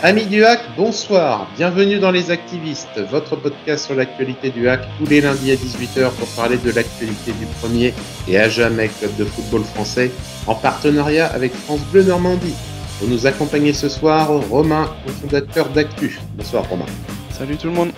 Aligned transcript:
Amis 0.00 0.26
du 0.26 0.44
hack, 0.44 0.60
bonsoir. 0.76 1.48
Bienvenue 1.56 1.98
dans 1.98 2.12
Les 2.12 2.30
Activistes, 2.30 3.00
votre 3.10 3.34
podcast 3.34 3.86
sur 3.86 3.96
l'actualité 3.96 4.50
du 4.50 4.68
hack 4.68 4.82
tous 4.96 5.06
les 5.06 5.20
lundis 5.20 5.50
à 5.50 5.56
18h 5.56 6.12
pour 6.12 6.28
parler 6.36 6.56
de 6.56 6.70
l'actualité 6.70 7.32
du 7.32 7.46
premier 7.60 7.92
et 8.28 8.38
à 8.38 8.48
jamais 8.48 8.86
club 8.86 9.16
de 9.16 9.24
football 9.24 9.64
français 9.64 10.12
en 10.46 10.54
partenariat 10.54 11.26
avec 11.26 11.52
France 11.52 11.80
Bleu 11.90 12.04
Normandie. 12.04 12.54
Pour 13.00 13.08
nous 13.08 13.26
accompagner 13.26 13.72
ce 13.72 13.88
soir, 13.88 14.28
Romain, 14.48 14.88
fondateur 15.20 15.68
d'Actu. 15.70 16.20
Bonsoir 16.36 16.68
Romain. 16.68 16.86
Salut 17.32 17.56
tout 17.56 17.66
le 17.66 17.72
monde. 17.72 17.90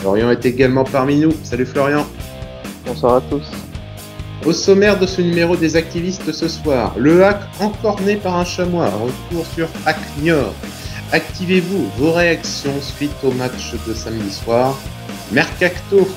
Florian 0.00 0.30
est 0.30 0.44
également 0.44 0.84
parmi 0.84 1.16
nous. 1.16 1.32
Salut 1.44 1.64
Florian. 1.64 2.04
Bonsoir 2.84 3.16
à 3.16 3.20
tous. 3.22 3.50
Au 4.44 4.52
sommaire 4.52 4.98
de 4.98 5.06
ce 5.06 5.22
numéro 5.22 5.56
des 5.56 5.76
activistes 5.76 6.30
ce 6.30 6.48
soir, 6.48 6.92
le 6.98 7.24
hack 7.24 7.40
encore 7.58 8.02
né 8.02 8.16
par 8.16 8.36
un 8.36 8.44
chamois, 8.44 8.90
retour 8.90 9.46
sur 9.54 9.68
Hack 9.86 9.96
Niort. 10.20 10.52
Activez-vous 11.12 11.90
vos 11.98 12.12
réactions 12.12 12.80
suite 12.80 13.12
au 13.22 13.32
match 13.32 13.74
de 13.86 13.92
samedi 13.92 14.32
soir. 14.32 14.78
Mercacto, 15.30 16.08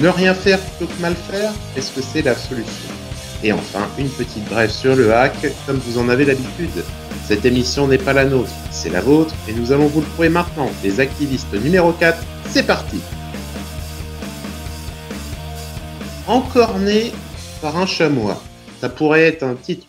ne 0.00 0.08
rien 0.08 0.34
faire 0.34 0.58
plutôt 0.58 0.92
que 0.92 1.00
mal 1.00 1.14
faire, 1.14 1.52
est-ce 1.76 1.92
que 1.92 2.02
c'est 2.02 2.22
la 2.22 2.34
solution? 2.34 2.90
Et 3.44 3.52
enfin, 3.52 3.86
une 3.98 4.08
petite 4.08 4.44
brève 4.48 4.70
sur 4.70 4.96
le 4.96 5.14
hack, 5.14 5.46
comme 5.64 5.76
vous 5.76 5.98
en 5.98 6.08
avez 6.08 6.24
l'habitude. 6.24 6.84
Cette 7.24 7.44
émission 7.44 7.86
n'est 7.86 7.98
pas 7.98 8.12
la 8.12 8.24
nôtre, 8.24 8.50
c'est 8.72 8.90
la 8.90 9.00
vôtre, 9.00 9.32
et 9.48 9.52
nous 9.52 9.70
allons 9.70 9.86
vous 9.86 10.00
le 10.00 10.06
prouver 10.06 10.28
maintenant. 10.28 10.70
Les 10.82 10.98
activistes 10.98 11.54
numéro 11.54 11.92
4, 11.92 12.18
c'est 12.50 12.66
parti 12.66 12.98
Encore 16.26 16.80
né 16.80 17.12
par 17.62 17.76
un 17.76 17.86
chamois. 17.86 18.42
Ça 18.80 18.88
pourrait 18.88 19.22
être 19.22 19.44
un 19.44 19.54
titre 19.54 19.86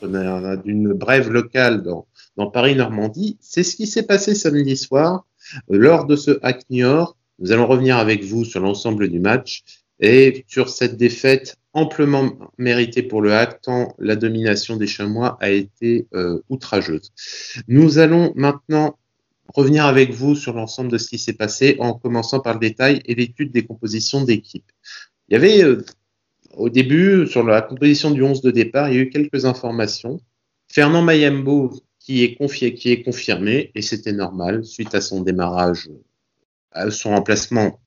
d'une 0.64 0.94
brève 0.94 1.32
locale 1.32 1.82
dans, 1.82 2.06
dans 2.38 2.48
Paris-Normandie. 2.48 3.38
C'est 3.42 3.64
ce 3.64 3.76
qui 3.76 3.88
s'est 3.88 4.04
passé 4.04 4.36
samedi 4.36 4.78
soir 4.78 5.26
euh, 5.72 5.78
lors 5.78 6.06
de 6.06 6.16
ce 6.16 6.40
hack 6.44 6.64
Niort. 6.70 7.18
Nous 7.40 7.52
allons 7.52 7.68
revenir 7.68 7.98
avec 7.98 8.24
vous 8.24 8.46
sur 8.46 8.62
l'ensemble 8.62 9.10
du 9.10 9.20
match 9.20 9.64
et 10.00 10.46
sur 10.48 10.70
cette 10.70 10.96
défaite 10.96 11.58
amplement 11.74 12.32
méritée 12.58 13.04
pour 13.04 13.22
le 13.22 13.34
hack, 13.34 13.62
tant 13.62 13.96
la 14.00 14.16
domination 14.16 14.78
des 14.78 14.88
chamois 14.88 15.38
a 15.42 15.50
été 15.50 16.08
euh, 16.14 16.40
outrageuse. 16.50 17.12
Nous 17.68 18.00
allons 18.00 18.32
maintenant 18.36 18.98
revenir 19.54 19.86
avec 19.86 20.12
vous 20.12 20.36
sur 20.36 20.54
l'ensemble 20.54 20.92
de 20.92 20.98
ce 20.98 21.10
qui 21.10 21.18
s'est 21.18 21.34
passé 21.34 21.78
en 21.80 21.94
commençant 21.94 22.40
par 22.40 22.54
le 22.54 22.60
détail 22.60 23.02
et 23.06 23.16
l'étude 23.16 23.52
des 23.52 23.66
compositions 23.66 24.24
d'équipe. 24.24 24.66
Il 25.30 25.34
y 25.34 25.36
avait 25.36 25.64
euh, 25.64 25.84
au 26.56 26.70
début, 26.70 27.28
sur 27.28 27.44
la 27.44 27.62
composition 27.62 28.12
du 28.12 28.24
11 28.24 28.42
de 28.42 28.52
départ, 28.52 28.90
il 28.90 28.96
y 28.96 28.98
a 28.98 29.02
eu 29.02 29.10
quelques 29.10 29.46
informations. 29.46 30.20
Fernand 30.70 31.04
Mayembo 31.04 31.72
qui 32.08 32.24
est, 32.24 32.36
confié, 32.36 32.74
qui 32.74 32.90
est 32.90 33.04
confirmé, 33.04 33.70
et 33.76 33.82
c'était 33.82 34.14
normal, 34.14 34.64
suite 34.64 34.96
à 34.96 35.02
son 35.02 35.20
démarrage, 35.20 35.90
à 36.72 36.90
son 36.90 37.10
remplacement, 37.10 37.82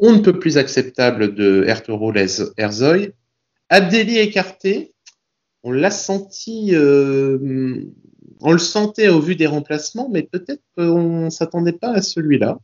on 0.00 0.16
ne 0.16 0.18
peut 0.18 0.40
plus 0.40 0.58
acceptable 0.58 1.36
de 1.36 1.62
Ertugrul 1.68 2.18
Erzoy. 2.56 3.12
Abdelli 3.68 4.18
écarté, 4.18 4.92
on 5.62 5.70
l'a 5.70 5.92
senti, 5.92 6.70
euh, 6.74 7.84
on 8.40 8.50
le 8.50 8.58
sentait 8.58 9.08
au 9.08 9.20
vu 9.20 9.36
des 9.36 9.46
remplacements, 9.46 10.08
mais 10.10 10.24
peut-être 10.24 10.64
qu'on 10.76 11.26
ne 11.26 11.30
s'attendait 11.30 11.70
pas 11.70 11.92
à 11.92 12.02
celui-là. 12.02 12.58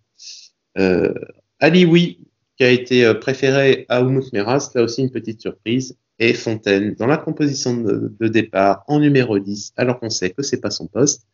Euh, 0.76 1.14
Ali, 1.60 1.84
oui, 1.84 2.18
qui 2.56 2.64
a 2.64 2.70
été 2.70 3.04
euh, 3.04 3.14
préféré 3.14 3.86
à 3.88 4.02
Oumout 4.02 4.32
Meras, 4.32 4.72
là 4.74 4.82
aussi 4.82 5.02
une 5.02 5.12
petite 5.12 5.40
surprise 5.40 5.96
et 6.18 6.34
Fontaine 6.34 6.94
dans 6.94 7.06
la 7.06 7.16
composition 7.16 7.76
de, 7.76 8.28
départ 8.28 8.84
en 8.88 9.00
numéro 9.00 9.38
10, 9.38 9.72
alors 9.76 9.98
qu'on 10.00 10.10
sait 10.10 10.30
que 10.30 10.42
c'est 10.42 10.60
pas 10.60 10.70
son 10.70 10.86
poste. 10.86 11.26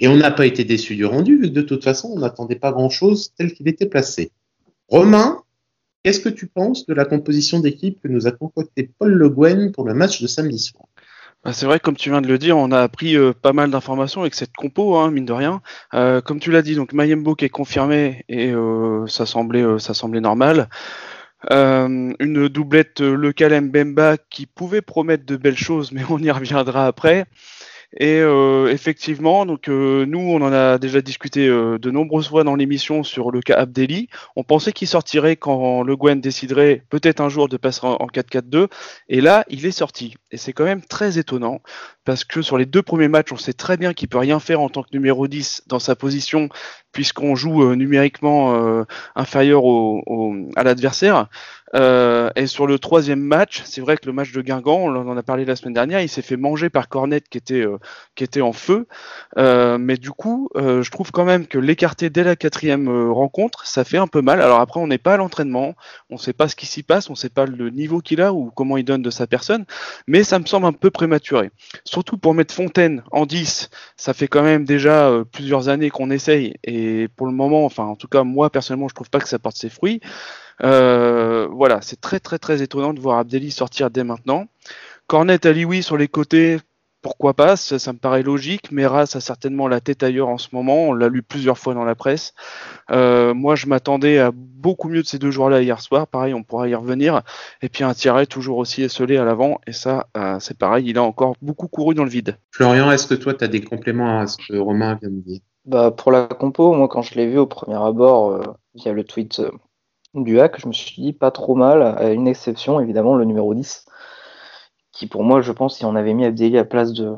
Et 0.00 0.08
on 0.08 0.16
n'a 0.16 0.30
pas 0.30 0.46
été 0.46 0.64
déçu 0.64 0.96
du 0.96 1.04
rendu, 1.04 1.36
vu 1.36 1.42
que 1.42 1.54
de 1.54 1.62
toute 1.62 1.84
façon, 1.84 2.08
on 2.08 2.18
n'attendait 2.18 2.56
pas 2.56 2.72
grand-chose 2.72 3.32
tel 3.36 3.52
qu'il 3.52 3.68
était 3.68 3.86
placé. 3.86 4.32
Romain, 4.88 5.42
qu'est-ce 6.02 6.20
que 6.20 6.28
tu 6.28 6.48
penses 6.48 6.86
de 6.86 6.94
la 6.94 7.04
composition 7.04 7.60
d'équipe 7.60 8.00
que 8.02 8.08
nous 8.08 8.26
a 8.26 8.32
concocté 8.32 8.90
Paul 8.98 9.12
Le 9.12 9.28
Guen 9.28 9.70
pour 9.70 9.86
le 9.86 9.94
match 9.94 10.20
de 10.20 10.26
samedi 10.26 10.58
soir? 10.58 10.86
Bah, 11.44 11.52
c'est 11.52 11.66
vrai, 11.66 11.80
comme 11.80 11.96
tu 11.96 12.10
viens 12.10 12.20
de 12.20 12.28
le 12.28 12.38
dire, 12.38 12.56
on 12.56 12.70
a 12.70 12.80
appris 12.80 13.16
euh, 13.16 13.32
pas 13.32 13.52
mal 13.52 13.70
d'informations 13.70 14.20
avec 14.20 14.34
cette 14.34 14.52
compo, 14.52 14.96
hein, 14.96 15.10
mine 15.10 15.24
de 15.24 15.32
rien. 15.32 15.60
Euh, 15.92 16.20
comme 16.20 16.38
tu 16.38 16.52
l'as 16.52 16.62
dit, 16.62 16.76
donc 16.76 16.92
Mayembo 16.92 17.34
qui 17.34 17.44
est 17.44 17.48
confirmé 17.48 18.24
et 18.28 18.52
euh, 18.52 19.06
ça 19.08 19.26
semblait 19.26 20.20
normal. 20.20 20.68
Euh, 21.50 22.12
une 22.20 22.48
doublette 22.48 23.00
euh, 23.00 23.14
locale 23.14 23.60
Mbemba 23.60 24.16
qui 24.30 24.46
pouvait 24.46 24.82
promettre 24.82 25.26
de 25.26 25.36
belles 25.36 25.56
choses, 25.56 25.92
mais 25.92 26.02
on 26.08 26.18
y 26.18 26.30
reviendra 26.30 26.86
après. 26.86 27.26
Et 27.98 28.20
euh, 28.20 28.68
effectivement, 28.68 29.44
donc 29.44 29.68
nous, 29.68 30.18
on 30.18 30.40
en 30.40 30.50
a 30.50 30.78
déjà 30.78 31.02
discuté 31.02 31.46
de 31.46 31.90
nombreuses 31.90 32.28
fois 32.28 32.42
dans 32.42 32.54
l'émission 32.54 33.02
sur 33.02 33.30
le 33.30 33.42
cas 33.42 33.56
Abdelli. 33.58 34.08
On 34.34 34.44
pensait 34.44 34.72
qu'il 34.72 34.88
sortirait 34.88 35.36
quand 35.36 35.82
Le 35.82 35.94
Guen 35.94 36.18
déciderait 36.18 36.84
peut-être 36.88 37.20
un 37.20 37.28
jour 37.28 37.50
de 37.50 37.58
passer 37.58 37.80
en 37.84 38.06
4-4-2. 38.06 38.68
Et 39.10 39.20
là, 39.20 39.44
il 39.50 39.66
est 39.66 39.72
sorti. 39.72 40.14
Et 40.30 40.38
c'est 40.38 40.54
quand 40.54 40.64
même 40.64 40.80
très 40.80 41.18
étonnant 41.18 41.60
parce 42.04 42.24
que 42.24 42.42
sur 42.42 42.58
les 42.58 42.66
deux 42.66 42.82
premiers 42.82 43.08
matchs, 43.08 43.32
on 43.32 43.36
sait 43.36 43.52
très 43.52 43.76
bien 43.76 43.92
qu'il 43.94 44.08
peut 44.08 44.18
rien 44.18 44.40
faire 44.40 44.60
en 44.60 44.68
tant 44.68 44.82
que 44.82 44.90
numéro 44.92 45.28
10 45.28 45.64
dans 45.66 45.78
sa 45.78 45.96
position 45.96 46.48
puisqu'on 46.92 47.34
joue 47.34 47.74
numériquement 47.74 48.84
inférieur 49.16 49.64
au, 49.64 50.36
à 50.56 50.62
l'adversaire. 50.62 51.28
Euh, 51.74 52.30
et 52.36 52.46
sur 52.46 52.66
le 52.66 52.78
troisième 52.78 53.20
match, 53.20 53.62
c'est 53.64 53.80
vrai 53.80 53.96
que 53.96 54.06
le 54.06 54.12
match 54.12 54.32
de 54.32 54.42
Guingamp, 54.42 54.76
on 54.76 54.94
en 54.94 55.16
a 55.16 55.22
parlé 55.22 55.44
la 55.44 55.56
semaine 55.56 55.72
dernière, 55.72 56.00
il 56.00 56.08
s'est 56.08 56.22
fait 56.22 56.36
manger 56.36 56.68
par 56.68 56.88
Cornet 56.88 57.22
qui 57.22 57.38
était, 57.38 57.62
euh, 57.62 57.78
qui 58.14 58.24
était 58.24 58.42
en 58.42 58.52
feu. 58.52 58.86
Euh, 59.38 59.78
mais 59.78 59.96
du 59.96 60.10
coup, 60.10 60.50
je 60.54 60.90
trouve 60.90 61.10
quand 61.12 61.24
même 61.24 61.46
que 61.46 61.58
l'écarter 61.58 62.10
dès 62.10 62.24
la 62.24 62.36
quatrième 62.36 63.10
rencontre, 63.10 63.66
ça 63.66 63.84
fait 63.84 63.98
un 63.98 64.06
peu 64.06 64.20
mal. 64.20 64.40
Alors 64.42 64.60
après, 64.60 64.80
on 64.80 64.86
n'est 64.86 64.98
pas 64.98 65.14
à 65.14 65.16
l'entraînement, 65.16 65.74
on 66.10 66.14
ne 66.14 66.20
sait 66.20 66.32
pas 66.32 66.48
ce 66.48 66.56
qui 66.56 66.66
s'y 66.66 66.82
passe, 66.82 67.08
on 67.08 67.14
ne 67.14 67.18
sait 67.18 67.30
pas 67.30 67.46
le 67.46 67.70
niveau 67.70 68.00
qu'il 68.00 68.20
a 68.20 68.32
ou 68.32 68.50
comment 68.50 68.76
il 68.76 68.84
donne 68.84 69.02
de 69.02 69.10
sa 69.10 69.26
personne, 69.26 69.64
mais 70.06 70.24
ça 70.24 70.38
me 70.38 70.46
semble 70.46 70.66
un 70.66 70.72
peu 70.72 70.90
prématuré. 70.90 71.50
Surtout 71.92 72.16
pour 72.16 72.32
mettre 72.32 72.54
Fontaine 72.54 73.02
en 73.10 73.26
10, 73.26 73.68
ça 73.98 74.14
fait 74.14 74.26
quand 74.26 74.42
même 74.42 74.64
déjà 74.64 75.12
plusieurs 75.30 75.68
années 75.68 75.90
qu'on 75.90 76.10
essaye, 76.10 76.54
et 76.64 77.08
pour 77.16 77.26
le 77.26 77.34
moment, 77.34 77.66
enfin 77.66 77.84
en 77.84 77.96
tout 77.96 78.08
cas 78.08 78.22
moi 78.22 78.48
personnellement, 78.48 78.88
je 78.88 78.94
trouve 78.94 79.10
pas 79.10 79.20
que 79.20 79.28
ça 79.28 79.38
porte 79.38 79.58
ses 79.58 79.68
fruits. 79.68 80.00
Euh, 80.62 81.46
voilà, 81.50 81.80
c'est 81.82 82.00
très 82.00 82.18
très 82.18 82.38
très 82.38 82.62
étonnant 82.62 82.94
de 82.94 83.00
voir 83.00 83.18
Abdelli 83.18 83.50
sortir 83.50 83.90
dès 83.90 84.04
maintenant. 84.04 84.46
Cornet 85.06 85.44
Alioui 85.46 85.82
sur 85.82 85.98
les 85.98 86.08
côtés, 86.08 86.58
pourquoi 87.02 87.34
pas, 87.34 87.56
ça, 87.56 87.92
me 87.92 87.98
paraît 87.98 88.22
logique. 88.22 88.70
Meras 88.70 89.12
a 89.14 89.20
certainement 89.20 89.66
la 89.66 89.80
tête 89.80 90.02
ailleurs 90.02 90.28
en 90.28 90.38
ce 90.38 90.48
moment, 90.52 90.88
on 90.88 90.92
l'a 90.92 91.08
lu 91.08 91.22
plusieurs 91.22 91.58
fois 91.58 91.74
dans 91.74 91.84
la 91.84 91.96
presse. 91.96 92.32
Euh, 92.90 93.34
moi, 93.34 93.56
je 93.56 93.66
m'attendais 93.66 94.18
à 94.18 94.30
beaucoup 94.32 94.88
mieux 94.88 95.02
de 95.02 95.06
ces 95.06 95.18
deux 95.18 95.32
joueurs-là 95.32 95.62
hier 95.62 95.80
soir. 95.80 96.06
Pareil, 96.06 96.32
on 96.32 96.44
pourra 96.44 96.68
y 96.68 96.74
revenir. 96.74 97.22
Et 97.60 97.68
puis 97.68 97.82
un 97.82 97.92
Thierry 97.92 98.28
toujours 98.28 98.58
aussi 98.58 98.82
esselé 98.82 99.16
à 99.16 99.24
l'avant. 99.24 99.60
Et 99.66 99.72
ça, 99.72 100.06
euh, 100.16 100.38
c'est 100.38 100.56
pareil, 100.56 100.88
il 100.88 100.96
a 100.96 101.02
encore 101.02 101.34
beaucoup 101.42 101.66
couru 101.66 101.94
dans 101.94 102.04
le 102.04 102.10
vide. 102.10 102.38
Florian, 102.52 102.90
est-ce 102.92 103.08
que 103.08 103.14
toi, 103.14 103.34
tu 103.34 103.44
as 103.44 103.48
des 103.48 103.62
compléments 103.62 104.20
à 104.20 104.26
ce 104.28 104.38
que 104.38 104.56
Romain 104.56 104.98
vient 105.02 105.10
de 105.10 105.20
dire? 105.20 105.40
Bah, 105.64 105.90
Pour 105.90 106.12
la 106.12 106.26
compo, 106.26 106.72
moi, 106.72 106.88
quand 106.88 107.02
je 107.02 107.14
l'ai 107.14 107.26
vu 107.26 107.38
au 107.38 107.46
premier 107.46 107.76
abord, 107.76 108.56
via 108.74 108.92
le 108.92 109.04
tweet 109.04 109.42
du 110.14 110.40
hack, 110.40 110.60
je 110.60 110.68
me 110.68 110.72
suis 110.72 111.02
dit 111.02 111.12
pas 111.12 111.30
trop 111.30 111.54
mal, 111.54 111.82
à 111.82 112.10
une 112.10 112.28
exception 112.28 112.80
évidemment 112.80 113.16
le 113.16 113.24
numéro 113.24 113.54
10, 113.54 113.86
qui 114.92 115.06
pour 115.06 115.24
moi 115.24 115.40
je 115.40 115.52
pense 115.52 115.76
si 115.76 115.84
on 115.84 115.96
avait 115.96 116.14
mis 116.14 116.24
Abdelli 116.24 116.58
à 116.58 116.64
place 116.64 116.92
de, 116.92 117.16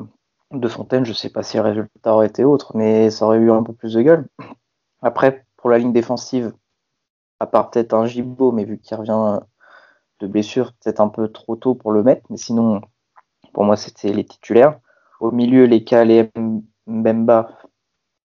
Fontaine, 0.67 1.05
je 1.05 1.13
sais 1.13 1.29
pas 1.29 1.43
si 1.43 1.57
le 1.57 1.63
résultat 1.63 2.13
aurait 2.13 2.27
été 2.27 2.43
autre, 2.45 2.75
mais 2.75 3.09
ça 3.09 3.25
aurait 3.25 3.37
eu 3.37 3.51
un 3.51 3.61
peu 3.63 3.73
plus 3.73 3.93
de 3.93 4.01
gueule. 4.01 4.27
Après, 5.01 5.45
pour 5.57 5.69
la 5.69 5.77
ligne 5.77 5.91
défensive, 5.91 6.53
à 7.39 7.45
part 7.45 7.69
peut-être 7.69 7.93
un 7.93 8.05
Gibo, 8.05 8.51
mais 8.51 8.63
vu 8.63 8.79
qu'il 8.79 8.95
revient 8.95 9.41
de 10.19 10.27
blessure, 10.27 10.71
peut-être 10.73 11.01
un 11.01 11.09
peu 11.09 11.27
trop 11.27 11.55
tôt 11.57 11.75
pour 11.75 11.91
le 11.91 12.03
mettre, 12.03 12.23
mais 12.29 12.37
sinon, 12.37 12.81
pour 13.53 13.63
moi, 13.63 13.75
c'était 13.75 14.13
les 14.13 14.25
titulaires. 14.25 14.79
Au 15.19 15.31
milieu, 15.31 15.65
les 15.65 15.83
Cal 15.83 16.09
et 16.11 16.31
Mbemba, 16.87 17.49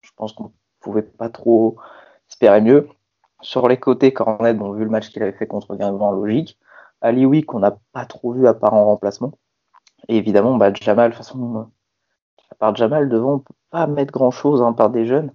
je 0.01 0.09
pense 0.15 0.33
qu'on 0.33 0.51
pouvait 0.79 1.01
pas 1.03 1.29
trop 1.29 1.77
espérer 2.29 2.61
mieux. 2.61 2.89
Sur 3.41 3.67
les 3.67 3.77
côtés, 3.77 4.11
Cornet, 4.11 4.53
bon, 4.53 4.73
vu 4.73 4.83
le 4.83 4.89
match 4.89 5.09
qu'il 5.09 5.23
avait 5.23 5.31
fait 5.31 5.47
contre 5.47 5.75
Guingamp, 5.75 6.11
logique. 6.11 6.57
Ali 7.01 7.43
qu'on 7.43 7.59
n'a 7.59 7.77
pas 7.93 8.05
trop 8.05 8.33
vu 8.33 8.47
à 8.47 8.53
part 8.53 8.73
en 8.73 8.85
remplacement. 8.85 9.33
Et 10.07 10.17
évidemment, 10.17 10.55
bah, 10.55 10.73
Jamal, 10.73 11.11
de 11.11 11.15
toute 11.15 11.25
façon, 11.25 11.67
à 12.51 12.55
part 12.55 12.75
Jamal, 12.75 13.09
devant, 13.09 13.35
on 13.35 13.39
peut 13.39 13.53
pas 13.69 13.87
mettre 13.87 14.11
grand 14.11 14.31
chose 14.31 14.61
hein, 14.61 14.73
par 14.73 14.89
des 14.89 15.05
jeunes. 15.05 15.31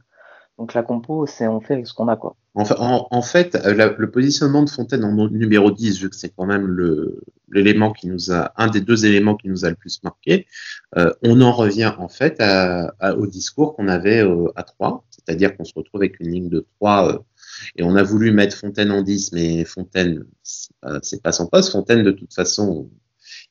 Donc 0.58 0.75
la 0.75 0.82
compo, 0.82 1.26
c'est 1.26 1.49
on 1.49 1.61
fait 1.61 1.75
avec 1.75 1.87
ce 1.87 1.94
qu'on 1.94 2.08
a. 2.08 2.16
quoi. 2.16 2.37
En, 2.55 3.22
fait, 3.22 3.56
euh, 3.56 3.94
le 3.99 4.11
positionnement 4.11 4.62
de 4.62 4.70
Fontaine 4.70 5.05
en 5.05 5.12
numéro 5.28 5.72
10, 5.72 6.00
vu 6.00 6.08
que 6.08 6.14
c'est 6.14 6.28
quand 6.28 6.46
même 6.46 6.76
l'élément 7.50 7.93
qui 7.93 8.06
nous 8.06 8.31
a, 8.31 8.52
un 8.56 8.69
des 8.69 8.81
deux 8.81 9.06
éléments 9.06 9.34
qui 9.34 9.49
nous 9.49 9.64
a 9.64 9.70
le 9.70 9.75
plus 9.75 10.00
marqué, 10.05 10.46
euh, 10.96 11.12
on 11.22 11.40
en 11.40 11.50
revient 11.50 11.93
en 11.99 12.08
fait 12.08 12.40
au 13.02 13.26
discours 13.26 13.75
qu'on 13.75 13.88
avait 13.88 14.22
euh, 14.22 14.52
à 14.55 14.62
3, 14.62 15.05
c'est-à-dire 15.10 15.56
qu'on 15.56 15.64
se 15.64 15.72
retrouve 15.75 16.00
avec 16.00 16.20
une 16.20 16.31
ligne 16.31 16.49
de 16.49 16.64
3 16.78 17.25
et 17.77 17.83
on 17.83 17.97
a 17.97 18.03
voulu 18.03 18.33
mettre 18.33 18.56
Fontaine 18.56 18.91
en 18.91 19.03
10, 19.03 19.33
mais 19.33 19.65
Fontaine, 19.65 20.25
c'est 20.43 20.73
pas, 20.81 21.01
pas 21.23 21.33
son 21.33 21.47
poste. 21.47 21.73
Fontaine, 21.73 22.03
de 22.03 22.11
toute 22.11 22.35
façon, 22.35 22.91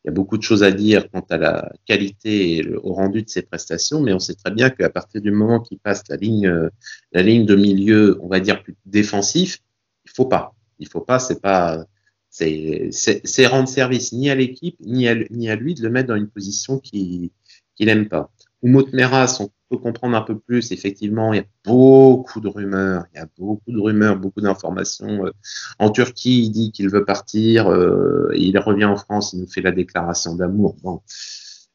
il 0.04 0.08
y 0.08 0.10
a 0.10 0.14
beaucoup 0.14 0.38
de 0.38 0.44
choses 0.44 0.64
à 0.64 0.72
dire 0.72 1.10
quant 1.12 1.26
à 1.30 1.38
la 1.38 1.72
qualité 1.86 2.58
et 2.58 2.68
au 2.76 2.94
rendu 2.94 3.24
de 3.24 3.30
ses 3.30 3.42
prestations, 3.42 4.02
mais 4.02 4.14
on 4.14 4.20
sait 4.20 4.36
très 4.36 4.52
bien 4.52 4.70
qu'à 4.70 4.90
partir 4.90 5.22
du 5.22 5.32
moment 5.32 5.60
qu'il 5.60 5.80
passe 5.80 6.04
la 6.10 6.18
ligne, 6.18 6.70
la 7.12 7.22
ligne 7.22 7.46
de 7.46 7.56
milieu, 7.56 8.20
on 8.22 8.28
va 8.28 8.40
dire 8.40 8.64
plus 8.64 8.76
défensif, 8.86 9.60
il 10.06 10.12
faut 10.12 10.26
pas. 10.26 10.56
Il 10.80 10.88
faut 10.88 11.02
pas, 11.02 11.20
c'est 11.20 11.42
pas, 11.42 11.86
c'est 12.30 13.48
rendre 13.48 13.70
service 13.70 14.12
ni 14.12 14.30
à 14.30 14.36
l'équipe 14.36 14.76
ni 14.82 15.08
à, 15.08 15.16
ni 15.30 15.50
à 15.50 15.56
lui 15.56 15.76
de 15.76 15.84
le 15.84 15.90
mettre 15.90 16.10
dans 16.10 16.16
une 16.16 16.30
position 16.30 16.80
qu'il 16.80 17.30
qu'il 17.76 17.88
n'aime 17.88 18.10
pas. 18.10 18.32
Ou 18.62 18.70
Meras, 18.94 19.38
on 19.40 19.50
comprendre 19.78 20.16
un 20.16 20.22
peu 20.22 20.38
plus. 20.38 20.72
Effectivement, 20.72 21.34
il 21.34 21.38
y 21.38 21.40
a 21.40 21.46
beaucoup 21.66 22.40
de 22.42 22.48
rumeurs. 22.48 23.06
Il 23.14 23.18
y 23.18 23.22
a 23.22 23.28
beaucoup 23.38 23.72
de 23.72 23.80
rumeurs, 23.80 24.18
beaucoup 24.18 24.42
d'informations. 24.42 25.26
Euh, 25.26 25.32
en 25.80 25.90
Turquie, 25.90 26.44
il 26.44 26.50
dit 26.52 26.72
qu'il 26.72 26.90
veut 26.90 27.06
partir. 27.06 27.70
Euh, 27.70 28.32
il 28.36 28.58
revient 28.58 28.86
en 28.86 28.96
France, 28.98 29.34
il 29.34 29.42
nous 29.42 29.48
fait 29.48 29.62
la 29.62 29.72
déclaration 29.72 30.36
d'amour. 30.36 30.76
Bon, 30.84 31.02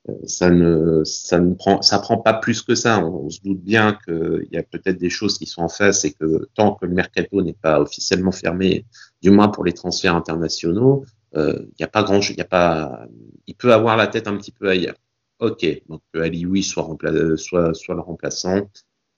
euh, 0.08 0.12
ça 0.24 0.50
ne, 0.50 1.02
ça 1.04 1.40
ne 1.40 1.54
prend, 1.54 1.82
ça 1.82 1.98
prend 1.98 2.18
pas 2.18 2.34
plus 2.34 2.62
que 2.62 2.74
ça. 2.74 3.04
On, 3.04 3.28
se 3.30 3.40
doute 3.42 3.62
bien 3.62 3.98
qu'il 4.06 4.48
y 4.52 4.56
a 4.56 4.62
peut-être 4.62 4.98
des 4.98 5.10
choses 5.10 5.38
qui 5.38 5.46
sont 5.46 5.62
en 5.62 5.68
face 5.68 6.04
et 6.04 6.12
que 6.12 6.48
tant 6.54 6.74
que 6.74 6.86
le 6.86 6.94
mercato 6.94 7.42
n'est 7.42 7.52
pas 7.52 7.80
officiellement 7.80 8.32
fermé, 8.32 8.84
du 9.22 9.30
moins 9.30 9.48
pour 9.48 9.64
les 9.64 9.72
transferts 9.72 10.14
internationaux, 10.14 11.04
il 11.36 11.70
n'y 11.78 11.84
a 11.84 11.88
pas 11.88 12.02
grand, 12.02 12.20
il 12.30 12.40
a 12.40 12.44
pas, 12.44 13.06
il 13.46 13.54
peut 13.54 13.72
avoir 13.72 13.96
la 13.96 14.06
tête 14.06 14.26
un 14.26 14.36
petit 14.36 14.50
peu 14.50 14.68
ailleurs. 14.68 14.96
Ok, 15.40 15.64
donc 15.88 16.02
que 16.12 16.18
Ali 16.20 16.46
oui 16.46 16.62
soit, 16.62 16.96
le 17.08 18.00
remplaçant. 18.00 18.68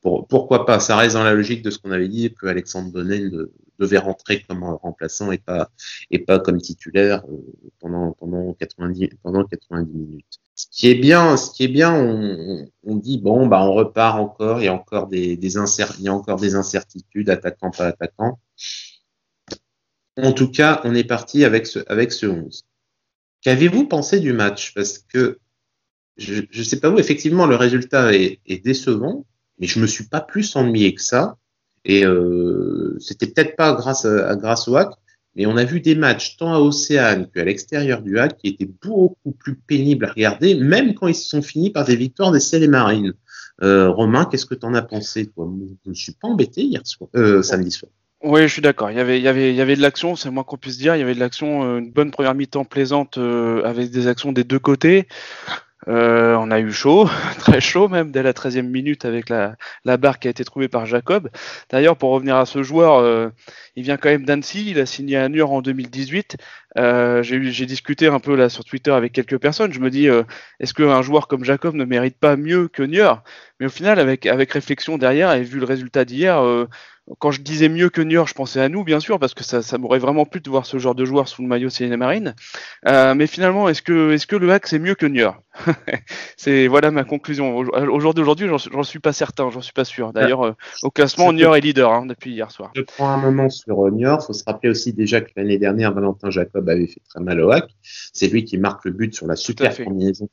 Pour, 0.03 0.27
pourquoi 0.29 0.67
pas 0.67 0.81
Ça 0.81 0.97
reste 0.97 1.15
dans 1.17 1.25
la 1.25 1.35
logique 1.35 1.63
de 1.63 1.71
ce 1.71 1.79
qu'on 1.79 1.91
avait 1.91 2.09
dit 2.09 2.33
que 2.35 2.47
Alexandre 2.47 2.93
Donnet 2.93 3.23
devait 3.79 3.99
rentrer 3.99 4.43
comme 4.43 4.63
remplaçant 4.63 5.33
et 5.33 5.39
pas 5.39 6.39
comme 6.39 6.61
titulaire 6.61 7.25
euh, 7.29 7.37
pendant 7.81 8.13
pendant 8.13 8.53
90 8.55 9.09
pendant 9.23 9.45
90 9.45 9.93
minutes. 9.93 10.41
Ce 10.55 10.67
qui 10.71 10.89
est 10.89 10.95
bien, 10.95 11.39
ce 11.39 11.67
bien, 11.67 11.95
on, 11.95 12.97
dit 12.97 13.19
bon 13.19 13.47
bah 13.47 13.63
on 13.65 13.73
repart 13.73 14.19
encore, 14.21 14.61
il 14.61 14.67
y 14.67 14.69
a 14.69 14.75
encore 14.75 15.07
des, 15.07 15.37
des 15.39 15.55
il 15.57 16.03
y 16.05 16.09
a 16.09 16.15
encore 16.15 16.39
des 16.39 16.55
incertitudes, 16.55 17.31
attaquant 17.31 17.71
pas 17.71 17.87
attaquant. 17.87 18.39
En 20.19 20.33
tout 20.33 20.51
cas, 20.51 20.83
on 20.85 20.95
est 20.95 21.05
parti 21.05 21.45
avec 21.45 21.67
ce 21.67 21.79
avec 21.89 22.13
ce 22.13 22.27
11. 22.27 22.67
Qu'avez-vous 23.41 23.87
pensé 23.87 24.21
du 24.21 24.35
match? 24.35 24.75
Parce 24.75 24.99
que 24.99 25.39
je 26.17 26.43
ne 26.57 26.63
sais 26.63 26.81
pas 26.81 26.91
où, 26.91 26.99
effectivement, 26.99 27.47
le 27.47 27.57
résultat 27.57 28.13
est, 28.13 28.65
décevant, 28.65 29.27
mais 29.59 29.67
je 29.67 29.81
me 29.81 29.87
suis 29.87 30.05
pas 30.05 30.21
plus 30.21 30.57
ennuyé 30.57 30.95
que 30.95 31.03
ça. 31.03 31.37
Et 31.85 32.05
euh, 32.05 32.97
c'était 33.01 33.27
peut-être 33.27 33.57
pas 33.57 33.73
grâce 33.73 34.05
au 34.69 34.77
hack, 34.77 34.91
mais 35.35 35.47
on 35.47 35.57
a 35.57 35.65
vu 35.65 35.81
des 35.81 35.95
matchs 35.95 36.37
tant 36.37 36.53
à 36.53 36.59
Océane 36.59 37.29
qu'à 37.33 37.45
l'extérieur 37.45 38.03
du 38.03 38.19
hack 38.19 38.37
qui 38.37 38.49
étaient 38.49 38.69
beaucoup 38.83 39.33
plus 39.33 39.55
pénibles 39.55 40.05
à 40.05 40.11
regarder, 40.11 40.55
même 40.55 40.95
quand 40.95 41.07
ils 41.07 41.15
se 41.15 41.29
sont 41.29 41.43
finis 41.43 41.71
par 41.71 41.85
des 41.85 41.97
victoires 41.97 42.33
des 42.33 42.41
Celles 42.41 42.69
Marines. 42.69 43.15
Euh, 43.63 43.91
Romain, 43.91 44.25
qu'est-ce 44.25 44.47
que 44.47 44.55
tu 44.55 44.67
en 44.67 44.75
as 44.75 44.83
pensé 44.83 45.27
toi? 45.27 45.49
Je 45.85 45.91
ne 45.91 45.95
suis 45.95 46.13
pas 46.13 46.29
embêté 46.29 46.63
hier 46.63 46.81
soir, 46.85 47.11
euh, 47.15 47.43
samedi 47.43 47.71
soir. 47.71 47.91
Oui, 48.23 48.43
je 48.43 48.49
suis 48.49 48.63
d'accord. 48.63 48.91
Il 48.91 48.97
y 48.97 49.01
avait, 49.01 49.77
de 49.77 49.81
l'action, 49.81 50.17
c'est 50.17 50.31
moins 50.31 50.45
qu'on 50.45 50.59
puisse 50.59 50.77
dire. 50.77 50.95
Il 50.95 50.99
y 50.99 51.03
avait 51.03 51.15
de 51.15 51.21
l'action, 51.21 51.65
euh, 51.65 51.79
une 51.79 51.91
bonne 51.91 52.11
première 52.11 52.35
mi-temps 52.35 52.65
plaisante 52.65 53.17
avec 53.17 53.91
des 53.91 54.07
actions 54.07 54.33
des 54.33 54.45
deux 54.45 54.59
côtés. 54.59 55.09
Euh, 55.89 56.37
on 56.37 56.51
a 56.51 56.61
eu 56.61 56.73
chaud, 56.73 57.09
très 57.39 57.61
chaud 57.61 57.89
même 57.89 58.11
dès 58.11 58.23
la 58.23 58.33
13e 58.33 58.63
minute 58.69 59.05
avec 59.05 59.29
la, 59.31 59.57
la 59.85 59.97
barre 59.97 60.19
qui 60.19 60.29
a 60.29 60.31
été 60.31 60.45
trouvée 60.45 60.69
par 60.69 60.85
Jacob. 60.87 61.31
D'ailleurs, 61.71 61.97
pour 61.97 62.11
revenir 62.11 62.37
à 62.37 62.45
ce 62.45 62.63
joueur, 62.63 62.99
euh, 62.99 63.31
il 63.77 63.85
vient 63.85 63.97
quand 63.97 64.11
même 64.11 64.27
d'Annecy, 64.27 64.71
il 64.71 64.79
a 64.79 64.87
signé 64.87 65.17
à 65.17 65.29
Nur 65.29 65.53
en 65.53 65.63
2018. 65.63 66.37
Euh, 66.79 67.23
j'ai 67.23 67.67
discuté 67.67 68.07
un 68.07 68.21
peu 68.21 68.37
là 68.37 68.49
sur 68.49 68.65
Twitter 68.65 68.93
avec 68.93 69.13
quelques 69.13 69.39
personnes. 69.39 69.73
Je 69.73 69.81
me 69.81 69.91
dis, 69.91 70.09
euh, 70.09 70.23
est-ce 70.61 70.75
qu'un 70.75 71.03
joueur 71.03 71.29
comme 71.29 71.45
Jacob 71.45 71.75
ne 71.75 71.85
mérite 71.85 72.19
pas 72.19 72.37
mieux 72.37 72.69
que 72.69 72.83
Niort 72.83 73.23
Mais 73.59 73.67
au 73.67 73.71
final, 73.71 73.99
avec, 73.99 74.27
avec 74.27 74.53
réflexion 74.53 74.99
derrière 74.99 75.33
et 75.33 75.43
vu 75.43 75.59
le 75.59 75.65
résultat 75.65 76.05
d'hier, 76.05 76.41
euh, 76.45 76.67
quand 77.19 77.33
je 77.33 77.41
disais 77.41 77.69
mieux 77.69 77.91
que 77.91 78.01
Niort, 78.01 78.29
je 78.29 78.35
pensais 78.35 78.61
à 78.61 78.69
nous, 78.69 78.85
bien 78.85 79.01
sûr, 79.01 79.19
parce 79.19 79.35
que 79.35 79.43
ça, 79.43 79.63
ça 79.63 79.79
m'aurait 79.79 79.99
vraiment 79.99 80.27
plu 80.27 80.41
de 80.41 80.49
voir 80.49 80.65
ce 80.65 80.79
genre 80.79 80.95
de 80.95 81.05
joueur 81.05 81.27
sous 81.27 81.43
le 81.43 81.49
maillot 81.49 81.69
Céline 81.69 81.97
Marine. 81.97 82.35
Mais 82.85 83.27
finalement, 83.27 83.69
est-ce 83.69 83.83
que, 83.83 84.13
est-ce 84.13 84.27
que 84.29 84.37
le 84.37 84.51
hack 84.53 84.67
c'est 84.69 84.79
mieux 84.79 84.95
que 84.95 85.07
Niort 85.07 85.43
C'est 86.37 86.69
voilà 86.69 86.91
ma 86.91 87.05
conclusion. 87.05 87.57
Au 87.57 88.01
jour 88.01 88.15
d'aujourd'hui, 88.15 88.49
j'en 88.49 88.83
suis 88.83 88.99
pas 88.99 89.13
certain, 89.13 89.51
j'en 89.51 89.61
suis 89.61 89.73
pas 89.73 89.85
sûr. 89.85 90.13
D'ailleurs, 90.13 90.47
euh, 90.47 90.53
au 90.83 90.91
classement, 90.91 91.33
Niort 91.33 91.57
est 91.57 91.61
leader 91.61 91.93
hein, 91.93 92.07
depuis 92.07 92.33
hier 92.33 92.51
soir. 92.51 92.71
Je 92.75 92.83
prends 92.83 93.09
un 93.09 93.17
moment 93.17 93.49
sur 93.49 93.91
Niort. 93.91 94.25
Faut 94.25 94.33
se 94.33 94.45
rappeler 94.45 94.71
aussi 94.71 94.93
déjà 94.93 95.21
que 95.21 95.31
l'année 95.37 95.59
dernière, 95.59 95.93
Valentin 95.93 96.31
Jacob 96.31 96.60
avait 96.69 96.87
fait 96.87 97.01
très 97.09 97.21
mal 97.21 97.41
au 97.41 97.51
hack. 97.51 97.71
C'est 98.13 98.29
lui 98.29 98.45
qui 98.45 98.59
marque 98.59 98.85
le 98.85 98.93
but 98.93 99.15
sur 99.15 99.27
la 99.27 99.37
super 99.37 99.77
combinaison 99.77 100.29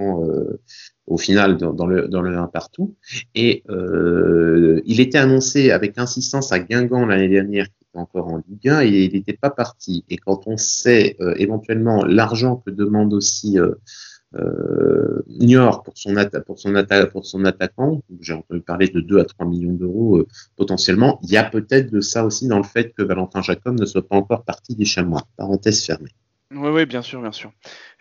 euh, 0.00 0.60
au 1.06 1.18
final 1.18 1.56
dans, 1.56 1.86
le, 1.86 2.06
dans 2.06 2.22
le 2.22 2.36
1 2.36 2.46
partout. 2.46 2.94
Et 3.34 3.64
euh, 3.68 4.80
il 4.84 5.00
était 5.00 5.18
annoncé 5.18 5.72
avec 5.72 5.98
insistance 5.98 6.52
à 6.52 6.60
Guingamp 6.60 7.04
l'année 7.04 7.28
dernière 7.28 7.66
qui 7.66 7.74
était 7.82 7.98
encore 7.98 8.28
en 8.28 8.42
Ligue 8.48 8.68
1 8.68 8.82
et 8.82 8.88
il 8.88 9.12
n'était 9.12 9.36
pas 9.36 9.50
parti. 9.50 10.04
Et 10.08 10.16
quand 10.16 10.46
on 10.46 10.56
sait 10.56 11.16
euh, 11.20 11.34
éventuellement 11.36 12.04
l'argent 12.04 12.62
que 12.64 12.70
demande 12.70 13.12
aussi 13.12 13.58
euh, 14.36 15.22
Niort 15.28 15.82
pour 15.82 15.98
son, 15.98 16.14
son, 16.56 16.72
pour 17.12 17.26
son 17.26 17.44
attaquant, 17.44 18.02
j'ai 18.20 18.32
entendu 18.32 18.60
parler 18.60 18.88
de 18.88 19.00
2 19.00 19.18
à 19.18 19.24
3 19.24 19.46
millions 19.46 19.72
d'euros 19.72 20.18
euh, 20.18 20.26
potentiellement, 20.56 21.18
il 21.24 21.30
y 21.30 21.36
a 21.36 21.44
peut-être 21.44 21.90
de 21.90 22.00
ça 22.00 22.24
aussi 22.24 22.46
dans 22.46 22.58
le 22.58 22.64
fait 22.64 22.92
que 22.96 23.02
Valentin 23.02 23.42
Jacob 23.42 23.78
ne 23.78 23.86
soit 23.86 24.06
pas 24.06 24.16
encore 24.16 24.44
parti 24.44 24.76
des 24.76 24.84
chamois. 24.84 25.22
Parenthèse 25.36 25.84
fermée. 25.84 26.10
Oui, 26.52 26.68
oui, 26.70 26.84
bien 26.84 27.00
sûr, 27.00 27.20
bien 27.22 27.30
sûr. 27.30 27.52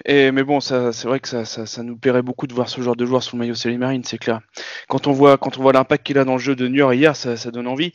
Mais 0.08 0.44
bon, 0.44 0.60
c'est 0.60 1.04
vrai 1.04 1.20
que 1.20 1.28
ça, 1.28 1.46
ça, 1.46 1.84
nous 1.84 1.96
plairait 1.96 2.24
beaucoup 2.24 2.48
de 2.48 2.54
voir 2.54 2.68
ce 2.68 2.82
genre 2.82 2.96
de 2.96 3.06
joueur 3.06 3.22
sous 3.22 3.36
le 3.36 3.42
maillot 3.42 3.78
Marine, 3.78 4.04
c'est 4.04 4.18
clair. 4.18 4.42
Quand 4.88 5.06
on 5.06 5.12
voit, 5.12 5.38
voit 5.58 5.74
l'impact 5.74 6.04
qu'il 6.04 6.18
a 6.18 6.26
dans 6.26 6.34
le 6.34 6.40
jeu 6.40 6.56
de 6.56 6.68
York 6.68 6.96
hier, 6.96 7.16
ça 7.16 7.52
donne 7.52 7.68
envie. 7.68 7.94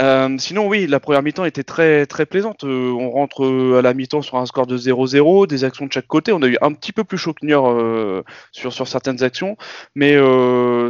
Euh, 0.00 0.36
sinon, 0.38 0.66
oui, 0.66 0.86
la 0.86 1.00
première 1.00 1.22
mi-temps 1.22 1.44
était 1.44 1.62
très 1.62 2.06
très 2.06 2.26
plaisante. 2.26 2.64
Euh, 2.64 2.90
on 2.90 3.10
rentre 3.10 3.44
euh, 3.44 3.78
à 3.78 3.82
la 3.82 3.94
mi-temps 3.94 4.20
sur 4.20 4.36
un 4.36 4.44
score 4.44 4.66
de 4.66 4.76
0-0, 4.76 5.46
des 5.46 5.64
actions 5.64 5.86
de 5.86 5.92
chaque 5.92 6.08
côté. 6.08 6.32
On 6.32 6.42
a 6.42 6.48
eu 6.48 6.56
un 6.60 6.72
petit 6.72 6.92
peu 6.92 7.04
plus 7.04 7.16
chaud 7.16 7.32
que 7.32 7.46
euh, 7.46 8.22
sur 8.50 8.72
sur 8.72 8.88
certaines 8.88 9.22
actions, 9.22 9.56
mais 9.94 10.16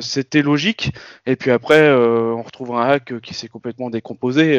c'était 0.00 0.42
logique. 0.42 0.92
Et 1.26 1.36
puis 1.36 1.50
après, 1.50 1.90
on 1.92 2.42
retrouve 2.42 2.74
un 2.74 2.82
hack 2.82 3.20
qui 3.20 3.34
s'est 3.34 3.48
complètement 3.48 3.90
décomposé. 3.90 4.58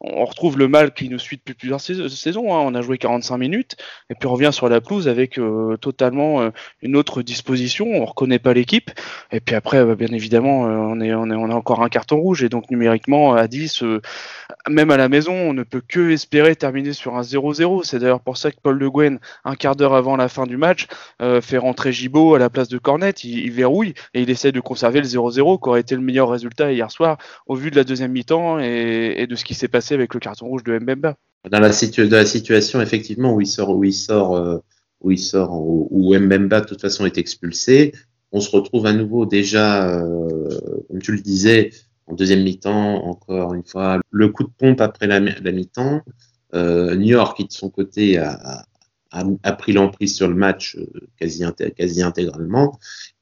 on 0.00 0.24
retrouve 0.24 0.58
le 0.58 0.68
mal 0.68 0.94
qui 0.94 1.08
nous 1.08 1.18
suit 1.18 1.36
depuis 1.38 1.54
plusieurs 1.54 1.80
saisons. 1.80 2.54
Hein. 2.54 2.60
On 2.64 2.74
a 2.74 2.82
joué 2.82 2.98
45 2.98 3.38
minutes, 3.38 3.76
et 4.10 4.14
puis 4.14 4.28
on 4.28 4.32
revient 4.32 4.50
sur 4.52 4.68
la 4.68 4.80
pelouse 4.80 5.08
avec 5.08 5.38
totalement 5.80 6.50
une 6.82 6.96
autre 6.96 7.22
disposition. 7.22 7.86
On 7.92 8.04
reconnaît 8.04 8.38
pas 8.38 8.54
l'équipe. 8.54 8.90
Et 9.32 9.40
puis 9.40 9.54
après, 9.54 9.84
bah, 9.84 9.94
bien 9.94 10.12
évidemment, 10.12 10.60
on 10.62 11.00
est 11.00 11.14
on 11.14 11.30
est 11.30 11.34
on 11.34 11.50
a 11.50 11.54
encore 11.54 11.82
un 11.82 11.88
carton 11.88 12.16
rouge, 12.16 12.42
et 12.44 12.48
donc 12.48 12.70
numériquement 12.70 13.31
a 13.34 13.48
10, 13.48 13.82
euh, 13.82 14.00
même 14.68 14.90
à 14.90 14.96
la 14.96 15.08
maison, 15.08 15.32
on 15.32 15.52
ne 15.52 15.62
peut 15.62 15.82
que 15.86 16.10
espérer 16.10 16.56
terminer 16.56 16.92
sur 16.92 17.16
un 17.16 17.22
0-0. 17.22 17.82
C'est 17.84 17.98
d'ailleurs 17.98 18.20
pour 18.20 18.36
ça 18.36 18.50
que 18.50 18.56
Paul 18.62 18.78
Le 18.78 18.90
Guen, 18.90 19.18
un 19.44 19.54
quart 19.54 19.76
d'heure 19.76 19.94
avant 19.94 20.16
la 20.16 20.28
fin 20.28 20.46
du 20.46 20.56
match, 20.56 20.86
euh, 21.20 21.40
fait 21.40 21.58
rentrer 21.58 21.92
Gibaud 21.92 22.34
à 22.34 22.38
la 22.38 22.50
place 22.50 22.68
de 22.68 22.78
Cornet. 22.78 23.10
Il, 23.24 23.50
verrouille 23.50 23.94
et 24.14 24.22
il 24.22 24.30
essaie 24.30 24.52
de 24.52 24.60
conserver 24.60 25.00
le 25.00 25.06
0-0, 25.06 25.62
qui 25.62 25.68
aurait 25.68 25.80
été 25.80 25.94
le 25.94 26.00
meilleur 26.00 26.28
résultat 26.28 26.72
hier 26.72 26.90
soir 26.90 27.18
au 27.46 27.54
vu 27.54 27.70
de 27.70 27.76
la 27.76 27.84
deuxième 27.84 28.12
mi-temps 28.12 28.58
et, 28.58 29.26
de 29.28 29.36
ce 29.36 29.44
qui 29.44 29.54
s'est 29.54 29.68
passé 29.68 29.94
avec 29.94 30.14
le 30.14 30.20
carton 30.20 30.46
rouge 30.46 30.64
de 30.64 30.78
Mbemba. 30.78 31.16
Dans 31.50 31.60
la, 31.60 31.72
situation, 31.72 32.80
effectivement, 32.80 33.34
où 33.34 33.40
il 33.40 33.46
sort, 33.46 33.70
où 33.70 33.82
il 33.84 33.92
sort, 33.92 34.36
euh, 34.36 34.58
où 35.00 35.10
il 35.10 35.18
sort, 35.18 35.50
où 35.52 36.14
Mbemba 36.14 36.60
de 36.60 36.66
toute 36.66 36.80
façon 36.80 37.04
est 37.04 37.18
expulsé, 37.18 37.92
on 38.30 38.40
se 38.40 38.50
retrouve 38.50 38.86
à 38.86 38.92
nouveau 38.92 39.26
déjà, 39.26 40.00
comme 40.88 41.02
tu 41.02 41.12
le 41.12 41.20
disais, 41.20 41.70
en 42.06 42.14
deuxième 42.14 42.42
mi-temps, 42.42 43.04
encore 43.06 43.54
une 43.54 43.64
fois, 43.64 44.00
le 44.10 44.28
coup 44.28 44.44
de 44.44 44.50
pompe 44.56 44.80
après 44.80 45.06
la, 45.06 45.20
mi-temps. 45.20 46.02
Euh, 46.54 46.94
New 46.96 47.08
York, 47.08 47.36
qui 47.36 47.46
de 47.46 47.52
son 47.52 47.70
côté 47.70 48.18
a, 48.18 48.64
a, 49.10 49.52
pris 49.52 49.72
l'emprise 49.72 50.14
sur 50.14 50.28
le 50.28 50.34
match 50.34 50.76
euh, 50.76 50.86
quasi, 51.18 51.44
quasi 51.76 52.02
intégralement. 52.02 52.78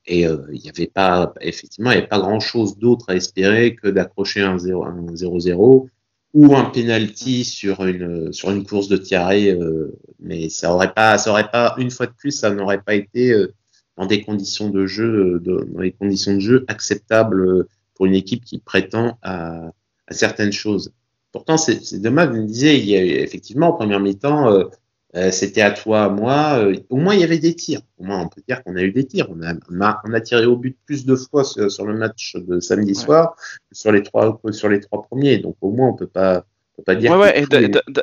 Et 0.06 0.26
euh, 0.26 0.38
il 0.52 0.60
n'y 0.60 0.68
avait 0.68 0.88
pas, 0.88 1.32
effectivement, 1.40 1.90
il 1.90 1.94
n'y 1.94 1.98
avait 1.98 2.08
pas 2.08 2.18
grand-chose 2.18 2.78
d'autre 2.78 3.06
à 3.10 3.16
espérer 3.16 3.74
que 3.74 3.88
d'accrocher 3.88 4.40
un 4.40 4.56
0-0 4.56 5.88
ou 6.32 6.56
un 6.56 6.64
penalty 6.64 7.44
sur 7.44 7.84
une 7.84 8.32
sur 8.32 8.50
une 8.50 8.64
course 8.64 8.88
de 8.88 8.96
Thierry, 8.96 9.50
euh, 9.50 9.88
mais 10.20 10.48
ça 10.48 10.72
aurait 10.72 10.94
pas, 10.94 11.18
ça 11.18 11.30
aurait 11.30 11.50
pas 11.50 11.74
une 11.78 11.90
fois 11.90 12.06
de 12.06 12.12
plus, 12.12 12.30
ça 12.30 12.50
n'aurait 12.50 12.82
pas 12.82 12.94
été 12.94 13.32
euh, 13.32 13.52
dans 13.96 14.06
des 14.06 14.22
conditions 14.22 14.70
de 14.70 14.86
jeu, 14.86 15.40
de, 15.40 15.68
dans 15.72 15.80
des 15.80 15.92
conditions 15.92 16.34
de 16.34 16.40
jeu 16.40 16.64
acceptables 16.68 17.66
pour 18.00 18.06
une 18.06 18.14
équipe 18.14 18.46
qui 18.46 18.58
prétend 18.58 19.18
à, 19.20 19.72
à 20.06 20.14
certaines 20.14 20.52
choses. 20.52 20.94
Pourtant, 21.32 21.58
c'est 21.58 22.00
dommage, 22.00 22.30
vous 22.30 22.36
me 22.36 22.46
disiez, 22.46 22.78
il 22.78 22.86
y 22.86 22.96
a, 22.96 23.02
effectivement, 23.02 23.68
en 23.68 23.72
première 23.74 24.00
mi-temps, 24.00 24.50
euh, 24.50 24.64
euh, 25.16 25.30
c'était 25.30 25.60
à 25.60 25.70
toi, 25.70 26.04
à 26.04 26.08
moi. 26.08 26.60
Euh, 26.60 26.76
au 26.88 26.96
moins, 26.96 27.12
il 27.12 27.20
y 27.20 27.24
avait 27.24 27.38
des 27.38 27.54
tirs. 27.54 27.82
Au 27.98 28.04
moins, 28.04 28.22
on 28.22 28.28
peut 28.28 28.40
dire 28.48 28.64
qu'on 28.64 28.74
a 28.76 28.80
eu 28.80 28.92
des 28.92 29.04
tirs. 29.04 29.28
On 29.28 29.42
a, 29.42 29.52
on 30.06 30.14
a, 30.14 30.20
tiré 30.22 30.46
au 30.46 30.56
but 30.56 30.78
plus 30.86 31.04
de 31.04 31.14
fois 31.14 31.44
sur, 31.44 31.84
le 31.84 31.92
match 31.92 32.36
de 32.36 32.58
samedi 32.58 32.94
soir 32.94 33.36
que 33.36 33.76
sur 33.76 33.92
les 33.92 34.02
trois, 34.02 34.40
sur 34.50 34.70
les 34.70 34.80
trois 34.80 35.02
premiers. 35.02 35.36
Donc, 35.36 35.56
au 35.60 35.70
moins, 35.70 35.88
on 35.88 35.94
peut 35.94 36.06
pas, 36.06 36.46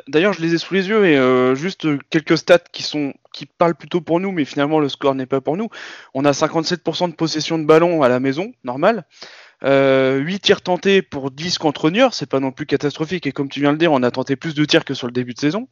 d'ailleurs, 0.08 0.32
je 0.32 0.42
les 0.42 0.54
ai 0.54 0.58
sous 0.58 0.74
les 0.74 0.88
yeux 0.88 1.06
et 1.06 1.16
euh, 1.16 1.54
juste 1.54 1.86
quelques 2.10 2.38
stats 2.38 2.58
qui 2.72 2.82
sont 2.82 3.12
qui 3.32 3.46
parlent 3.46 3.74
plutôt 3.74 4.00
pour 4.00 4.20
nous, 4.20 4.32
mais 4.32 4.44
finalement 4.44 4.80
le 4.80 4.88
score 4.88 5.14
n'est 5.14 5.26
pas 5.26 5.40
pour 5.40 5.56
nous. 5.56 5.68
On 6.14 6.24
a 6.24 6.32
57% 6.32 7.10
de 7.10 7.14
possession 7.14 7.58
de 7.58 7.64
ballon 7.64 8.02
à 8.02 8.08
la 8.08 8.20
maison, 8.20 8.52
normal. 8.64 9.04
Euh, 9.64 10.18
8 10.18 10.40
tirs 10.40 10.62
tentés 10.62 11.02
pour 11.02 11.30
10 11.30 11.58
contre 11.58 11.90
Niort, 11.90 12.14
c'est 12.14 12.28
pas 12.28 12.40
non 12.40 12.52
plus 12.52 12.66
catastrophique. 12.66 13.26
Et 13.26 13.32
comme 13.32 13.48
tu 13.48 13.60
viens 13.60 13.70
de 13.70 13.74
le 13.74 13.78
dire, 13.78 13.92
on 13.92 14.02
a 14.02 14.10
tenté 14.10 14.36
plus 14.36 14.54
de 14.54 14.64
tirs 14.64 14.84
que 14.84 14.94
sur 14.94 15.06
le 15.06 15.12
début 15.12 15.34
de 15.34 15.40
saison. 15.40 15.68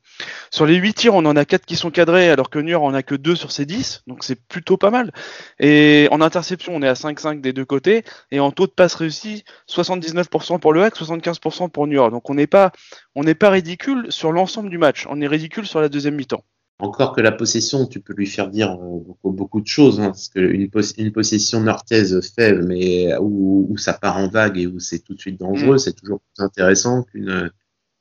Sur 0.51 0.67
les 0.67 0.77
8 0.77 0.95
tirs, 0.95 1.15
on 1.15 1.25
en 1.25 1.37
a 1.37 1.45
4 1.45 1.65
qui 1.67 1.77
sont 1.77 1.91
cadrés, 1.91 2.31
alors 2.31 2.51
que 2.51 2.59
Niort 2.59 2.83
en 2.83 2.95
a 2.95 3.03
que 3.03 3.15
2 3.15 3.37
sur 3.37 3.53
ses 3.53 3.67
10. 3.67 4.03
Donc 4.07 4.25
c'est 4.25 4.41
plutôt 4.49 4.77
pas 4.77 4.91
mal. 4.91 5.13
Et 5.61 6.09
en 6.11 6.21
interception, 6.21 6.75
on 6.75 6.83
est 6.83 6.89
à 6.89 6.95
5-5 6.95 7.41
des 7.41 7.53
deux 7.53 7.65
côtés. 7.65 8.05
Et 8.31 8.41
en 8.41 8.51
taux 8.51 8.67
de 8.67 8.73
passe 8.73 8.95
réussi, 8.95 9.45
79% 9.69 10.59
pour 10.59 10.73
le 10.73 10.83
hack, 10.83 10.97
75% 10.97 11.71
pour 11.71 11.87
Niort. 11.87 12.11
Donc 12.11 12.29
on 12.31 12.35
n'est 12.35 12.47
pas, 12.47 12.73
on 13.15 13.23
n'est 13.23 13.35
pas 13.35 13.51
ridicule 13.51 14.07
sur 14.11 14.33
l'ensemble 14.33 14.71
du 14.71 14.79
match. 14.79 15.07
On 15.09 15.21
est 15.21 15.29
ridicule 15.29 15.67
sur 15.67 15.81
la 15.81 15.89
deuxième 15.89 16.17
mi-temps. 16.17 16.45
Encore 16.79 17.15
que 17.15 17.23
la 17.23 17.33
possession, 17.33 17.87
tu 17.87 18.01
peux 18.01 18.13
lui 18.13 18.27
faire 18.27 18.51
dire 18.51 18.73
euh, 18.73 18.99
beaucoup, 18.99 19.31
beaucoup 19.33 19.61
de 19.63 19.67
choses, 19.67 19.99
hein, 19.99 20.09
parce 20.09 20.29
qu'une 20.29 20.69
une 20.99 21.13
possession 21.13 21.63
nortaise 21.63 22.21
faible, 22.35 22.67
mais 22.67 23.17
où, 23.17 23.67
où, 23.71 23.79
ça 23.79 23.95
part 23.95 24.19
en 24.19 24.29
vague 24.29 24.59
et 24.59 24.67
où 24.67 24.79
c'est 24.79 24.99
tout 24.99 25.15
de 25.15 25.21
suite 25.21 25.41
dangereux, 25.41 25.77
mm. 25.77 25.79
c'est 25.79 25.95
toujours 25.95 26.21
plus 26.21 26.45
intéressant 26.45 27.03
qu'une 27.03 27.51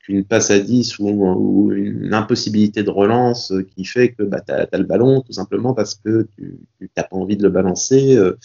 qu'une 0.05 0.23
passe 0.23 0.51
à 0.51 0.59
10 0.59 0.99
ou, 0.99 1.07
ou, 1.07 1.71
une 1.71 2.13
impossibilité 2.13 2.83
de 2.83 2.89
relance 2.89 3.51
qui 3.75 3.85
fait 3.85 4.11
que 4.11 4.23
bah, 4.23 4.41
tu 4.41 4.53
as, 4.53 4.67
le 4.77 4.83
ballon 4.83 5.21
tout 5.21 5.33
simplement 5.33 5.73
parce 5.73 5.95
que 5.95 6.27
tu 6.37 6.69
n'as 6.95 7.03
pas 7.03 7.15
envie 7.15 7.37
de 7.37 7.43
le 7.43 7.49
balancer. 7.49 8.15
Euh, 8.15 8.37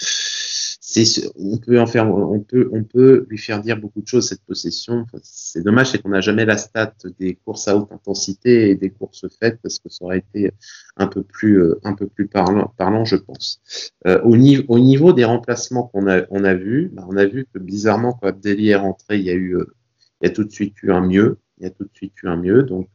on 1.37 1.59
peut 1.59 1.81
en 1.81 1.87
faire, 1.87 2.09
on 2.09 2.41
peut, 2.41 2.69
on 2.73 2.85
peut 2.85 3.27
lui 3.29 3.39
faire 3.39 3.61
dire 3.61 3.79
beaucoup 3.79 4.03
de 4.03 4.07
choses 4.07 4.29
cette 4.29 4.43
possession. 4.43 5.07
c'est 5.23 5.63
dommage, 5.63 5.91
c'est 5.91 6.03
qu'on 6.03 6.11
n'a 6.11 6.21
jamais 6.21 6.45
la 6.45 6.57
stat 6.57 6.95
des 7.19 7.35
courses 7.35 7.69
à 7.69 7.77
haute 7.77 7.93
intensité 7.93 8.71
et 8.71 8.75
des 8.75 8.91
courses 8.91 9.27
faites 9.39 9.61
parce 9.63 9.79
que 9.79 9.89
ça 9.89 10.05
aurait 10.05 10.19
été 10.19 10.53
un 10.97 11.07
peu 11.07 11.23
plus, 11.23 11.61
euh, 11.61 11.81
un 11.85 11.95
peu 11.95 12.07
plus 12.07 12.27
parlant, 12.27 12.73
parlant 12.77 13.05
je 13.05 13.17
pense. 13.17 13.61
Euh, 14.07 14.21
au, 14.23 14.37
niveau, 14.37 14.65
au 14.69 14.79
niveau 14.79 15.13
des 15.13 15.25
remplacements 15.25 15.85
qu'on 15.85 16.09
a, 16.09 16.23
on 16.31 16.45
a 16.45 16.55
vu, 16.55 16.91
bah, 16.93 17.07
on 17.09 17.17
a 17.17 17.27
vu 17.27 17.47
que 17.53 17.59
bizarrement 17.59 18.15
quand 18.15 18.29
Abdelli 18.29 18.71
est 18.71 18.77
rentré, 18.77 19.19
il 19.19 19.25
y 19.25 19.31
a 19.31 19.35
eu, 19.35 19.57
euh, 19.57 19.75
il 20.21 20.29
y 20.29 20.31
a 20.31 20.35
tout 20.35 20.45
de 20.45 20.51
suite 20.51 20.83
eu 20.83 20.93
un 20.93 21.01
mieux, 21.01 21.39
il 21.59 21.65
y 21.65 21.67
a 21.67 21.71
tout 21.71 21.85
de 21.85 21.95
suite 21.95 22.15
eu 22.23 22.29
un 22.29 22.37
mieux, 22.37 22.63
donc 22.63 22.89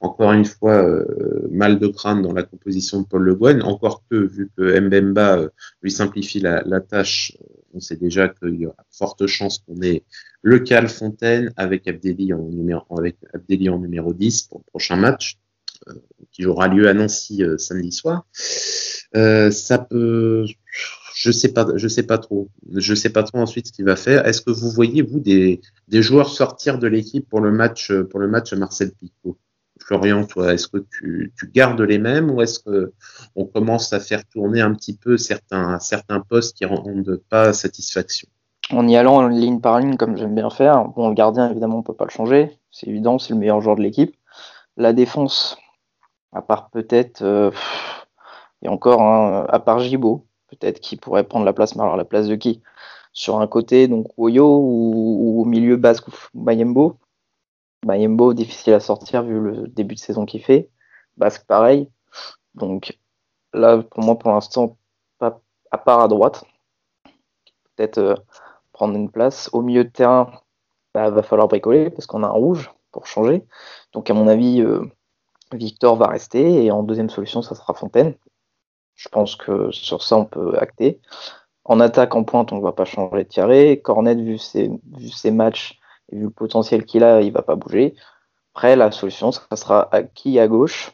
encore 0.00 0.32
une 0.32 0.46
fois, 0.46 0.82
euh, 0.82 1.46
mal 1.50 1.78
de 1.78 1.86
crâne 1.86 2.22
dans 2.22 2.32
la 2.32 2.42
composition 2.42 3.02
de 3.02 3.06
Paul 3.06 3.22
Le 3.22 3.34
Guen, 3.34 3.62
encore 3.62 4.02
que, 4.10 4.16
vu 4.16 4.50
que 4.56 4.80
Mbemba 4.80 5.38
euh, 5.38 5.48
lui 5.82 5.90
simplifie 5.90 6.40
la, 6.40 6.62
tâche, 6.80 7.36
euh, 7.40 7.46
on 7.74 7.80
sait 7.80 7.96
déjà 7.96 8.28
qu'il 8.28 8.54
y 8.54 8.66
aura 8.66 8.84
forte 8.90 9.26
chance 9.26 9.58
qu'on 9.58 9.80
ait 9.82 10.04
le 10.42 10.60
Cal 10.60 10.88
Fontaine 10.88 11.52
avec 11.56 11.86
Abdelli 11.86 12.32
en 12.32 12.48
numéro, 12.48 12.82
avec 12.98 13.18
en 13.34 13.78
numéro 13.78 14.14
10 14.14 14.44
pour 14.44 14.60
le 14.60 14.64
prochain 14.70 14.96
match, 14.96 15.38
qui 16.32 16.46
aura 16.46 16.68
lieu 16.68 16.88
à 16.88 16.94
Nancy 16.94 17.42
samedi 17.58 17.92
soir. 17.92 18.26
ça 19.12 19.78
peut, 19.78 20.46
je 21.14 21.30
sais 21.30 21.52
pas, 21.52 21.66
je 21.76 21.88
sais 21.88 22.02
pas 22.02 22.18
trop. 22.18 22.50
Je 22.74 22.94
sais 22.94 23.10
pas 23.10 23.22
trop 23.22 23.38
ensuite 23.38 23.68
ce 23.68 23.72
qu'il 23.72 23.84
va 23.84 23.96
faire. 23.96 24.26
Est-ce 24.26 24.40
que 24.40 24.50
vous 24.50 24.70
voyez 24.70 25.02
vous 25.02 25.20
des, 25.20 25.60
des 25.88 26.02
joueurs 26.02 26.30
sortir 26.30 26.78
de 26.78 26.86
l'équipe 26.86 27.28
pour 27.28 27.40
le 27.40 27.52
match 27.52 27.92
pour 28.10 28.20
le 28.20 28.28
match 28.28 28.52
Marcel 28.54 28.92
Picot? 28.92 29.38
Florian, 29.90 30.24
toi, 30.24 30.54
est-ce 30.54 30.68
que 30.68 30.78
tu, 30.78 31.32
gardes 31.52 31.80
les 31.80 31.98
mêmes 31.98 32.30
ou 32.30 32.40
est-ce 32.40 32.60
que 32.60 32.92
on 33.34 33.44
commence 33.44 33.92
à 33.92 33.98
faire 33.98 34.24
tourner 34.24 34.60
un 34.60 34.72
petit 34.72 34.96
peu 34.96 35.16
certains, 35.16 35.80
postes 36.28 36.56
qui 36.56 36.64
rendent 36.64 37.20
pas 37.28 37.52
satisfaction? 37.52 38.28
En 38.70 38.86
y 38.86 38.96
allant 38.96 39.26
ligne 39.26 39.58
par 39.58 39.80
ligne, 39.80 39.96
comme 39.96 40.16
j'aime 40.16 40.36
bien 40.36 40.48
faire, 40.48 40.84
bon, 40.84 41.08
le 41.08 41.14
gardien, 41.14 41.50
évidemment, 41.50 41.78
on 41.78 41.82
peut 41.82 41.92
pas 41.92 42.04
le 42.04 42.10
changer. 42.10 42.56
C'est 42.70 42.86
évident, 42.86 43.18
c'est 43.18 43.32
le 43.32 43.40
meilleur 43.40 43.60
joueur 43.60 43.74
de 43.74 43.82
l'équipe. 43.82 44.14
La 44.76 44.92
défense, 44.92 45.58
à 46.32 46.40
part 46.40 46.70
peut-être, 46.70 47.22
euh, 47.22 47.50
et 48.62 48.68
encore, 48.68 49.02
hein, 49.02 49.44
à 49.48 49.58
part 49.58 49.80
Gibo, 49.80 50.24
peut-être 50.50 50.78
qui 50.78 50.98
pourrait 50.98 51.24
prendre 51.24 51.44
la 51.44 51.52
place, 51.52 51.74
mais 51.74 51.82
alors 51.82 51.96
la 51.96 52.04
place 52.04 52.28
de 52.28 52.36
qui? 52.36 52.62
Sur 53.12 53.40
un 53.40 53.48
côté, 53.48 53.88
donc 53.88 54.06
Oyo 54.16 54.60
ou, 54.62 55.42
au 55.42 55.44
milieu 55.46 55.76
Basque 55.76 56.06
Mayembo 56.32 56.96
Difficile 58.34 58.74
à 58.74 58.80
sortir 58.80 59.22
vu 59.22 59.40
le 59.40 59.66
début 59.68 59.94
de 59.94 60.00
saison 60.00 60.26
qu'il 60.26 60.42
fait. 60.42 60.70
Basque, 61.16 61.46
pareil. 61.46 61.88
Donc 62.54 62.98
là, 63.52 63.82
pour 63.82 64.02
moi, 64.02 64.18
pour 64.18 64.30
l'instant, 64.30 64.76
à 65.70 65.78
part 65.78 66.00
à 66.00 66.08
droite. 66.08 66.44
Peut-être 67.76 67.98
euh, 67.98 68.14
prendre 68.72 68.94
une 68.94 69.10
place. 69.10 69.50
Au 69.52 69.62
milieu 69.62 69.84
de 69.84 69.90
terrain, 69.90 70.30
bah, 70.94 71.10
va 71.10 71.22
falloir 71.22 71.48
bricoler 71.48 71.90
parce 71.90 72.06
qu'on 72.06 72.22
a 72.22 72.26
un 72.26 72.30
rouge 72.30 72.70
pour 72.92 73.06
changer. 73.06 73.44
Donc 73.92 74.10
à 74.10 74.14
mon 74.14 74.28
avis, 74.28 74.60
euh, 74.60 74.84
Victor 75.52 75.96
va 75.96 76.08
rester 76.08 76.64
et 76.64 76.70
en 76.70 76.82
deuxième 76.82 77.10
solution, 77.10 77.42
ça 77.42 77.54
sera 77.54 77.74
Fontaine. 77.74 78.14
Je 78.94 79.08
pense 79.08 79.36
que 79.36 79.70
sur 79.70 80.02
ça, 80.02 80.16
on 80.16 80.24
peut 80.24 80.58
acter. 80.58 81.00
En 81.64 81.80
attaque, 81.80 82.14
en 82.14 82.24
pointe, 82.24 82.52
on 82.52 82.56
ne 82.56 82.62
va 82.62 82.72
pas 82.72 82.84
changer 82.84 83.24
de 83.24 83.28
Thierry. 83.28 83.80
Cornet, 83.80 84.14
vu 84.14 84.36
vu 84.36 85.08
ses 85.08 85.30
matchs, 85.30 85.79
vu 86.12 86.24
le 86.24 86.30
potentiel 86.30 86.84
qu'il 86.84 87.04
a, 87.04 87.20
il 87.22 87.32
va 87.32 87.42
pas 87.42 87.56
bouger. 87.56 87.94
Après, 88.54 88.76
la 88.76 88.90
solution, 88.90 89.32
ça 89.32 89.44
sera 89.54 89.88
à 89.94 90.02
qui 90.02 90.38
à 90.38 90.48
gauche, 90.48 90.92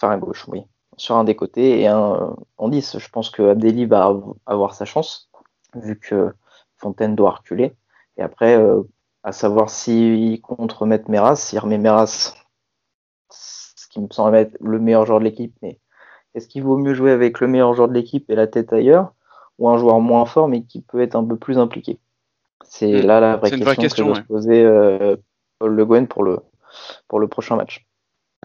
enfin 0.00 0.12
à 0.12 0.16
gauche, 0.16 0.46
oui, 0.48 0.64
sur 0.96 1.16
un 1.16 1.24
des 1.24 1.36
côtés 1.36 1.80
et 1.80 1.88
un 1.88 2.36
en 2.56 2.68
10. 2.68 2.98
Je 2.98 3.08
pense 3.10 3.30
que 3.30 3.42
Abdelli 3.42 3.86
va 3.86 4.14
avoir 4.46 4.74
sa 4.74 4.84
chance, 4.84 5.30
vu 5.74 5.98
que 5.98 6.32
Fontaine 6.76 7.16
doit 7.16 7.30
reculer. 7.32 7.76
Et 8.16 8.22
après, 8.22 8.56
euh, 8.56 8.82
à 9.22 9.32
savoir 9.32 9.70
s'il 9.70 10.40
compte 10.40 10.72
remettre 10.72 11.10
Meras, 11.10 11.36
s'il 11.36 11.58
remet 11.58 11.78
Meras, 11.78 12.34
ce 13.30 13.88
qui 13.88 14.00
me 14.00 14.08
semble 14.10 14.36
être 14.36 14.56
le 14.60 14.78
meilleur 14.78 15.06
joueur 15.06 15.18
de 15.18 15.24
l'équipe, 15.24 15.56
mais 15.62 15.80
est-ce 16.34 16.48
qu'il 16.48 16.62
vaut 16.62 16.76
mieux 16.76 16.94
jouer 16.94 17.10
avec 17.10 17.40
le 17.40 17.48
meilleur 17.48 17.74
joueur 17.74 17.88
de 17.88 17.94
l'équipe 17.94 18.30
et 18.30 18.34
la 18.34 18.46
tête 18.46 18.72
ailleurs, 18.72 19.12
ou 19.58 19.68
un 19.68 19.78
joueur 19.78 20.00
moins 20.00 20.24
fort 20.24 20.48
mais 20.48 20.62
qui 20.62 20.82
peut 20.82 21.00
être 21.00 21.16
un 21.16 21.24
peu 21.24 21.36
plus 21.36 21.58
impliqué? 21.58 21.98
C'est 22.64 23.02
mm. 23.02 23.06
là 23.06 23.20
la 23.20 23.36
vraie 23.36 23.50
question, 23.50 24.06
que 24.06 24.10
doit 24.10 24.16
se 24.16 24.26
poser 24.26 24.64
euh, 24.64 25.16
Paul 25.58 25.74
Le 25.74 25.86
Guen 25.86 26.06
pour 26.06 26.22
le, 26.22 26.38
pour 27.08 27.20
le 27.20 27.28
prochain 27.28 27.56
match. 27.56 27.84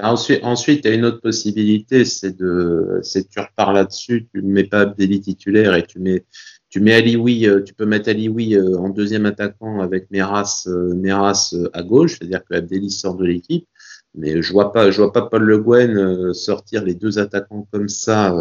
Ensuite, 0.02 0.44
ensuite, 0.44 0.82
il 0.84 0.88
y 0.90 0.92
a 0.92 0.96
une 0.96 1.06
autre 1.06 1.22
possibilité, 1.22 2.04
c'est 2.04 2.36
de, 2.36 3.00
c'est 3.04 3.30
tu 3.30 3.40
repars 3.40 3.74
là-dessus, 3.74 4.28
tu 4.34 4.42
ne 4.42 4.52
mets 4.52 4.64
pas 4.64 4.82
Abdelli 4.82 5.22
titulaire 5.22 5.76
et 5.76 5.86
tu 5.86 6.00
mets, 6.00 6.26
tu 6.70 6.80
mets 6.80 6.96
Alioui, 6.96 7.48
euh, 7.48 7.62
tu 7.62 7.76
peux 7.76 7.86
mettre 7.86 8.10
Alioui 8.10 8.56
euh, 8.56 8.76
en 8.80 8.90
deuxième 8.90 9.28
attaquant 9.28 9.82
avec 9.82 10.10
Meras, 10.10 10.68
Meras 10.68 11.56
à 11.74 11.84
gauche, 11.84 12.18
c'est-à-dire 12.18 12.44
que 12.44 12.56
Abdelli 12.56 12.90
sort 12.90 13.16
de 13.16 13.26
l'équipe. 13.26 13.68
Mais 14.16 14.42
je 14.42 14.52
vois 14.52 14.72
pas, 14.72 14.90
je 14.90 14.98
vois 14.98 15.12
pas 15.12 15.24
Paul 15.24 15.44
Le 15.44 15.58
Guen 15.60 16.34
sortir 16.34 16.84
les 16.84 16.94
deux 16.94 17.18
attaquants 17.18 17.68
comme 17.72 17.90
ça 17.90 18.36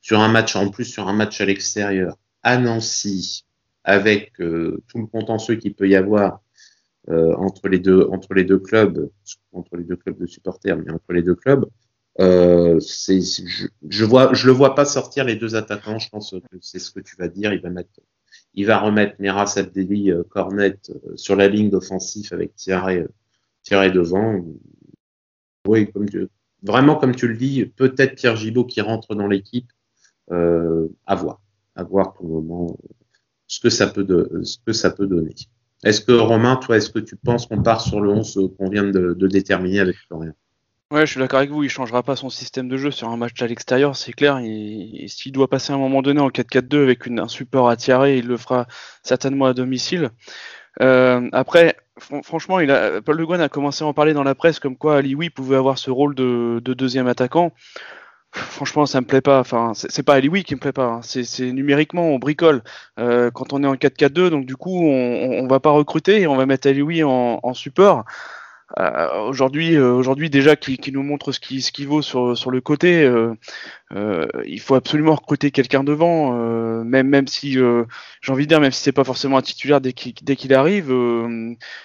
sur 0.00 0.18
un 0.18 0.28
match, 0.28 0.56
en 0.56 0.70
plus 0.70 0.84
sur 0.84 1.08
un 1.08 1.12
match 1.12 1.40
à 1.40 1.44
l'extérieur, 1.44 2.16
à 2.42 2.58
Nancy, 2.58 3.44
avec 3.88 4.38
euh, 4.40 4.82
tout 4.86 4.98
le 4.98 5.06
contentieux 5.06 5.54
qu'il 5.54 5.74
peut 5.74 5.88
y 5.88 5.96
avoir 5.96 6.42
euh, 7.08 7.34
entre 7.36 7.68
les 7.68 7.78
deux 7.78 8.58
clubs, 8.58 9.10
entre 9.52 9.76
les 9.78 9.84
deux 9.84 9.96
clubs 9.96 10.18
de 10.18 10.26
supporters, 10.26 10.76
mais 10.76 10.92
entre 10.92 11.14
les 11.14 11.22
deux 11.22 11.34
clubs, 11.34 11.64
euh, 12.20 12.78
je, 12.80 13.66
je 13.88 14.46
le 14.46 14.52
vois 14.52 14.74
pas 14.74 14.84
sortir 14.84 15.24
les 15.24 15.36
deux 15.36 15.56
attaquants. 15.56 15.98
Je 15.98 16.10
pense 16.10 16.32
que 16.32 16.58
c'est 16.60 16.78
ce 16.78 16.90
que 16.90 17.00
tu 17.00 17.16
vas 17.16 17.28
dire. 17.28 17.54
Il 17.54 17.62
va 17.62 17.70
mettre 17.70 17.88
il 18.52 18.66
va 18.66 18.78
remettre 18.78 19.14
Meras 19.20 19.54
Abdeli 19.56 20.12
Cornet 20.28 20.78
sur 21.14 21.34
la 21.34 21.48
ligne 21.48 21.70
d'offensif 21.70 22.32
avec 22.34 22.54
Thierry 22.56 23.06
devant. 23.90 24.44
Oui, 25.66 25.90
comme 25.90 26.10
tu, 26.10 26.28
vraiment 26.62 26.96
comme 26.96 27.14
tu 27.14 27.26
le 27.26 27.36
dis, 27.36 27.64
peut-être 27.64 28.16
Pierre 28.16 28.36
Gibaud 28.36 28.66
qui 28.66 28.82
rentre 28.82 29.14
dans 29.14 29.28
l'équipe. 29.28 29.72
À 30.30 31.14
voir, 31.14 31.40
à 31.74 31.84
voir 31.84 32.12
pour 32.12 32.26
le 32.26 32.32
moment 32.32 32.76
ce 33.48 33.60
que 33.60 33.70
ça 33.70 33.86
peut, 33.88 34.04
donner. 34.04 35.34
Est-ce 35.82 36.00
que 36.02 36.12
Romain, 36.12 36.56
toi, 36.56 36.76
est-ce 36.76 36.90
que 36.90 36.98
tu 36.98 37.16
penses 37.16 37.46
qu'on 37.46 37.62
part 37.62 37.80
sur 37.80 38.00
le 38.00 38.10
11 38.10 38.52
qu'on 38.56 38.68
vient 38.68 38.84
de, 38.84 39.26
déterminer 39.26 39.80
avec 39.80 39.96
Florian? 40.06 40.32
Ouais, 40.90 41.04
je 41.04 41.10
suis 41.12 41.20
d'accord 41.20 41.40
avec 41.40 41.50
vous, 41.50 41.64
il 41.64 41.68
changera 41.68 42.02
pas 42.02 42.16
son 42.16 42.30
système 42.30 42.68
de 42.68 42.78
jeu 42.78 42.90
sur 42.90 43.10
un 43.10 43.18
match 43.18 43.42
à 43.42 43.46
l'extérieur, 43.46 43.94
c'est 43.94 44.12
clair. 44.12 44.38
S'il 44.38 45.32
doit 45.32 45.48
passer 45.48 45.72
à 45.72 45.76
un 45.76 45.78
moment 45.78 46.00
donné 46.00 46.20
en 46.20 46.30
4-4-2 46.30 46.82
avec 46.82 47.08
un 47.08 47.28
support 47.28 47.68
à 47.68 47.76
tirer, 47.76 48.18
il 48.18 48.26
le 48.26 48.38
fera 48.38 48.66
certainement 49.02 49.46
à 49.46 49.52
domicile. 49.52 50.10
Euh, 50.80 51.28
après, 51.32 51.76
franchement, 52.22 52.56
Paul 53.04 53.16
Le 53.16 53.26
Guen 53.26 53.40
a 53.40 53.50
commencé 53.50 53.84
à 53.84 53.86
en 53.86 53.92
parler 53.92 54.14
dans 54.14 54.22
la 54.22 54.34
presse 54.34 54.60
comme 54.60 54.76
quoi 54.76 54.96
Ali 54.96 55.14
Oui 55.14 55.28
pouvait 55.28 55.56
avoir 55.56 55.76
ce 55.76 55.90
rôle 55.90 56.14
de 56.14 56.60
deuxième 56.64 57.06
attaquant. 57.06 57.52
Franchement, 58.32 58.84
ça 58.86 59.00
me 59.00 59.06
plaît 59.06 59.20
pas. 59.20 59.40
Enfin, 59.40 59.72
c'est 59.74 60.02
pas 60.02 60.14
Ali 60.14 60.44
qui 60.44 60.54
me 60.54 60.60
plaît 60.60 60.72
pas. 60.72 60.86
Hein. 60.86 61.00
C'est 61.02 61.52
numériquement, 61.52 62.08
on 62.10 62.18
bricole. 62.18 62.62
Euh, 62.98 63.30
quand 63.30 63.52
on 63.52 63.62
est 63.64 63.66
en 63.66 63.74
4-4-2, 63.74 64.28
donc 64.28 64.44
du 64.44 64.56
coup, 64.56 64.82
on, 64.82 65.40
on, 65.42 65.46
va 65.46 65.60
pas 65.60 65.70
recruter 65.70 66.20
et 66.20 66.26
on 66.26 66.36
va 66.36 66.46
mettre 66.46 66.68
Ali 66.68 67.02
en, 67.04 67.40
en 67.42 67.54
support. 67.54 68.04
Euh, 68.76 69.22
aujourd'hui, 69.22 69.76
euh, 69.76 69.92
aujourd'hui 69.92 70.28
déjà 70.28 70.54
qui, 70.54 70.76
qui, 70.76 70.92
nous 70.92 71.02
montre 71.02 71.32
ce 71.32 71.40
qui, 71.40 71.62
ce 71.62 71.72
qui 71.72 71.86
vaut 71.86 72.02
sur, 72.02 72.36
sur 72.36 72.50
le 72.50 72.60
côté, 72.60 73.02
euh, 73.02 73.34
il 74.44 74.60
faut 74.60 74.74
absolument 74.74 75.14
recruter 75.14 75.50
quelqu'un 75.50 75.82
devant, 75.82 76.32
même 76.84 77.08
même 77.08 77.26
si 77.26 77.52
j'ai 77.52 78.32
envie 78.32 78.44
de 78.44 78.48
dire 78.48 78.60
même 78.60 78.70
si 78.70 78.82
c'est 78.82 78.92
pas 78.92 79.04
forcément 79.04 79.38
un 79.38 79.42
titulaire 79.42 79.80
dès 79.80 79.94
qu'il 79.94 80.12
dès 80.22 80.36
qu'il 80.36 80.52
arrive, 80.52 80.94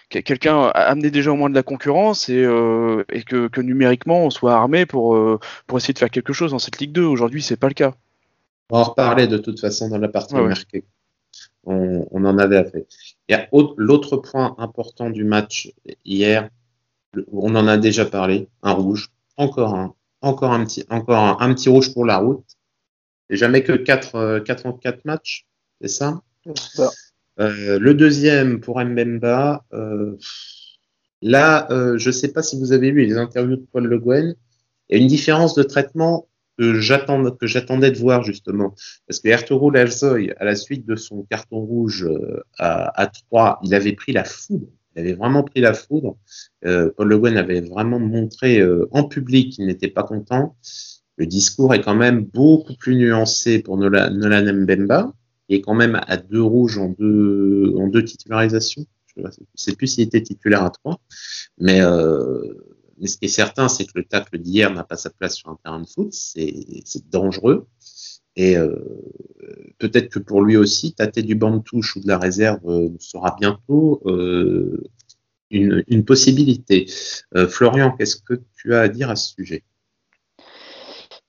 quelqu'un 0.10 0.68
amener 0.74 1.10
déjà 1.10 1.32
au 1.32 1.36
moins 1.36 1.50
de 1.50 1.56
la 1.56 1.64
concurrence 1.64 2.28
et, 2.28 2.42
et 2.42 3.24
que, 3.24 3.48
que, 3.48 3.62
numériquement 3.62 4.26
on 4.26 4.30
soit 4.30 4.54
armé 4.54 4.86
pour 4.86 5.18
pour 5.68 5.78
essayer 5.78 5.94
de 5.94 6.00
faire 6.00 6.12
quelque 6.12 6.34
chose 6.34 6.52
dans 6.52 6.60
cette 6.60 6.80
Ligue 6.80 6.92
2. 6.92 7.04
Aujourd'hui, 7.04 7.42
c'est 7.42 7.58
pas 7.58 7.70
le 7.70 7.76
cas. 7.76 7.94
On 8.70 8.76
va 8.76 8.82
en 8.82 8.90
reparler 8.90 9.28
de 9.28 9.38
toute 9.38 9.62
façon 9.62 9.88
dans 9.88 9.98
la 9.98 10.10
partie 10.10 10.36
ouais, 10.36 10.54
On, 11.64 12.06
on, 12.12 12.26
en 12.26 12.38
avait 12.38 12.66
fait. 12.66 12.88
L'autre 13.78 14.18
point 14.18 14.56
important 14.58 15.10
du 15.10 15.24
match 15.24 15.72
hier, 16.04 16.50
on 17.32 17.56
en 17.56 17.68
a 17.68 17.78
déjà 17.78 18.06
parlé, 18.06 18.50
un 18.62 18.74
rouge, 18.74 19.12
encore 19.38 19.76
un, 19.76 19.96
encore 20.22 20.52
un 20.52 20.66
petit, 20.66 20.86
encore 20.90 21.42
un, 21.42 21.54
petit 21.54 21.70
rouge 21.70 21.94
pour 21.94 22.06
la 22.06 22.18
route. 22.18 22.46
Et 23.30 23.38
jamais 23.38 23.64
que 23.64 23.74
4, 23.74 24.40
4 24.40 24.66
en 24.66 24.74
4 24.74 25.06
matchs, 25.06 25.48
c'est 25.82 25.88
ça? 25.88 26.22
Euh, 27.40 27.80
Le 27.80 27.94
deuxième 27.94 28.60
pour 28.60 28.80
Mbemba, 28.80 29.66
euh, 29.74 30.18
là, 31.22 31.68
euh, 31.72 31.98
je 31.98 32.10
ne 32.10 32.12
sais 32.12 32.32
pas 32.32 32.44
si 32.44 32.60
vous 32.60 32.72
avez 32.72 32.92
lu 32.92 33.06
les 33.06 33.18
interviews 33.18 33.58
de 33.58 33.66
Paul 33.72 33.86
Le 33.86 34.00
Guen, 34.00 34.36
il 34.90 34.98
y 34.98 35.00
a 35.00 35.02
une 35.02 35.08
différence 35.08 35.56
de 35.56 35.64
traitement 35.64 36.28
que 36.60 36.80
j'attendais 36.80 37.90
de 37.90 37.98
voir 37.98 38.24
justement. 38.24 38.76
Parce 39.08 39.20
que 39.20 39.28
Ertugrul 39.30 39.76
Alzoy, 39.76 40.32
à 40.38 40.46
la 40.46 40.56
suite 40.56 40.86
de 40.86 40.96
son 40.96 41.24
carton 41.24 41.60
rouge 41.60 42.08
à, 42.60 43.02
à 43.02 43.08
3, 43.08 43.60
il 43.64 43.74
avait 43.74 43.94
pris 43.94 44.12
la 44.14 44.24
foudre 44.24 44.68
il 44.96 45.00
avait 45.00 45.14
vraiment 45.14 45.44
pris 45.44 45.62
la 45.62 45.74
foudre. 45.74 46.18
Euh, 46.66 46.92
Paul 46.96 47.08
Le 47.08 47.18
Guen 47.18 47.38
avait 47.38 47.62
vraiment 47.62 48.00
montré 48.00 48.60
euh, 48.60 48.88
en 48.92 49.04
public 49.04 49.54
qu'il 49.54 49.66
n'était 49.66 49.88
pas 49.88 50.04
content. 50.04 50.56
Le 51.18 51.26
discours 51.26 51.74
est 51.74 51.82
quand 51.82 51.96
même 51.96 52.24
beaucoup 52.24 52.76
plus 52.76 52.96
nuancé 52.96 53.60
pour 53.60 53.78
Nolan, 53.78 54.12
Nolan 54.12 54.54
Mbemba, 54.54 55.14
qui 55.48 55.56
est 55.56 55.62
quand 55.62 55.76
même 55.76 56.00
à 56.08 56.18
deux 56.18 56.42
rouges 56.42 56.78
en 56.78 56.90
deux, 56.90 57.74
en 57.78 57.88
deux 57.88 58.04
titularisations. 58.04 58.86
Je 59.16 59.22
ne 59.22 59.28
sais 59.56 59.76
plus 59.76 59.88
s'il 59.88 60.04
était 60.04 60.22
titulaire 60.22 60.64
à 60.64 60.72
trois. 60.72 61.00
Euh, 61.62 62.54
mais 63.00 63.08
ce 63.08 63.18
qui 63.18 63.26
est 63.26 63.30
certain, 63.30 63.70
c'est 63.70 63.86
que 63.86 63.92
le 63.96 64.06
tacle 64.06 64.38
d'hier 64.40 64.74
n'a 64.74 64.84
pas 64.84 64.98
sa 64.98 65.10
place 65.10 65.36
sur 65.36 65.50
un 65.50 65.58
terrain 65.64 65.82
de 65.82 65.88
foot. 65.88 66.10
C'est 66.12 67.10
dangereux. 67.10 67.68
Et 68.36 68.58
euh, 68.58 68.76
peut-être 69.80 70.10
que 70.10 70.20
pour 70.20 70.42
lui 70.42 70.58
aussi, 70.58 70.94
tâter 70.94 71.22
du 71.22 71.36
banc 71.36 71.52
de 71.52 71.60
touche 71.60 71.96
ou 71.96 72.00
de 72.00 72.08
la 72.08 72.18
réserve 72.18 72.60
euh, 72.66 72.90
sera 73.00 73.36
bientôt 73.40 74.02
euh, 74.06 74.84
une, 75.52 76.04
possibilité. 76.04 76.88
Florian, 77.48 77.96
qu'est-ce 77.96 78.16
que 78.16 78.42
tu 78.56 78.74
as 78.74 78.82
à 78.82 78.88
dire 78.88 79.12
à 79.12 79.16
ce 79.16 79.34
sujet? 79.34 79.64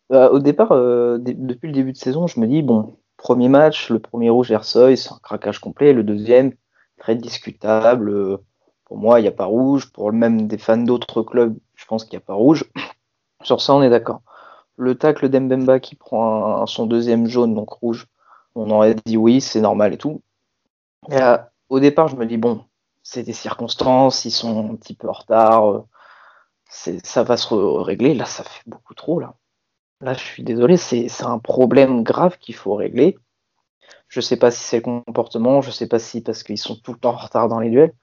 Bah, 0.09 0.31
Au 0.31 0.39
départ, 0.39 0.71
depuis 0.71 1.69
le 1.69 1.73
début 1.73 1.93
de 1.93 1.99
saison, 1.99 2.27
je 2.27 2.41
me 2.41 2.47
dis, 2.47 2.63
bon, 2.63 2.97
premier 3.19 3.51
match, 3.51 3.91
le 3.91 3.99
premier 3.99 4.31
rouge 4.31 4.51
Ersoy, 4.51 4.97
c'est 4.97 5.13
un 5.13 5.19
craquage 5.23 5.59
complet. 5.59 5.93
Le 5.93 6.05
deuxième, 6.05 6.53
très 6.97 7.17
discutable. 7.17 8.39
Pour 8.87 8.97
moi, 8.97 9.21
il 9.21 9.25
n'y 9.25 9.29
a 9.29 9.33
pas 9.33 9.45
rouge. 9.45 9.93
Pour 9.93 10.11
même 10.11 10.47
des 10.47 10.57
fans 10.57 10.79
d'autres 10.79 11.23
clubs, 11.23 11.59
je 11.75 11.85
pense 11.85 12.05
qu'il 12.05 12.17
n'y 12.17 12.23
a 12.23 12.27
pas 12.27 12.35
rouge. 12.35 12.65
Sur 13.43 13.61
ça, 13.61 13.75
on 13.75 13.83
est 13.83 13.91
d'accord 13.91 14.23
le 14.77 14.95
tacle 14.97 15.29
d'Embemba 15.29 15.81
qui 15.81 15.95
prend 15.95 16.67
son 16.67 16.87
deuxième 16.87 17.27
jaune, 17.27 17.55
donc 17.55 17.71
rouge, 17.71 18.07
on 18.55 18.71
aurait 18.71 18.95
dit 19.07 19.17
oui, 19.17 19.41
c'est 19.41 19.61
normal 19.61 19.95
et 19.95 19.99
tout. 19.99 20.23
Et 21.11 21.21
euh, 21.21 21.39
au 21.69 21.81
départ, 21.81 22.09
je 22.09 22.17
me 22.17 22.27
dis, 22.27 22.37
bon, 22.37 22.65
c'est 23.03 23.23
des 23.23 23.33
circonstances, 23.33 24.25
ils 24.25 24.31
sont 24.31 24.71
un 24.71 24.77
petit 24.77 24.95
peu 24.95 25.09
en 25.09 25.13
retard, 25.13 25.71
euh, 25.71 25.85
ça 26.69 27.23
va 27.23 27.37
se 27.37 27.55
régler. 27.55 28.15
Là, 28.15 28.25
ça 28.25 28.45
fait 28.45 28.63
beaucoup 28.67 28.95
trop, 28.95 29.21
là. 29.21 29.35
Là, 30.01 30.15
je 30.15 30.23
suis 30.23 30.43
désolé, 30.43 30.77
c'est 30.77 31.09
un 31.23 31.39
problème 31.39 32.03
grave 32.03 32.37
qu'il 32.39 32.55
faut 32.55 32.75
régler. 32.75 33.17
Je 34.09 34.21
sais 34.21 34.37
pas 34.37 34.51
si 34.51 34.63
c'est 34.63 34.79
le 34.79 34.83
comportement, 34.83 35.63
je 35.63 35.71
sais 35.71 35.89
pas 35.89 35.99
si 35.99 36.21
parce 36.21 36.43
qu'ils 36.43 36.59
sont 36.59 36.77
tout 36.77 36.93
le 36.93 36.99
temps 36.99 37.15
en 37.15 37.17
retard 37.17 37.49
dans 37.49 37.61
les 37.61 37.71
duels, 37.71 37.95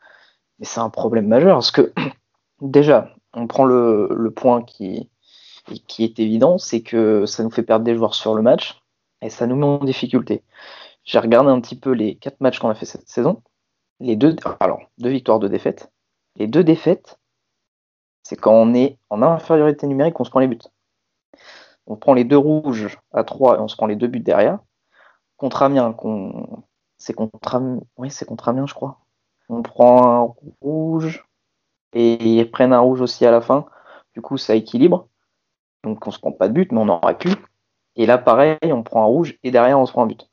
mais 0.57 0.65
c'est 0.65 0.79
un 0.79 0.89
problème 0.89 1.27
majeur 1.27 1.57
parce 1.57 1.71
que 1.71 1.93
déjà, 2.61 3.13
on 3.33 3.45
prend 3.45 3.65
le 3.65 4.31
point 4.35 4.63
qui, 4.63 5.11
et 5.69 5.79
qui 5.79 6.03
est 6.03 6.19
évident, 6.19 6.57
c'est 6.57 6.81
que 6.81 7.25
ça 7.25 7.43
nous 7.43 7.51
fait 7.51 7.63
perdre 7.63 7.85
des 7.85 7.95
joueurs 7.95 8.15
sur 8.15 8.35
le 8.35 8.41
match 8.41 8.81
et 9.21 9.29
ça 9.29 9.47
nous 9.47 9.55
met 9.55 9.65
en 9.65 9.83
difficulté. 9.83 10.43
J'ai 11.03 11.19
regardé 11.19 11.49
un 11.49 11.61
petit 11.61 11.77
peu 11.77 11.91
les 11.91 12.15
quatre 12.15 12.41
matchs 12.41 12.59
qu'on 12.59 12.69
a 12.69 12.75
fait 12.75 12.85
cette 12.85 13.09
saison. 13.09 13.41
Les 13.99 14.15
deux, 14.15 14.35
alors 14.59 14.81
deux 14.97 15.09
victoires, 15.09 15.39
deux 15.39 15.49
défaites. 15.49 15.91
Les 16.35 16.47
deux 16.47 16.63
défaites, 16.63 17.19
c'est 18.23 18.35
quand 18.35 18.53
on 18.53 18.73
est 18.73 18.97
en 19.09 19.21
infériorité 19.21 19.87
numérique, 19.87 20.19
on 20.19 20.23
se 20.23 20.29
prend 20.29 20.39
les 20.39 20.47
buts. 20.47 20.59
On 21.87 21.95
prend 21.95 22.13
les 22.13 22.23
deux 22.23 22.37
rouges 22.37 22.99
à 23.11 23.23
3 23.23 23.57
et 23.57 23.59
on 23.59 23.67
se 23.67 23.75
prend 23.75 23.87
les 23.87 23.95
deux 23.95 24.07
buts 24.07 24.19
derrière. 24.19 24.59
Contre 25.37 25.63
Amiens, 25.63 25.95
c'est 26.97 27.15
c'est 28.09 28.25
contre 28.25 28.47
Amiens, 28.49 28.67
je 28.67 28.73
crois. 28.73 28.99
On 29.49 29.63
prend 29.63 30.05
un 30.05 30.33
rouge 30.61 31.25
et 31.93 32.39
ils 32.39 32.49
prennent 32.49 32.73
un 32.73 32.79
rouge 32.79 33.01
aussi 33.01 33.25
à 33.25 33.31
la 33.31 33.41
fin. 33.41 33.65
Du 34.13 34.21
coup, 34.21 34.37
ça 34.37 34.55
équilibre. 34.55 35.09
Donc 35.83 36.05
on 36.07 36.11
se 36.11 36.19
prend 36.19 36.31
pas 36.31 36.47
de 36.47 36.53
but, 36.53 36.71
mais 36.71 36.79
on 36.79 36.89
aurait 36.89 37.17
pu. 37.17 37.29
Et 37.95 38.05
là, 38.05 38.17
pareil, 38.17 38.57
on 38.63 38.83
prend 38.83 39.03
un 39.03 39.05
rouge 39.05 39.37
et 39.43 39.51
derrière, 39.51 39.79
on 39.79 39.85
se 39.85 39.91
prend 39.91 40.03
un 40.03 40.07
but. 40.07 40.29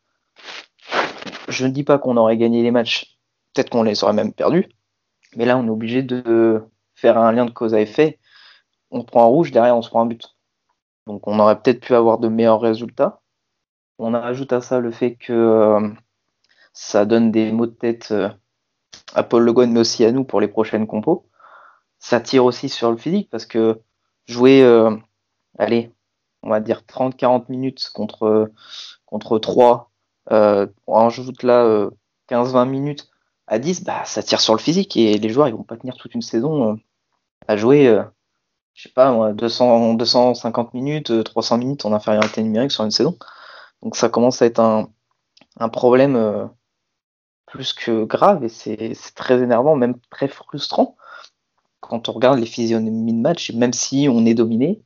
Je 1.48 1.66
ne 1.66 1.72
dis 1.72 1.84
pas 1.84 1.98
qu'on 1.98 2.16
aurait 2.16 2.36
gagné 2.36 2.62
les 2.62 2.70
matchs, 2.70 3.18
peut-être 3.52 3.70
qu'on 3.70 3.82
les 3.82 4.04
aurait 4.04 4.12
même 4.12 4.32
perdus, 4.32 4.68
mais 5.36 5.44
là, 5.44 5.58
on 5.58 5.66
est 5.66 5.70
obligé 5.70 6.02
de 6.02 6.62
faire 6.94 7.18
un 7.18 7.32
lien 7.32 7.46
de 7.46 7.50
cause 7.50 7.74
à 7.74 7.80
effet. 7.80 8.18
On 8.90 9.02
prend 9.02 9.22
un 9.22 9.26
rouge, 9.26 9.50
derrière, 9.50 9.76
on 9.76 9.82
se 9.82 9.88
prend 9.88 10.02
un 10.02 10.06
but. 10.06 10.36
Donc 11.08 11.26
on 11.26 11.38
aurait 11.38 11.60
peut-être 11.60 11.80
pu 11.80 11.94
avoir 11.94 12.18
de 12.18 12.28
meilleurs 12.28 12.60
résultats. 12.60 13.22
On 13.98 14.14
ajoute 14.14 14.52
à 14.52 14.60
ça 14.60 14.78
le 14.78 14.90
fait 14.90 15.14
que 15.14 15.32
euh, 15.32 15.88
ça 16.74 17.06
donne 17.06 17.32
des 17.32 17.50
mots 17.50 17.66
de 17.66 17.72
tête 17.72 18.08
euh, 18.12 18.28
à 19.14 19.22
Paul 19.22 19.44
Le 19.44 19.66
mais 19.66 19.80
aussi 19.80 20.04
à 20.04 20.12
nous 20.12 20.24
pour 20.24 20.40
les 20.40 20.48
prochaines 20.48 20.86
compos. 20.86 21.26
Ça 21.98 22.20
tire 22.20 22.44
aussi 22.44 22.68
sur 22.68 22.90
le 22.90 22.98
physique 22.98 23.30
parce 23.30 23.46
que 23.46 23.80
jouer 24.26 24.62
euh, 24.62 24.94
allez, 25.58 25.92
on 26.42 26.50
va 26.50 26.60
dire 26.60 26.82
30-40 26.88 27.46
minutes 27.48 27.90
contre, 27.92 28.50
contre 29.06 29.38
3, 29.38 29.90
euh, 30.32 30.66
on 30.86 31.06
ajoute 31.06 31.42
là 31.42 31.90
15-20 32.30 32.56
euh, 32.56 32.64
minutes 32.66 33.10
à 33.46 33.58
10, 33.58 33.84
bah, 33.84 34.04
ça 34.04 34.22
tire 34.22 34.40
sur 34.40 34.54
le 34.54 34.60
physique 34.60 34.96
et 34.96 35.18
les 35.18 35.28
joueurs 35.30 35.48
ils 35.48 35.54
vont 35.54 35.62
pas 35.62 35.76
tenir 35.76 35.96
toute 35.96 36.14
une 36.14 36.22
saison 36.22 36.72
euh, 36.72 36.74
à 37.48 37.56
jouer, 37.56 37.86
je 38.74 38.82
sais 38.82 38.92
pas, 38.92 39.32
200, 39.32 39.94
250 39.94 40.74
minutes, 40.74 41.24
300 41.24 41.58
minutes 41.58 41.86
en 41.86 41.92
infériorité 41.92 42.42
numérique 42.42 42.72
sur 42.72 42.84
une 42.84 42.90
saison. 42.90 43.18
Donc 43.82 43.96
ça 43.96 44.08
commence 44.08 44.42
à 44.42 44.46
être 44.46 44.60
un, 44.60 44.90
un 45.58 45.68
problème 45.70 46.50
plus 47.46 47.72
que 47.72 48.04
grave 48.04 48.44
et 48.44 48.48
c'est 48.50 48.94
très 49.14 49.40
énervant, 49.40 49.76
même 49.76 49.98
très 50.10 50.28
frustrant 50.28 50.96
quand 51.80 52.08
on 52.08 52.12
regarde 52.12 52.38
les 52.38 52.46
physionomies 52.46 53.14
de 53.14 53.20
match, 53.20 53.52
même 53.52 53.72
si 53.72 54.08
on 54.10 54.26
est 54.26 54.34
dominé, 54.34 54.82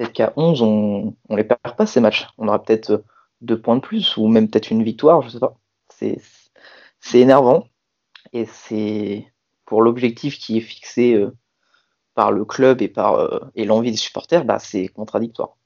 peut-être 0.00 0.12
qu'à 0.14 0.32
11, 0.36 0.62
on 0.62 1.14
ne 1.28 1.36
les 1.36 1.44
perd 1.44 1.76
pas 1.76 1.86
ces 1.86 2.00
matchs. 2.00 2.26
On 2.38 2.48
aura 2.48 2.62
peut-être 2.62 2.90
euh, 2.90 3.04
deux 3.42 3.60
points 3.60 3.76
de 3.76 3.80
plus 3.80 4.16
ou 4.16 4.28
même 4.28 4.48
peut-être 4.48 4.70
une 4.70 4.82
victoire, 4.82 5.20
je 5.22 5.28
sais 5.28 5.38
pas. 5.38 5.56
C'est 7.00 7.18
énervant 7.18 7.66
et 8.32 8.46
c'est 8.46 9.26
pour 9.66 9.82
l'objectif 9.82 10.38
qui 10.38 10.56
est 10.56 10.62
fixé 10.62 11.14
euh, 11.14 11.36
par 12.14 12.32
le 12.32 12.46
club 12.46 12.80
et 12.80 12.88
par 12.88 13.14
euh, 13.16 13.40
et 13.54 13.64
l'envie 13.64 13.90
des 13.90 13.96
supporters, 13.98 14.44
bah, 14.44 14.58
c'est 14.58 14.88
contradictoire. 14.88 15.56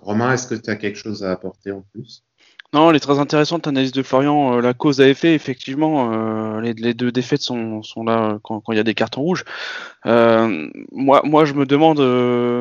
Romain, 0.00 0.32
est-ce 0.32 0.46
que 0.46 0.54
tu 0.54 0.70
as 0.70 0.76
quelque 0.76 0.96
chose 0.96 1.24
à 1.24 1.32
apporter 1.32 1.72
en 1.72 1.82
plus? 1.92 2.24
Non, 2.72 2.88
elle 2.88 2.96
est 2.96 3.00
très 3.00 3.18
intéressante, 3.18 3.66
l'analyse 3.66 3.92
de 3.92 4.02
Florian. 4.02 4.58
la 4.58 4.72
cause 4.72 5.00
à 5.00 5.08
effet, 5.08 5.34
effectivement, 5.34 6.58
les, 6.60 6.72
les, 6.72 6.94
deux 6.94 7.12
défaites 7.12 7.42
sont, 7.42 7.82
sont 7.82 8.02
là 8.02 8.38
quand, 8.42 8.60
quand, 8.60 8.72
il 8.72 8.76
y 8.76 8.80
a 8.80 8.84
des 8.84 8.94
cartons 8.94 9.20
rouges. 9.20 9.44
moi, 10.06 11.20
moi, 11.22 11.44
je 11.44 11.52
me 11.52 11.66
demande 11.66 11.98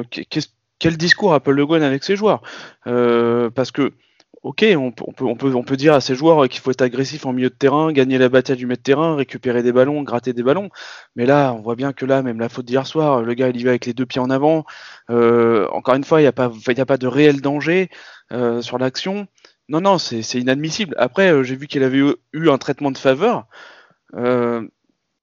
qu'est-ce 0.09 0.49
quel 0.81 0.97
discours 0.97 1.33
Apple 1.33 1.51
Le 1.51 1.65
Guen 1.65 1.83
avec 1.83 2.03
ses 2.03 2.15
joueurs? 2.15 2.41
Euh, 2.87 3.51
Parce 3.51 3.71
que, 3.71 3.93
ok, 4.41 4.65
on, 4.75 4.91
peut, 4.91 5.77
dire 5.77 5.93
à 5.93 6.01
ses 6.01 6.15
joueurs 6.15 6.49
qu'il 6.49 6.59
faut 6.59 6.71
être 6.71 6.81
agressif 6.81 7.27
en 7.27 7.33
milieu 7.33 7.49
de 7.49 7.55
terrain, 7.55 7.91
gagner 7.91 8.17
la 8.17 8.29
bataille 8.29 8.57
du 8.57 8.65
mètre 8.65 8.81
terrain, 8.81 9.15
récupérer 9.15 9.61
des 9.61 9.71
ballons, 9.71 10.01
gratter 10.01 10.33
des 10.33 10.41
ballons. 10.41 10.69
Mais 11.15 11.27
là, 11.27 11.53
on 11.53 11.61
voit 11.61 11.75
bien 11.75 11.93
que 11.93 12.03
là, 12.03 12.23
même 12.23 12.39
la 12.39 12.49
faute 12.49 12.65
d'hier 12.65 12.87
soir, 12.87 13.21
le 13.21 13.33
gars, 13.35 13.49
il 13.49 13.61
y 13.61 13.63
va 13.63 13.69
avec 13.69 13.85
les 13.85 13.93
deux 13.93 14.07
pieds 14.07 14.19
en 14.19 14.31
avant. 14.31 14.65
Euh, 15.11 15.67
encore 15.71 15.93
une 15.93 16.03
fois, 16.03 16.19
il 16.19 16.23
n'y 16.23 16.27
a, 16.27 16.31
pas, 16.31 16.97
de 16.97 17.07
réel 17.07 17.41
danger 17.41 17.91
euh, 18.31 18.63
sur 18.63 18.79
l'action. 18.79 19.27
Non, 19.69 19.81
non, 19.81 19.99
c'est 19.99 20.33
inadmissible. 20.33 20.95
Après, 20.97 21.43
j'ai 21.43 21.55
vu 21.55 21.67
qu'il 21.67 21.83
avait 21.83 22.01
eu, 22.33 22.49
un 22.49 22.57
traitement 22.57 22.89
de 22.89 22.97
faveur. 22.97 23.45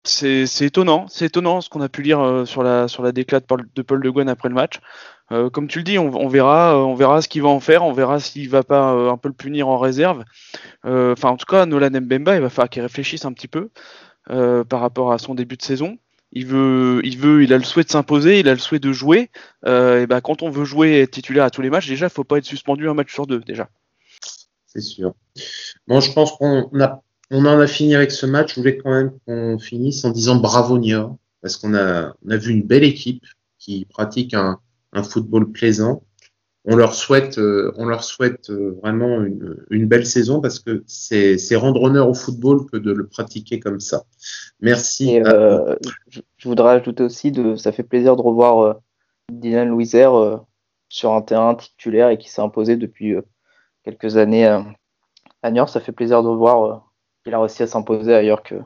c'est 0.05 0.45
étonnant, 0.61 1.07
c'est 1.09 1.27
étonnant 1.27 1.61
ce 1.61 1.69
qu'on 1.69 1.81
a 1.81 1.89
pu 1.89 2.03
lire 2.03 2.45
sur 2.47 2.63
la 2.63 2.87
sur 2.89 3.03
la 3.03 3.13
déclat 3.13 3.41
de 3.41 3.45
Paul 3.45 3.69
de, 3.75 3.83
Paul 3.83 4.01
de 4.01 4.11
Guen 4.11 4.29
après 4.29 4.49
le 4.49 4.55
match. 4.55 4.81
Euh, 5.31 5.51
comme 5.51 5.69
tu 5.69 5.79
le 5.79 5.85
dis, 5.85 5.99
on, 5.99 6.29
verra, 6.29 6.75
euh, 6.75 6.85
on 6.85 6.95
verra 6.95 7.21
ce 7.21 7.29
qu'il 7.29 7.43
va 7.43 7.49
en 7.49 7.61
faire, 7.61 7.85
on 7.85 7.93
verra 7.93 8.19
s'il 8.19 8.49
va 8.49 8.63
pas 8.63 8.95
euh, 8.95 9.11
un 9.11 9.19
peu 9.19 9.29
le 9.29 9.35
punir 9.35 9.69
en 9.69 9.79
réserve. 9.79 10.25
Enfin, 10.85 11.31
en 11.31 11.37
tout 11.37 11.47
cas, 11.47 11.67
Nolan 11.67 11.91
Mbemba, 11.91 12.37
il 12.37 12.41
va 12.41 12.49
falloir 12.49 12.71
qu'il 12.71 12.83
réfléchisse 12.83 13.25
un 13.25 13.33
petit 13.33 13.49
peu 13.49 13.71
par 14.27 14.81
rapport 14.81 15.13
à 15.13 15.19
son 15.19 15.35
début 15.35 15.57
de 15.57 15.63
saison. 15.63 15.99
il 16.33 16.47
veut, 16.47 17.01
il 17.05 17.19
veut, 17.19 17.43
il 17.43 17.53
a 17.53 17.59
le 17.59 17.65
souhait 17.65 17.85
de 17.85 17.91
s'imposer, 17.91 18.41
il 18.41 18.49
a 18.49 18.53
le 18.53 18.59
souhait 18.59 18.79
de 18.79 18.93
jouer. 18.93 19.31
et 19.67 20.07
ben 20.07 20.21
quand 20.23 20.43
on 20.43 20.51
veut 20.51 20.65
jouer 20.65 20.91
et 20.91 21.01
être 21.03 21.11
titulaire 21.11 21.45
à 21.45 21.51
tous 21.51 21.63
les 21.63 21.71
matchs, 21.71 21.89
déjà, 21.89 22.07
il 22.07 22.11
faut 22.11 22.25
pas 22.25 22.39
être 22.39 22.45
suspendu 22.45 22.89
un 22.89 22.95
match 22.95 23.13
sur 23.13 23.27
deux 23.27 23.41
déjà. 23.41 23.69
C'est 24.67 24.81
sûr. 24.81 25.15
Bon, 25.87 26.01
je 26.01 26.13
pense 26.13 26.33
qu'on 26.33 26.69
a, 26.81 27.03
on 27.31 27.45
en 27.47 27.61
a 27.61 27.67
fini 27.67 27.95
avec 27.95 28.13
ce 28.13 28.27
match. 28.27 28.55
Je 28.55 28.61
voulais 28.61 28.79
quand 28.79 28.91
même 28.91 29.13
qu'on 29.27 29.59
finisse 29.59 30.05
en 30.05 30.11
disant 30.11 30.37
bravo 30.37 30.79
Niort, 30.79 31.17
parce 31.43 31.57
qu'on 31.57 31.75
a, 31.75 32.15
on 32.25 32.31
a 32.31 32.37
vu 32.37 32.53
une 32.53 32.63
belle 32.63 32.85
équipe 32.85 33.25
qui 33.59 33.87
pratique 33.87 34.35
un, 34.35 34.61
un 34.93 35.03
football 35.03 35.51
plaisant. 35.51 36.03
On 36.65 36.77
leur 36.77 36.95
souhaite, 36.95 37.39
euh, 37.39 37.73
on 37.77 37.87
leur 37.87 38.05
souhaite 38.05 38.51
euh, 38.51 38.79
vraiment 38.83 39.23
une, 39.23 39.57
une, 39.71 39.87
belle 39.87 40.05
saison 40.05 40.41
parce 40.41 40.59
que 40.59 40.85
c'est, 40.87 41.39
c'est 41.39 41.57
rendre 41.57 41.81
honneur 41.83 42.09
au 42.09 42.15
football 42.15 42.67
que 42.67 42.77
de 42.77 42.93
le 42.93 43.07
pratiquer 43.07 43.59
comme 43.59 43.81
ça. 43.81 44.05
Merci. 44.61 45.15
Et, 45.15 45.27
euh, 45.27 45.77
je, 46.09 46.21
je, 46.37 46.49
voudrais 46.49 46.73
ajouter 46.73 47.05
aussi 47.05 47.33
de, 47.33 47.57
ça 47.57 47.73
fait 47.73 47.85
plaisir 47.85 48.17
de 48.17 48.23
revoir 48.23 48.61
euh, 48.61 48.75
Dylan 49.33 49.69
Louiser 49.69 50.11
sur 50.91 51.13
un 51.13 51.23
terrain 51.23 51.55
titulaire 51.55 52.11
et 52.11 52.19
qui 52.19 52.29
s'est 52.29 52.43
imposé 52.43 52.77
depuis 52.77 53.15
quelques 53.85 54.17
années 54.17 54.47
à 55.43 55.51
Niort. 55.51 55.69
Ça 55.69 55.81
fait 55.81 55.93
plaisir 55.93 56.23
de 56.23 56.29
voir 56.29 56.91
qu'il 57.25 57.35
a 57.35 57.41
réussi 57.41 57.63
à 57.63 57.67
s'imposer 57.67 58.15
ailleurs 58.15 58.43
que 58.43 58.57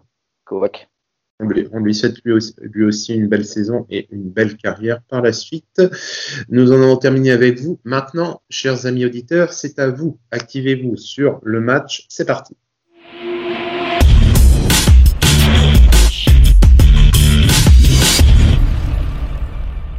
Kovac. 0.45 0.89
On 1.43 1.79
lui, 1.81 1.95
souhaite 1.95 2.19
lui 2.25 2.85
aussi, 2.85 3.15
une 3.15 3.27
belle 3.27 3.45
saison 3.45 3.85
et 3.91 4.07
une 4.13 4.31
belle 4.31 4.57
carrière 4.57 5.03
par 5.09 5.23
la 5.23 5.33
suite. 5.33 5.83
Nous 6.49 6.71
en 6.71 6.77
avons 6.83 6.97
terminé 6.97 7.33
avec 7.33 7.59
vous. 7.59 7.81
Maintenant, 7.85 8.43
chers 8.49 8.87
amis 8.87 9.05
auditeurs, 9.05 9.53
c'est 9.53 9.81
à 9.81 9.89
vous. 9.89 10.19
Activez-vous 10.31 10.97
sur 10.97 11.41
le 11.43 11.61
match. 11.61 12.07
C'est 12.09 12.27
parti. 12.27 12.55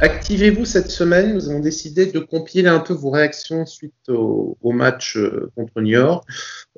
Activez-vous 0.00 0.64
cette 0.64 0.90
semaine. 0.90 1.34
Nous 1.34 1.50
avons 1.50 1.60
décidé 1.60 2.06
de 2.06 2.18
compiler 2.18 2.68
un 2.68 2.80
peu 2.80 2.94
vos 2.94 3.10
réactions 3.10 3.66
suite 3.66 4.08
au, 4.08 4.56
match 4.64 5.16
euh, 5.16 5.50
contre 5.56 5.80
Niort. 5.80 6.24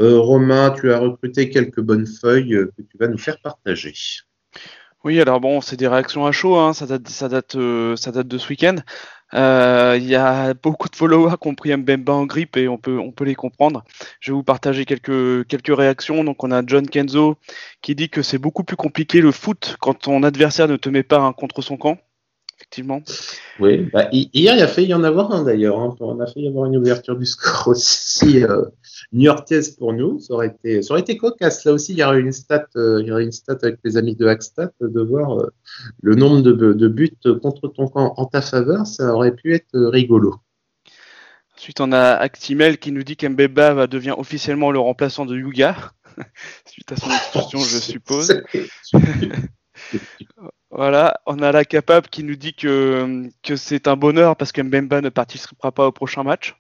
Euh, 0.01 0.19
Romain, 0.19 0.71
tu 0.71 0.93
as 0.93 0.99
recruté 0.99 1.51
quelques 1.51 1.81
bonnes 1.81 2.07
feuilles 2.07 2.55
euh, 2.55 2.73
que 2.77 2.83
tu 2.83 2.97
vas 2.99 3.09
nous 3.09 3.19
faire 3.19 3.41
partager. 3.41 3.95
Oui, 5.07 5.21
alors 5.21 5.41
bon, 5.41 5.61
c'est 5.61 5.77
des 5.77 5.87
réactions 5.87 6.27
à 6.27 6.33
chaud, 6.33 6.57
hein, 6.57 6.73
ça, 6.73 6.85
date, 6.85 7.07
ça, 7.09 7.29
date, 7.29 7.55
euh, 7.55 7.95
ça 7.95 8.11
date 8.11 8.27
de 8.27 8.39
ce 8.39 8.49
week-end. 8.49 8.75
Euh, 9.35 9.95
il 9.97 10.05
y 10.05 10.17
a 10.17 10.53
beaucoup 10.53 10.89
de 10.89 10.97
followers 10.97 11.37
qui 11.41 11.47
ont 11.47 11.55
pris 11.55 11.77
Mbemba 11.77 12.13
en 12.13 12.27
grippe 12.27 12.57
et 12.57 12.67
on 12.67 12.77
peut, 12.77 12.99
on 12.99 13.13
peut 13.13 13.25
les 13.25 13.37
comprendre. 13.37 13.85
Je 14.19 14.33
vais 14.33 14.35
vous 14.35 14.43
partager 14.43 14.85
quelques, 14.85 15.47
quelques 15.47 15.77
réactions. 15.77 16.25
Donc 16.25 16.43
on 16.43 16.51
a 16.51 16.61
John 16.67 16.89
Kenzo 16.89 17.37
qui 17.83 17.95
dit 17.95 18.11
que 18.11 18.23
c'est 18.23 18.39
beaucoup 18.39 18.65
plus 18.65 18.75
compliqué 18.75 19.21
le 19.21 19.31
foot 19.31 19.77
quand 19.81 19.95
ton 19.95 20.25
adversaire 20.25 20.67
ne 20.67 20.77
te 20.77 20.89
met 20.89 21.05
pas 21.05 21.21
un 21.21 21.33
contre 21.33 21.63
son 21.63 21.77
camp. 21.77 21.99
Effectivement. 22.57 23.03
Oui, 23.61 23.89
bah, 23.93 24.09
hier 24.13 24.57
il 24.57 24.63
a 24.63 24.67
fait 24.67 24.85
y 24.85 24.95
en 24.95 25.05
avoir 25.05 25.33
un 25.33 25.45
d'ailleurs. 25.45 25.79
Hein. 25.79 25.95
On 26.01 26.21
a 26.21 26.27
fait 26.27 26.41
y 26.41 26.49
avoir 26.49 26.65
une 26.65 26.77
ouverture 26.79 27.17
du 27.17 27.27
score 27.27 27.69
aussi. 27.69 28.43
Euh, 28.43 28.65
new-yorkaise 29.13 29.77
pour 29.77 29.93
nous. 29.93 30.19
Ça 30.21 30.35
aurait 30.35 30.49
été, 30.49 30.83
ça 30.83 30.93
aurait 30.93 31.03
été 31.03 31.17
cocasse. 31.17 31.65
Là 31.65 31.73
aussi, 31.73 31.93
il 31.93 31.99
y 31.99 32.05
aurait 32.05 32.21
une 32.21 32.33
stat, 32.33 32.67
euh, 32.77 33.01
il 33.03 33.09
y 33.09 33.13
aurait 33.13 33.25
une 33.25 33.33
stat 33.33 33.59
avec 33.63 33.79
les 33.85 33.97
amis 33.97 34.17
de 34.17 34.27
Hackstat 34.27 34.73
de 34.81 35.01
voir 35.01 35.39
euh, 35.39 35.53
le 36.03 36.15
nombre 36.15 36.41
de, 36.41 36.53
de, 36.53 36.89
buts 36.89 37.11
contre 37.43 37.69
ton 37.69 37.89
camp 37.89 38.15
en 38.17 38.25
ta 38.27 38.41
faveur. 38.43 38.87
Ça 38.87 39.15
aurait 39.15 39.35
pu 39.35 39.55
être 39.55 39.79
rigolo. 39.79 40.37
Ensuite, 41.57 41.81
on 41.81 41.93
a 41.93 42.13
Actimel 42.13 42.79
qui 42.79 42.93
nous 42.93 43.03
dit 43.03 43.17
qu'Mbeba 43.17 43.87
devient 43.87 44.15
officiellement 44.17 44.71
le 44.71 44.79
remplaçant 44.79 45.25
de 45.25 45.37
Yuga. 45.37 45.93
Suite 46.67 46.93
à 46.93 46.97
son 46.97 47.11
expulsion, 47.11 47.59
je 47.61 47.79
suppose. 47.81 48.43
Voilà, 50.77 51.21
on 51.25 51.39
a 51.39 51.53
la 51.53 51.65
capable 51.65 52.09
qui 52.09 52.23
nous 52.23 52.37
dit 52.37 52.53
que, 52.53 53.23
que 53.43 53.57
c'est 53.57 53.89
un 53.89 53.97
bonheur 53.97 54.37
parce 54.37 54.53
que 54.53 54.61
Mbemba 54.61 55.01
ne 55.01 55.09
participera 55.09 55.73
pas 55.73 55.87
au 55.87 55.93
prochain 55.93 56.23
match. 56.23 56.55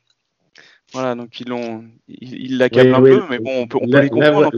Voilà, 0.95 1.15
donc 1.15 1.39
ils 1.39 1.49
l'ont, 1.49 1.85
ils 2.09 2.57
l'accablent 2.57 2.95
un 2.95 3.03
peu, 3.03 3.23
mais 3.29 3.39
bon, 3.39 3.61
on 3.61 3.67
peut, 3.67 3.77
on 3.79 3.87
peut 3.87 4.01
les 4.01 4.09
comprendre. 4.09 4.51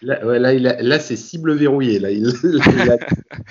Là, 0.00 0.38
là, 0.38 0.80
là, 0.80 0.98
c'est 1.00 1.16
cible 1.16 1.54
verrouillée. 1.54 1.98
Là, 1.98 2.10
il, 2.10 2.32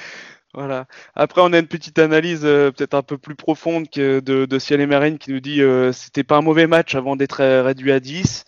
voilà. 0.56 0.88
Après, 1.14 1.42
on 1.44 1.54
a 1.54 1.60
une 1.60 1.68
petite 1.68 2.00
analyse 2.00 2.42
euh, 2.44 2.72
peut-être 2.72 2.96
un 2.96 3.04
peu 3.04 3.20
plus 3.20 3.36
profonde 3.36 3.88
que 3.92 4.22
de, 4.22 4.46
de 4.46 4.60
Ciel 4.60 4.82
et 4.82 4.88
Marine 4.88 5.20
qui 5.20 5.32
nous 5.32 5.40
dit 5.40 5.62
euh, 5.62 5.92
c'était 5.92 6.24
pas 6.24 6.38
un 6.38 6.42
mauvais 6.42 6.66
match 6.66 6.96
avant 6.96 7.16
d'être 7.16 7.44
réduit 7.62 7.92
à 7.92 8.00
10. 8.00 8.44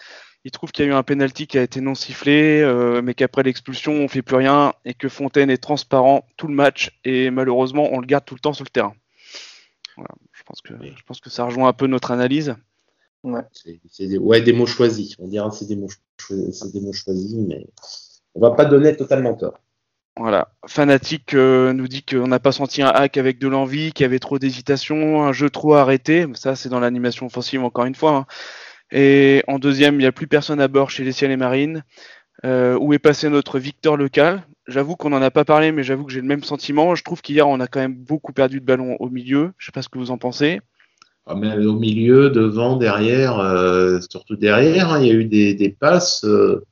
Il 0.47 0.51
trouve 0.51 0.71
qu'il 0.71 0.85
y 0.85 0.87
a 0.87 0.91
eu 0.91 0.93
un 0.93 1.03
penalty 1.03 1.45
qui 1.45 1.57
a 1.57 1.61
été 1.61 1.81
non 1.81 1.93
sifflé, 1.93 2.61
euh, 2.61 3.01
mais 3.01 3.13
qu'après 3.13 3.43
l'expulsion, 3.43 3.91
on 3.91 4.07
fait 4.07 4.21
plus 4.21 4.37
rien 4.37 4.73
et 4.85 4.93
que 4.93 5.09
Fontaine 5.09 5.49
est 5.49 5.57
transparent 5.57 6.25
tout 6.37 6.47
le 6.47 6.53
match 6.53 6.97
et 7.03 7.29
malheureusement, 7.31 7.89
on 7.91 7.99
le 7.99 8.05
garde 8.05 8.23
tout 8.23 8.33
le 8.33 8.39
temps 8.39 8.53
sur 8.53 8.63
le 8.63 8.69
terrain. 8.69 8.93
Voilà. 9.97 10.11
Je 10.31 10.43
pense 10.43 10.61
que, 10.61 10.73
je 10.81 11.03
pense 11.05 11.19
que 11.19 11.29
ça 11.29 11.43
rejoint 11.43 11.67
un 11.67 11.73
peu 11.73 11.87
notre 11.87 12.11
analyse. 12.11 12.55
Ouais. 13.23 13.41
C'est 13.91 14.07
des, 14.07 14.17
ouais, 14.17 14.39
des 14.39 14.53
mots 14.53 14.65
choisis. 14.65 15.17
On 15.19 15.27
dirait 15.27 15.49
c'est 15.51 15.67
des, 15.67 15.75
mots 15.75 15.89
choisis, 16.17 16.71
des 16.71 16.79
mots 16.79 16.93
choisis, 16.93 17.35
mais 17.35 17.67
on 18.33 18.39
va 18.39 18.51
pas 18.51 18.63
donner 18.63 18.95
totalement 18.95 19.33
tort. 19.33 19.59
Voilà. 20.15 20.47
Fanatique 20.65 21.33
euh, 21.33 21.73
nous 21.73 21.89
dit 21.89 22.03
qu'on 22.03 22.27
n'a 22.27 22.39
pas 22.39 22.53
senti 22.53 22.81
un 22.81 22.87
hack 22.87 23.17
avec 23.17 23.37
de 23.37 23.49
l'envie, 23.49 23.91
qu'il 23.91 24.05
y 24.05 24.05
avait 24.05 24.19
trop 24.19 24.39
d'hésitation, 24.39 25.23
un 25.23 25.33
jeu 25.33 25.49
trop 25.49 25.73
arrêté. 25.73 26.25
Ça, 26.35 26.55
c'est 26.55 26.69
dans 26.69 26.79
l'animation 26.79 27.25
offensive 27.25 27.65
encore 27.65 27.83
une 27.83 27.95
fois. 27.95 28.15
Hein. 28.15 28.25
Et 28.91 29.43
en 29.47 29.59
deuxième, 29.59 29.95
il 29.95 29.99
n'y 29.99 30.05
a 30.05 30.11
plus 30.11 30.27
personne 30.27 30.61
à 30.61 30.67
bord 30.67 30.89
chez 30.89 31.03
les 31.03 31.11
Ciels 31.11 31.31
et 31.31 31.37
Marines. 31.37 31.83
Euh, 32.45 32.77
où 32.79 32.93
est 32.93 32.99
passé 32.99 33.29
notre 33.29 33.57
Victor 33.57 33.97
local 33.97 34.43
J'avoue 34.67 34.95
qu'on 34.95 35.09
n'en 35.09 35.21
a 35.21 35.31
pas 35.31 35.43
parlé, 35.43 35.71
mais 35.71 35.81
j'avoue 35.81 36.05
que 36.05 36.11
j'ai 36.11 36.21
le 36.21 36.27
même 36.27 36.43
sentiment. 36.43 36.93
Je 36.93 37.03
trouve 37.03 37.21
qu'hier, 37.21 37.47
on 37.47 37.59
a 37.59 37.67
quand 37.67 37.79
même 37.79 37.95
beaucoup 37.95 38.31
perdu 38.31 38.59
de 38.59 38.65
ballon 38.65 38.95
au 38.99 39.09
milieu. 39.09 39.51
Je 39.57 39.65
sais 39.65 39.71
pas 39.71 39.81
ce 39.81 39.89
que 39.89 39.97
vous 39.97 40.11
en 40.11 40.17
pensez. 40.17 40.59
Ah, 41.25 41.33
au 41.33 41.73
milieu, 41.73 42.29
devant, 42.29 42.77
derrière, 42.77 43.39
euh, 43.39 43.99
surtout 44.09 44.35
derrière, 44.35 44.93
hein, 44.93 45.01
il 45.01 45.07
y 45.07 45.11
a 45.11 45.13
eu 45.13 45.25
des, 45.25 45.55
des 45.55 45.69
passes, 45.69 46.23
euh, 46.25 46.63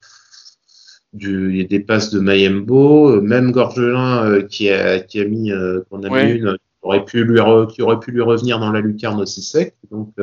du, 1.14 1.50
il 1.52 1.58
y 1.58 1.62
a 1.62 1.68
des 1.68 1.80
passes 1.80 2.12
de 2.12 2.20
Mayembo, 2.20 3.22
même 3.22 3.52
Gorgelin 3.52 4.42
qui 4.44 4.70
a 4.70 5.00
qui 5.00 5.20
a 5.20 5.26
mis, 5.26 5.52
qu'on 5.90 6.04
a 6.04 6.10
mis 6.10 6.34
une, 6.34 6.58
aurait 6.86 7.04
pu 7.04 7.24
lui 7.24 7.40
qui 7.74 7.82
aurait 7.82 8.00
pu 8.00 8.12
lui 8.12 8.22
revenir 8.22 8.60
dans 8.60 8.72
la 8.72 8.80
lucarne 8.80 9.20
aussi 9.22 9.42
sec. 9.42 9.76
Donc 9.92 10.14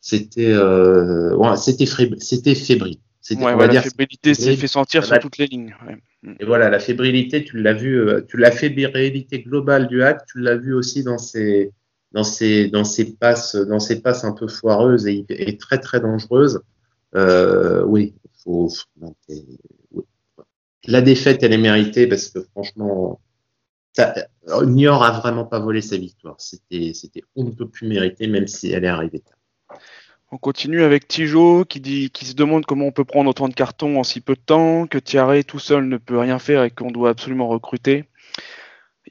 c'était 0.00 0.56
ouais, 0.56 1.56
c'était 1.56 1.86
c'était 2.18 2.54
fébrile. 2.54 2.98
Ouais, 3.30 3.66
la 3.68 3.82
fébrilité 3.82 4.34
s'est 4.34 4.56
fait 4.56 4.66
sentir 4.66 5.04
sur 5.04 5.18
toutes 5.20 5.38
les 5.38 5.46
lignes. 5.46 5.74
Ouais. 5.86 5.96
Et 6.40 6.44
voilà, 6.44 6.70
la 6.70 6.78
fébrilité, 6.78 7.44
tu 7.44 7.60
l'as 7.60 7.72
vu, 7.72 8.04
tu 8.28 8.36
la 8.36 8.50
fébrilité 8.50 9.42
globale 9.42 9.86
du 9.86 10.02
hack, 10.02 10.26
tu 10.26 10.40
l'as 10.40 10.56
vu 10.56 10.74
aussi 10.74 11.02
dans 11.04 11.18
ses 11.18 11.72
dans 12.12 12.24
ces 12.24 12.68
dans 12.68 12.84
ces 12.84 13.14
passes 13.14 13.56
dans 13.56 13.80
ces 13.80 14.00
passes 14.00 14.24
un 14.24 14.32
peu 14.32 14.48
foireuses 14.48 15.06
et, 15.06 15.24
et 15.28 15.56
très 15.56 15.78
très 15.78 16.00
dangereuses. 16.00 16.60
Euh, 17.14 17.84
oui, 17.84 18.14
faut, 18.42 18.70
oui. 19.92 20.02
la 20.86 21.02
défaite 21.02 21.42
elle 21.42 21.52
est 21.52 21.58
méritée 21.58 22.06
parce 22.06 22.28
que 22.28 22.40
franchement, 22.40 23.20
Niort 24.64 25.02
a 25.02 25.20
vraiment 25.20 25.44
pas 25.44 25.58
volé 25.58 25.80
sa 25.82 25.96
victoire. 25.96 26.36
C'était 26.38 26.92
c'était 26.94 27.22
on 27.36 27.44
ne 27.44 27.50
plus 27.50 27.86
mériter 27.86 28.26
même 28.26 28.46
si 28.46 28.72
elle 28.72 28.84
est 28.84 28.88
arrivée 28.88 29.22
On 30.30 30.38
continue 30.38 30.82
avec 30.82 31.08
Tijo 31.08 31.64
qui 31.64 31.80
dit 31.80 32.10
qui 32.10 32.24
se 32.24 32.34
demande 32.34 32.64
comment 32.66 32.86
on 32.86 32.92
peut 32.92 33.04
prendre 33.04 33.30
autant 33.30 33.48
de 33.48 33.54
cartons 33.54 33.98
en 33.98 34.04
si 34.04 34.20
peu 34.20 34.34
de 34.34 34.40
temps, 34.40 34.86
que 34.86 34.98
Thierry 34.98 35.44
tout 35.44 35.58
seul 35.58 35.88
ne 35.88 35.98
peut 35.98 36.18
rien 36.18 36.38
faire 36.38 36.62
et 36.64 36.70
qu'on 36.70 36.90
doit 36.90 37.10
absolument 37.10 37.48
recruter 37.48 38.06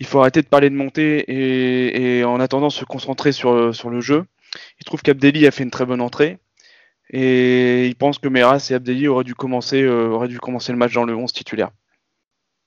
il 0.02 0.06
faut 0.06 0.20
arrêter 0.20 0.42
de 0.42 0.48
parler 0.48 0.70
de 0.70 0.76
montée 0.76 1.26
et, 1.28 2.24
en 2.24 2.40
attendant 2.40 2.70
se 2.70 2.86
concentrer 2.86 3.32
sur, 3.32 3.76
sur 3.76 3.90
le 3.90 4.02
jeu. 4.02 4.26
Il 4.80 4.84
trouve 4.86 5.02
qu'Abdelli 5.02 5.46
a 5.48 5.52
fait 5.52 5.64
une 5.64 5.72
très 5.72 5.86
bonne 5.86 6.02
entrée 6.02 6.40
et 7.12 7.88
il 7.88 7.96
pense 7.96 8.18
que 8.18 8.28
Meras 8.28 8.68
et 8.72 8.74
Abdelli 8.74 9.08
auraient 9.08 9.24
dû 9.24 9.36
commencer, 9.36 9.82
euh, 9.84 10.08
auraient 10.08 10.28
dû 10.28 10.40
commencer 10.40 10.72
le 10.72 10.78
match 10.78 10.94
dans 10.94 11.04
le 11.04 11.16
11 11.16 11.32
titulaire. 11.32 11.70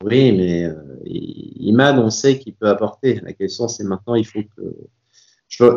Oui, 0.05 0.33
mais 0.33 0.65
euh, 0.65 0.75
Imad, 1.07 1.99
on 1.99 2.11
sait 2.11 2.39
qu'il 2.39 2.55
peut 2.55 2.69
apporter. 2.69 3.21
La 3.21 3.33
question, 3.33 3.69
c'est 3.69 3.85
maintenant, 3.85 4.15
il 4.15 4.27
faut 4.27 4.43
que. 4.57 4.63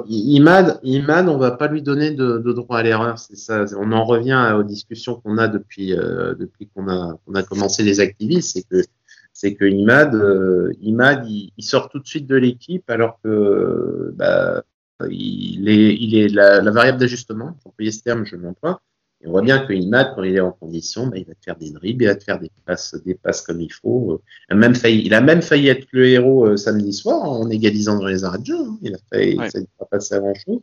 Imad, 0.09 0.79
Imad, 0.83 1.29
on 1.29 1.37
va 1.37 1.51
pas 1.51 1.67
lui 1.67 1.81
donner 1.81 2.11
de, 2.11 2.37
droit 2.51 2.79
à 2.79 2.83
l'erreur. 2.83 3.17
C'est 3.19 3.37
ça. 3.37 3.63
On 3.77 3.91
en 3.93 4.03
revient 4.03 4.53
aux 4.57 4.63
discussions 4.63 5.15
qu'on 5.15 5.37
a 5.37 5.47
depuis, 5.47 5.93
euh, 5.93 6.35
qu'on 6.75 6.89
a, 6.89 7.17
a 7.35 7.43
commencé 7.43 7.83
les 7.83 7.99
activistes. 8.01 8.51
C'est 8.53 8.63
que 8.63 8.83
c'est 9.31 9.53
que 9.53 9.65
Imad, 9.65 10.15
euh, 10.15 10.73
Imad 10.81 11.25
il, 11.29 11.51
sort 11.59 11.89
tout 11.89 11.99
de 11.99 12.07
suite 12.07 12.27
de 12.27 12.35
l'équipe 12.35 12.89
alors 12.89 13.19
que 13.23 14.11
bah, 14.15 14.63
il 15.09 15.69
est, 15.69 15.95
il 15.95 16.15
est 16.17 16.27
la, 16.27 16.59
variable 16.71 16.97
d'ajustement. 16.97 17.55
Pour 17.63 17.73
payer 17.75 17.91
ce 17.91 18.01
terme, 18.01 18.25
je 18.25 18.35
pas. 18.59 18.81
Et 19.21 19.27
on 19.27 19.32
voit 19.32 19.41
bien 19.41 19.65
que 19.65 19.73
Imad, 19.73 20.13
quand 20.15 20.23
il 20.23 20.36
est 20.36 20.39
en 20.39 20.51
condition, 20.51 21.08
bah, 21.08 21.17
il 21.17 21.25
va 21.25 21.34
te 21.34 21.43
faire 21.43 21.56
des 21.58 21.71
dribbles, 21.71 22.03
il 22.03 22.08
va 22.08 22.15
te 22.15 22.23
faire 22.23 22.39
des 22.39 22.51
passes, 22.65 22.95
des 23.03 23.15
passes 23.15 23.41
comme 23.41 23.62
il 23.62 23.71
faut. 23.71 24.21
Il 24.49 24.53
a 24.53 24.56
même 24.56 24.75
failli, 24.75 25.06
il 25.06 25.13
a 25.13 25.21
même 25.21 25.41
failli 25.41 25.69
être 25.69 25.88
le 25.91 26.08
héros 26.08 26.45
euh, 26.45 26.58
samedi 26.58 26.93
soir 26.93 27.23
en 27.23 27.49
égalisant 27.49 27.97
dans 27.97 28.06
les 28.06 28.23
arrêts 28.23 28.39
de 28.39 28.45
jeu. 28.45 28.60
Hein. 28.60 28.77
Il 28.84 28.93
a 28.93 28.99
failli, 29.12 29.38
ouais. 29.38 29.49
ça 29.49 29.60
pas 29.80 29.86
passé 29.86 30.15
à 30.15 30.19
grand 30.19 30.36
chose. 30.36 30.62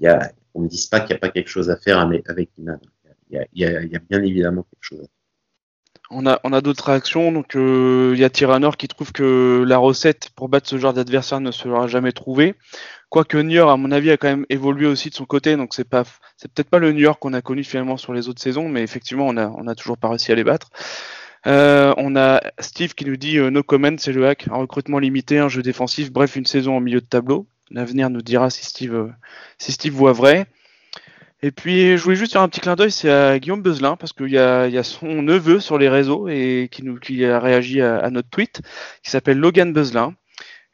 Il 0.00 0.04
y 0.04 0.08
a, 0.08 0.32
on 0.54 0.62
ne 0.62 0.68
dise 0.68 0.86
pas 0.86 1.00
qu'il 1.00 1.10
n'y 1.10 1.16
a 1.16 1.18
pas 1.20 1.30
quelque 1.30 1.48
chose 1.48 1.70
à 1.70 1.76
faire 1.76 1.98
avec 2.00 2.50
Imad. 2.58 2.80
Il 3.30 3.36
y 3.36 3.38
a, 3.38 3.46
il 3.52 3.60
y 3.60 3.64
a, 3.64 3.82
il 3.82 3.92
y 3.92 3.96
a 3.96 4.00
bien 4.00 4.22
évidemment 4.22 4.62
quelque 4.62 4.82
chose 4.82 4.98
à 4.98 5.02
faire. 5.02 5.15
On 6.10 6.26
a, 6.26 6.40
on 6.44 6.52
a 6.52 6.60
d'autres 6.60 6.84
réactions. 6.84 7.32
Donc, 7.32 7.54
il 7.54 8.18
y 8.18 8.24
a 8.24 8.30
Tyrannor 8.30 8.76
qui 8.76 8.88
trouve 8.88 9.12
que 9.12 9.64
la 9.66 9.78
recette 9.78 10.30
pour 10.36 10.48
battre 10.48 10.68
ce 10.68 10.78
genre 10.78 10.92
d'adversaire 10.92 11.40
ne 11.40 11.50
sera 11.50 11.86
jamais 11.86 12.12
trouvée. 12.12 12.54
Quoique 13.08 13.38
York, 13.38 13.70
à 13.70 13.76
mon 13.76 13.92
avis, 13.92 14.10
a 14.10 14.16
quand 14.16 14.28
même 14.28 14.46
évolué 14.50 14.86
aussi 14.86 15.10
de 15.10 15.14
son 15.14 15.26
côté. 15.26 15.56
Donc, 15.56 15.74
c'est 15.74 15.88
pas, 15.88 16.04
c'est 16.36 16.52
peut-être 16.52 16.70
pas 16.70 16.78
le 16.78 16.92
New 16.92 17.00
York 17.00 17.18
qu'on 17.20 17.32
a 17.32 17.42
connu 17.42 17.64
finalement 17.64 17.96
sur 17.96 18.12
les 18.12 18.28
autres 18.28 18.42
saisons, 18.42 18.68
mais 18.68 18.82
effectivement, 18.82 19.26
on 19.26 19.36
a, 19.36 19.48
on 19.48 19.66
a 19.66 19.74
toujours 19.74 19.98
pas 19.98 20.08
réussi 20.08 20.32
à 20.32 20.34
les 20.34 20.44
battre. 20.44 20.70
Euh, 21.46 21.94
on 21.96 22.16
a 22.16 22.40
Steve 22.58 22.94
qui 22.94 23.04
nous 23.04 23.16
dit 23.16 23.38
euh, 23.38 23.50
no 23.50 23.62
comment, 23.62 23.96
c'est 23.98 24.12
le 24.12 24.26
hack, 24.26 24.48
un 24.50 24.56
recrutement 24.56 24.98
limité, 24.98 25.38
un 25.38 25.48
jeu 25.48 25.62
défensif, 25.62 26.10
bref, 26.10 26.34
une 26.34 26.46
saison 26.46 26.76
en 26.76 26.80
milieu 26.80 27.00
de 27.00 27.06
tableau. 27.06 27.46
L'avenir 27.70 28.10
nous 28.10 28.22
dira 28.22 28.50
si 28.50 28.64
Steve, 28.64 28.94
euh, 28.94 29.08
si 29.58 29.70
Steve 29.70 29.92
voit 29.92 30.12
vrai. 30.12 30.46
Et 31.42 31.50
puis, 31.50 31.96
je 31.96 32.02
voulais 32.02 32.16
juste 32.16 32.32
faire 32.32 32.42
un 32.42 32.48
petit 32.48 32.60
clin 32.60 32.76
d'œil, 32.76 32.90
c'est 32.90 33.10
à 33.10 33.38
Guillaume 33.38 33.62
Beuzelin, 33.62 33.96
parce 33.96 34.12
qu'il 34.12 34.28
y, 34.28 34.32
y 34.32 34.38
a, 34.38 34.82
son 34.82 35.22
neveu 35.22 35.60
sur 35.60 35.76
les 35.76 35.88
réseaux 35.88 36.28
et 36.28 36.68
qui, 36.70 36.82
nous, 36.82 36.98
qui 36.98 37.24
a 37.26 37.38
réagi 37.38 37.82
à, 37.82 38.08
notre 38.10 38.30
tweet, 38.30 38.62
qui 39.02 39.10
s'appelle 39.10 39.38
Logan 39.38 39.72
Beuzelin, 39.72 40.14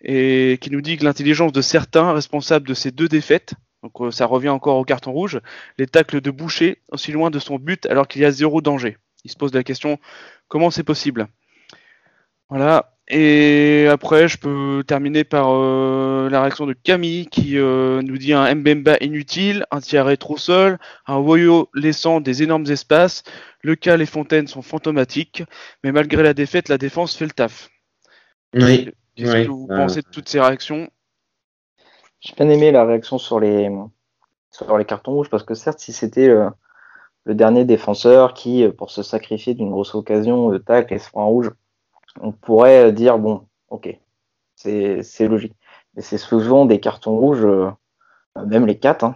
et 0.02 0.58
qui 0.60 0.70
nous 0.70 0.80
dit 0.80 0.96
que 0.96 1.04
l'intelligence 1.04 1.52
de 1.52 1.60
certains 1.62 2.12
responsables 2.12 2.66
de 2.66 2.74
ces 2.74 2.92
deux 2.92 3.08
défaites, 3.08 3.54
donc 3.82 4.12
ça 4.12 4.26
revient 4.26 4.48
encore 4.48 4.76
au 4.76 4.84
carton 4.84 5.12
rouge, 5.12 5.40
les 5.78 5.86
tacles 5.86 6.20
de 6.20 6.30
Boucher 6.30 6.78
aussi 6.90 7.10
loin 7.12 7.30
de 7.30 7.38
son 7.38 7.58
but 7.58 7.86
alors 7.86 8.06
qu'il 8.06 8.22
y 8.22 8.24
a 8.24 8.30
zéro 8.30 8.60
danger. 8.60 8.96
Il 9.24 9.30
se 9.30 9.36
pose 9.36 9.52
la 9.54 9.64
question 9.64 9.98
comment 10.48 10.70
c'est 10.70 10.84
possible? 10.84 11.28
Voilà. 12.48 12.91
Et 13.14 13.88
après, 13.90 14.26
je 14.26 14.38
peux 14.38 14.82
terminer 14.86 15.22
par 15.22 15.50
euh, 15.50 16.30
la 16.30 16.40
réaction 16.40 16.66
de 16.66 16.72
Camille 16.72 17.26
qui 17.26 17.58
euh, 17.58 18.00
nous 18.00 18.16
dit 18.16 18.32
un 18.32 18.54
Mbemba 18.54 18.96
inutile, 19.02 19.66
un 19.70 19.80
Thierry 19.82 20.16
trop 20.16 20.38
seul, 20.38 20.78
un 21.06 21.18
Woyo 21.18 21.68
laissant 21.74 22.22
des 22.22 22.42
énormes 22.42 22.64
espaces. 22.70 23.22
Le 23.60 23.76
cas, 23.76 23.98
les 23.98 24.06
fontaines 24.06 24.46
sont 24.46 24.62
fantomatiques, 24.62 25.44
mais 25.84 25.92
malgré 25.92 26.22
la 26.22 26.32
défaite, 26.32 26.70
la 26.70 26.78
défense 26.78 27.14
fait 27.14 27.26
le 27.26 27.32
taf. 27.32 27.68
Oui. 28.54 28.90
Qu'est-ce 29.14 29.44
que 29.44 29.48
vous 29.48 29.66
pensez 29.66 30.00
de 30.00 30.08
toutes 30.10 30.30
ces 30.30 30.40
réactions? 30.40 30.88
J'ai 32.20 32.32
bien 32.34 32.48
aimé 32.48 32.72
la 32.72 32.86
réaction 32.86 33.18
sur 33.18 33.40
les, 33.40 33.70
sur 34.50 34.78
les 34.78 34.86
cartons 34.86 35.12
rouges 35.12 35.28
parce 35.28 35.42
que 35.42 35.52
certes, 35.52 35.80
si 35.80 35.92
c'était 35.92 36.34
le 37.24 37.34
dernier 37.34 37.66
défenseur 37.66 38.32
qui, 38.32 38.66
pour 38.78 38.90
se 38.90 39.02
sacrifier 39.02 39.52
d'une 39.52 39.70
grosse 39.70 39.94
occasion 39.94 40.48
de 40.48 40.56
tacle 40.56 40.94
et 40.94 40.98
se 40.98 41.10
prend 41.10 41.24
un 41.24 41.26
rouge, 41.26 41.50
on 42.20 42.32
pourrait 42.32 42.92
dire 42.92 43.18
bon, 43.18 43.46
ok, 43.68 43.98
c'est 44.56 45.28
logique. 45.28 45.54
Mais 45.94 46.02
c'est 46.02 46.18
souvent 46.18 46.66
des 46.66 46.80
cartons 46.80 47.16
rouges, 47.16 47.44
euh, 47.44 47.70
même 48.46 48.66
les 48.66 48.78
quatre. 48.78 49.04
Hein. 49.04 49.14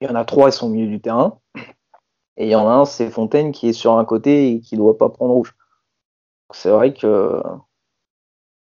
Il 0.00 0.08
y 0.08 0.10
en 0.10 0.14
a 0.14 0.24
trois, 0.24 0.48
ils 0.48 0.52
sont 0.52 0.66
au 0.66 0.70
milieu 0.70 0.88
du 0.88 1.00
terrain. 1.00 1.40
Et 2.36 2.46
il 2.46 2.50
y 2.50 2.54
en 2.54 2.68
a 2.68 2.72
un, 2.72 2.84
c'est 2.84 3.10
Fontaine 3.10 3.52
qui 3.52 3.68
est 3.68 3.72
sur 3.72 3.98
un 3.98 4.04
côté 4.04 4.52
et 4.52 4.60
qui 4.60 4.76
ne 4.76 4.80
doit 4.80 4.96
pas 4.96 5.08
prendre 5.08 5.34
rouge. 5.34 5.56
C'est 6.52 6.70
vrai 6.70 6.94
que 6.94 7.42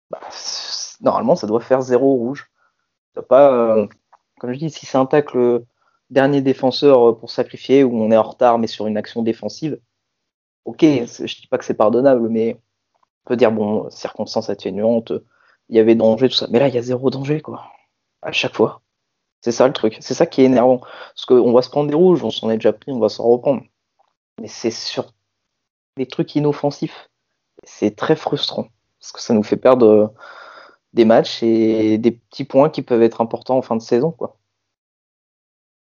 bah, 0.09 0.19
normalement, 1.01 1.35
ça 1.35 1.47
doit 1.47 1.61
faire 1.61 1.81
zéro 1.81 2.15
rouge. 2.15 2.51
Pas, 3.29 3.53
euh, 3.53 3.87
comme 4.39 4.53
je 4.53 4.59
dis, 4.59 4.69
si 4.69 4.85
c'est 4.85 4.97
un 4.97 5.05
tacle 5.05 5.63
dernier 6.09 6.41
défenseur 6.41 7.09
euh, 7.09 7.13
pour 7.13 7.29
sacrifier 7.29 7.83
où 7.83 7.95
on 8.01 8.11
est 8.11 8.17
en 8.17 8.23
retard 8.23 8.57
mais 8.57 8.67
sur 8.67 8.87
une 8.87 8.97
action 8.97 9.21
défensive, 9.21 9.79
ok, 10.65 10.81
je 10.81 11.35
dis 11.41 11.47
pas 11.47 11.57
que 11.57 11.65
c'est 11.65 11.75
pardonnable, 11.75 12.29
mais 12.29 12.59
on 13.25 13.29
peut 13.29 13.35
dire 13.35 13.51
bon, 13.51 13.89
circonstances 13.89 14.49
atténuantes, 14.49 15.13
il 15.69 15.77
y 15.77 15.79
avait 15.79 15.95
danger, 15.95 16.29
tout 16.29 16.35
ça. 16.35 16.47
Mais 16.51 16.59
là, 16.59 16.67
il 16.67 16.75
y 16.75 16.77
a 16.77 16.81
zéro 16.81 17.09
danger, 17.09 17.41
quoi. 17.41 17.71
À 18.21 18.31
chaque 18.31 18.55
fois. 18.55 18.81
C'est 19.41 19.51
ça 19.51 19.67
le 19.67 19.73
truc. 19.73 19.97
C'est 20.01 20.13
ça 20.13 20.25
qui 20.27 20.41
est 20.41 20.45
énervant. 20.45 20.79
Parce 20.79 21.25
qu'on 21.25 21.53
va 21.53 21.61
se 21.61 21.69
prendre 21.69 21.89
des 21.89 21.95
rouges, 21.95 22.23
on 22.23 22.29
s'en 22.29 22.51
est 22.51 22.57
déjà 22.57 22.73
pris, 22.73 22.91
on 22.91 22.99
va 22.99 23.09
s'en 23.09 23.27
reprendre. 23.27 23.63
Mais 24.39 24.47
c'est 24.47 24.71
sur 24.71 25.13
des 25.97 26.05
trucs 26.05 26.35
inoffensifs. 26.35 27.09
C'est 27.63 27.95
très 27.95 28.15
frustrant. 28.15 28.67
Parce 28.99 29.11
que 29.11 29.21
ça 29.21 29.33
nous 29.33 29.43
fait 29.43 29.57
perdre 29.57 29.87
euh, 29.87 30.07
des 30.93 31.05
matchs 31.05 31.41
et 31.41 31.97
des 31.97 32.11
petits 32.11 32.43
points 32.43 32.69
qui 32.69 32.81
peuvent 32.81 33.01
être 33.01 33.21
importants 33.21 33.57
en 33.57 33.61
fin 33.61 33.75
de 33.75 33.81
saison, 33.81 34.11
quoi. 34.11 34.37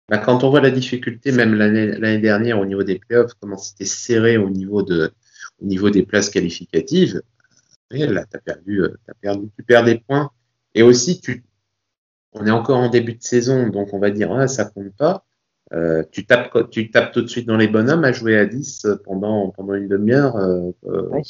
Bah, 0.09 0.17
quand 0.17 0.43
on 0.43 0.49
voit 0.49 0.61
la 0.61 0.71
difficulté, 0.71 1.31
même 1.31 1.53
l'année 1.53 2.17
dernière 2.17 2.59
au 2.59 2.65
niveau 2.65 2.81
des 2.83 2.97
playoffs, 2.97 3.33
comment 3.39 3.57
c'était 3.57 3.85
serré 3.85 4.37
au 4.37 4.49
niveau 4.49 4.81
de, 4.81 5.13
au 5.61 5.65
niveau 5.65 5.89
des 5.89 6.03
places 6.03 6.29
qualificatives, 6.29 7.21
là, 7.91 8.25
as 8.33 8.37
perdu, 8.39 8.83
euh, 8.83 8.97
as 9.07 9.13
perdu, 9.15 9.49
tu 9.55 9.63
perds 9.63 9.83
des 9.83 9.99
points. 9.99 10.31
Et 10.75 10.83
aussi, 10.83 11.19
tu, 11.19 11.43
on 12.33 12.45
est 12.45 12.51
encore 12.51 12.77
en 12.77 12.89
début 12.89 13.15
de 13.15 13.23
saison, 13.23 13.67
donc 13.69 13.93
on 13.93 13.99
va 13.99 14.11
dire, 14.11 14.31
ah, 14.31 14.47
ça 14.47 14.65
compte 14.65 14.95
pas. 14.95 15.25
Euh, 15.73 16.03
tu 16.11 16.25
tapes, 16.25 16.69
tu 16.71 16.89
tapes 16.89 17.11
tout 17.11 17.21
de 17.21 17.27
suite 17.27 17.47
dans 17.47 17.57
les 17.57 17.67
bonhommes 17.67 18.03
à 18.03 18.11
jouer 18.11 18.37
à 18.37 18.45
10 18.45 18.87
pendant, 19.05 19.49
pendant 19.49 19.75
une 19.75 19.87
demi-heure. 19.87 20.35
Euh, 20.35 20.71
euh 20.87 21.21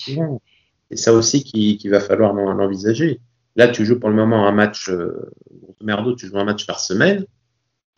Et 0.91 0.95
ça 0.95 1.13
aussi 1.13 1.43
qui, 1.43 1.77
qui 1.77 1.89
va 1.89 1.99
falloir 1.99 2.33
l'envisager. 2.33 3.19
Là, 3.55 3.67
tu 3.67 3.85
joues 3.85 3.99
pour 3.99 4.09
le 4.09 4.15
moment 4.15 4.47
un 4.47 4.51
match, 4.51 4.89
euh, 4.89 5.31
merdo, 5.81 6.15
tu 6.15 6.27
joues 6.27 6.37
un 6.37 6.45
match 6.45 6.65
par 6.65 6.79
semaine 6.79 7.25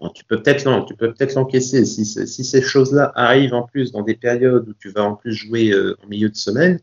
tu 0.10 0.26
peux 0.26 0.42
peut-être 0.42 0.86
tu 0.88 0.96
peux 0.96 1.14
peut-être 1.14 1.36
l'encaisser 1.36 1.86
si, 1.86 2.06
si 2.06 2.44
ces 2.44 2.62
choses-là 2.62 3.12
arrivent 3.16 3.54
en 3.54 3.64
plus 3.64 3.92
dans 3.92 4.02
des 4.02 4.16
périodes 4.16 4.68
où 4.68 4.74
tu 4.74 4.90
vas 4.90 5.04
en 5.04 5.16
plus 5.16 5.34
jouer 5.34 5.72
euh, 5.72 5.96
en 6.04 6.08
milieu 6.08 6.30
de 6.30 6.36
semaine. 6.36 6.80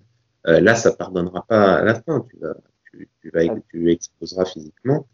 Euh, 0.47 0.61
là, 0.61 0.75
ça 0.75 0.93
pardonnera 0.93 1.45
pas 1.47 1.75
à 1.75 1.85
la 1.85 2.01
fin. 2.01 2.25
Tu 2.31 2.39
vas, 2.39 2.55
tu, 2.91 3.09
tu 3.21 3.31
vas, 3.31 3.43
tu 3.69 3.91
exposeras 3.91 4.45
physiquement. 4.45 5.07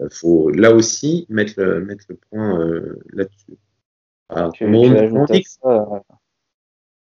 Euh, 0.00 0.08
faut 0.10 0.50
là 0.50 0.74
aussi 0.74 1.26
mettre 1.28 1.54
le, 1.56 1.84
mettre 1.84 2.04
le 2.08 2.16
point 2.30 2.60
euh, 2.60 3.00
là-dessus. 3.12 3.58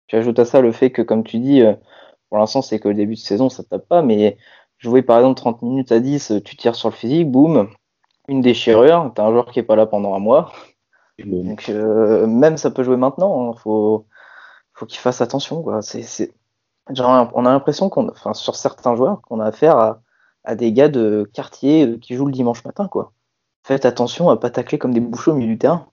tu, 0.07 0.15
ajoutes 0.15 0.39
à 0.39 0.45
ça, 0.45 0.61
le 0.61 0.71
fait 0.71 0.91
que, 0.91 1.01
comme 1.01 1.23
tu 1.23 1.39
dis, 1.39 1.61
pour 2.29 2.39
l'instant, 2.39 2.61
c'est 2.61 2.79
que 2.79 2.87
le 2.87 2.95
début 2.95 3.15
de 3.15 3.19
saison, 3.19 3.49
ça 3.49 3.63
tape 3.63 3.87
pas, 3.87 4.01
mais 4.01 4.37
jouer 4.79 5.01
par 5.01 5.17
exemple 5.17 5.37
30 5.37 5.61
minutes 5.61 5.91
à 5.91 5.99
10, 5.99 6.33
tu 6.43 6.55
tires 6.55 6.75
sur 6.75 6.89
le 6.89 6.95
physique, 6.95 7.29
boum, 7.29 7.69
une 8.27 8.41
déchirure, 8.41 9.11
t'as 9.15 9.23
un 9.23 9.31
joueur 9.31 9.51
qui 9.51 9.59
est 9.59 9.63
pas 9.63 9.75
là 9.75 9.85
pendant 9.85 10.13
un 10.15 10.19
mois. 10.19 10.51
Donc 11.25 11.69
euh, 11.69 12.27
même 12.27 12.57
ça 12.57 12.71
peut 12.71 12.83
jouer 12.83 12.97
maintenant, 12.97 13.45
il 13.45 13.49
hein. 13.49 13.59
faut, 13.59 14.05
faut 14.73 14.85
qu'il 14.85 14.99
fasse 14.99 15.21
attention. 15.21 15.63
Quoi. 15.63 15.81
C'est, 15.81 16.03
c'est... 16.03 16.33
Genre, 16.89 17.31
on 17.33 17.45
a 17.45 17.49
l'impression 17.51 17.89
qu'on, 17.89 18.09
enfin, 18.09 18.33
sur 18.33 18.55
certains 18.55 18.95
joueurs, 18.95 19.21
qu'on 19.21 19.39
a 19.39 19.45
affaire 19.45 19.77
à, 19.77 20.01
à, 20.43 20.55
des 20.55 20.71
gars 20.71 20.89
de 20.89 21.29
quartier 21.33 21.85
euh, 21.85 21.97
qui 21.97 22.15
jouent 22.15 22.27
le 22.27 22.31
dimanche 22.31 22.63
matin. 22.63 22.87
Quoi. 22.87 23.13
Faites 23.63 23.85
attention 23.85 24.29
à 24.29 24.37
pas 24.37 24.49
tacler 24.49 24.77
comme 24.77 24.93
des 24.93 25.01
bouchons 25.01 25.31
au 25.31 25.35
milieu 25.35 25.53
du 25.53 25.57
terrain. 25.57 25.87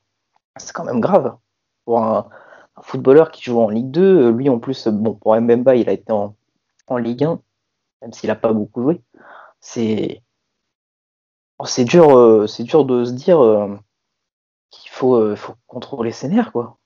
C'est 0.57 0.73
quand 0.73 0.85
même 0.85 1.01
grave. 1.01 1.37
Pour 1.85 2.01
un, 2.01 2.29
un, 2.77 2.83
footballeur 2.83 3.31
qui 3.33 3.43
joue 3.43 3.61
en 3.61 3.69
Ligue 3.71 3.91
2, 3.91 4.03
euh, 4.03 4.33
lui 4.33 4.49
en 4.49 4.59
plus, 4.61 4.87
bon, 4.89 5.15
pour 5.15 5.35
Mbemba, 5.35 5.75
il 5.77 5.89
a 5.89 5.93
été 5.93 6.13
en, 6.13 6.37
en 6.87 6.97
Ligue 6.97 7.25
1, 7.25 7.41
même 8.03 8.13
s'il 8.13 8.31
a 8.31 8.37
pas 8.37 8.53
beaucoup 8.53 8.83
joué. 8.83 9.03
C'est, 9.61 10.23
c'est 11.65 11.85
dur, 11.85 12.17
euh, 12.17 12.47
dur 12.61 12.85
de 12.85 13.05
se 13.05 13.13
dire 13.13 13.43
euh, 13.43 13.79
qu'il 14.71 14.91
faut, 14.91 15.15
euh, 15.17 15.37
faut 15.37 15.55
contrôler 15.67 16.13
ses 16.13 16.29
nerfs, 16.29 16.53
quoi. 16.53 16.79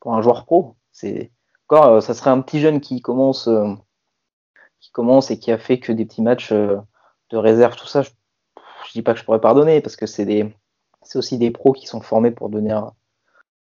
Pour 0.00 0.14
un 0.14 0.22
joueur 0.22 0.44
pro, 0.44 0.76
c'est 0.90 1.30
encore, 1.68 2.02
ça 2.02 2.14
serait 2.14 2.30
un 2.30 2.40
petit 2.40 2.60
jeune 2.60 2.80
qui 2.80 3.00
commence, 3.00 3.48
qui 4.80 4.90
commence 4.90 5.30
et 5.30 5.38
qui 5.38 5.52
a 5.52 5.58
fait 5.58 5.78
que 5.78 5.92
des 5.92 6.04
petits 6.04 6.22
matchs 6.22 6.52
de 6.52 7.36
réserve, 7.36 7.76
tout 7.76 7.86
ça. 7.86 8.02
Je, 8.02 8.10
je, 8.86 8.92
dis 8.92 9.02
pas 9.02 9.14
que 9.14 9.20
je 9.20 9.24
pourrais 9.24 9.40
pardonner 9.40 9.80
parce 9.80 9.96
que 9.96 10.06
c'est 10.06 10.26
des, 10.26 10.52
c'est 11.02 11.18
aussi 11.18 11.38
des 11.38 11.52
pros 11.52 11.72
qui 11.72 11.86
sont 11.86 12.00
formés 12.00 12.32
pour 12.32 12.50
devenir 12.50 12.90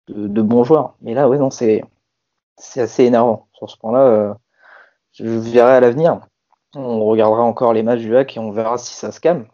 de, 0.08 0.28
de 0.28 0.42
bons 0.42 0.64
joueurs. 0.64 0.94
Mais 1.02 1.14
là, 1.14 1.28
ouais, 1.28 1.38
non, 1.38 1.50
c'est, 1.50 1.84
c'est 2.56 2.80
assez 2.80 3.04
énervant 3.04 3.48
sur 3.52 3.70
ce 3.70 3.76
point-là. 3.76 4.38
je 5.12 5.26
verrai 5.26 5.74
à 5.76 5.80
l'avenir. 5.80 6.20
On 6.74 7.04
regardera 7.04 7.42
encore 7.42 7.74
les 7.74 7.82
matchs 7.82 8.00
du 8.00 8.16
hack 8.16 8.36
et 8.36 8.40
on 8.40 8.50
verra 8.50 8.78
si 8.78 8.94
ça 8.94 9.12
se 9.12 9.20
calme. 9.20 9.46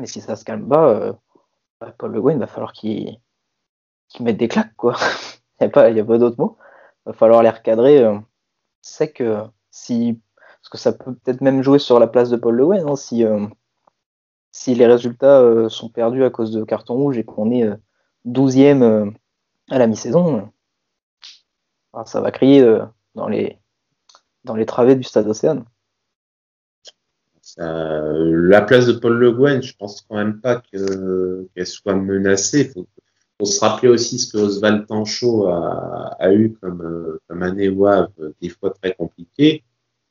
Mais 0.00 0.06
si 0.06 0.22
ça 0.22 0.34
se 0.34 0.44
calme 0.46 0.66
pas, 0.66 0.88
euh, 0.88 1.12
bah, 1.78 1.94
Paul 1.96 2.12
Le 2.12 2.22
Guen, 2.22 2.36
il 2.38 2.40
va 2.40 2.46
falloir 2.46 2.72
qu'il 2.72 3.20
mette 4.18 4.38
des 4.38 4.48
claques, 4.48 4.74
quoi. 4.76 4.96
il 5.60 5.64
n'y 5.64 5.66
a 5.66 5.70
pas, 5.70 5.92
pas 5.92 6.18
d'autre 6.18 6.36
mot. 6.38 6.56
Il 7.04 7.10
va 7.10 7.12
falloir 7.12 7.42
les 7.42 7.50
recadrer. 7.50 8.02
Euh, 8.02 8.18
c'est 8.80 9.12
que 9.12 9.44
si. 9.70 10.18
Parce 10.62 10.70
que 10.70 10.78
ça 10.78 10.92
peut 10.92 11.14
peut-être 11.14 11.42
même 11.42 11.62
jouer 11.62 11.78
sur 11.78 12.00
la 12.00 12.06
place 12.06 12.30
de 12.30 12.36
Paul 12.36 12.54
Le 12.54 12.66
Guen, 12.66 12.88
hein, 12.88 12.96
si, 12.96 13.24
euh, 13.24 13.46
si 14.52 14.74
les 14.74 14.86
résultats 14.86 15.68
sont 15.68 15.90
perdus 15.90 16.24
à 16.24 16.30
cause 16.30 16.50
de 16.50 16.64
carton 16.64 16.94
rouge 16.94 17.18
et 17.18 17.24
qu'on 17.24 17.50
est 17.50 17.70
12e 18.26 19.14
à 19.70 19.78
la 19.78 19.86
mi-saison, 19.86 20.50
ça 22.04 22.20
va 22.20 22.30
crier 22.30 22.62
dans, 23.14 23.28
les, 23.28 23.58
dans 24.44 24.54
les 24.54 24.66
travées 24.66 24.96
du 24.96 25.02
stade 25.02 25.28
Océane. 25.28 25.64
La 27.58 28.62
place 28.62 28.86
de 28.86 28.92
Paul 28.92 29.18
Le 29.18 29.32
Guen, 29.32 29.62
je 29.62 29.74
pense 29.76 30.02
quand 30.02 30.16
même 30.16 30.40
pas 30.40 30.62
qu'elle 30.70 31.66
soit 31.66 31.94
menacée. 31.94 32.60
Il 32.60 32.70
faut, 32.70 32.86
faut, 33.38 33.46
se 33.46 33.60
rappeler 33.60 33.88
aussi 33.88 34.18
ce 34.18 34.32
que 34.32 34.38
Oswald 34.38 34.86
Tanchot 34.86 35.46
a, 35.46 36.16
a, 36.18 36.32
eu 36.32 36.52
comme, 36.60 36.82
euh, 36.82 37.20
comme 37.28 37.42
année 37.42 37.68
WAV, 37.68 38.08
des 38.40 38.48
fois 38.48 38.70
très 38.70 38.94
compliqué. 38.94 39.62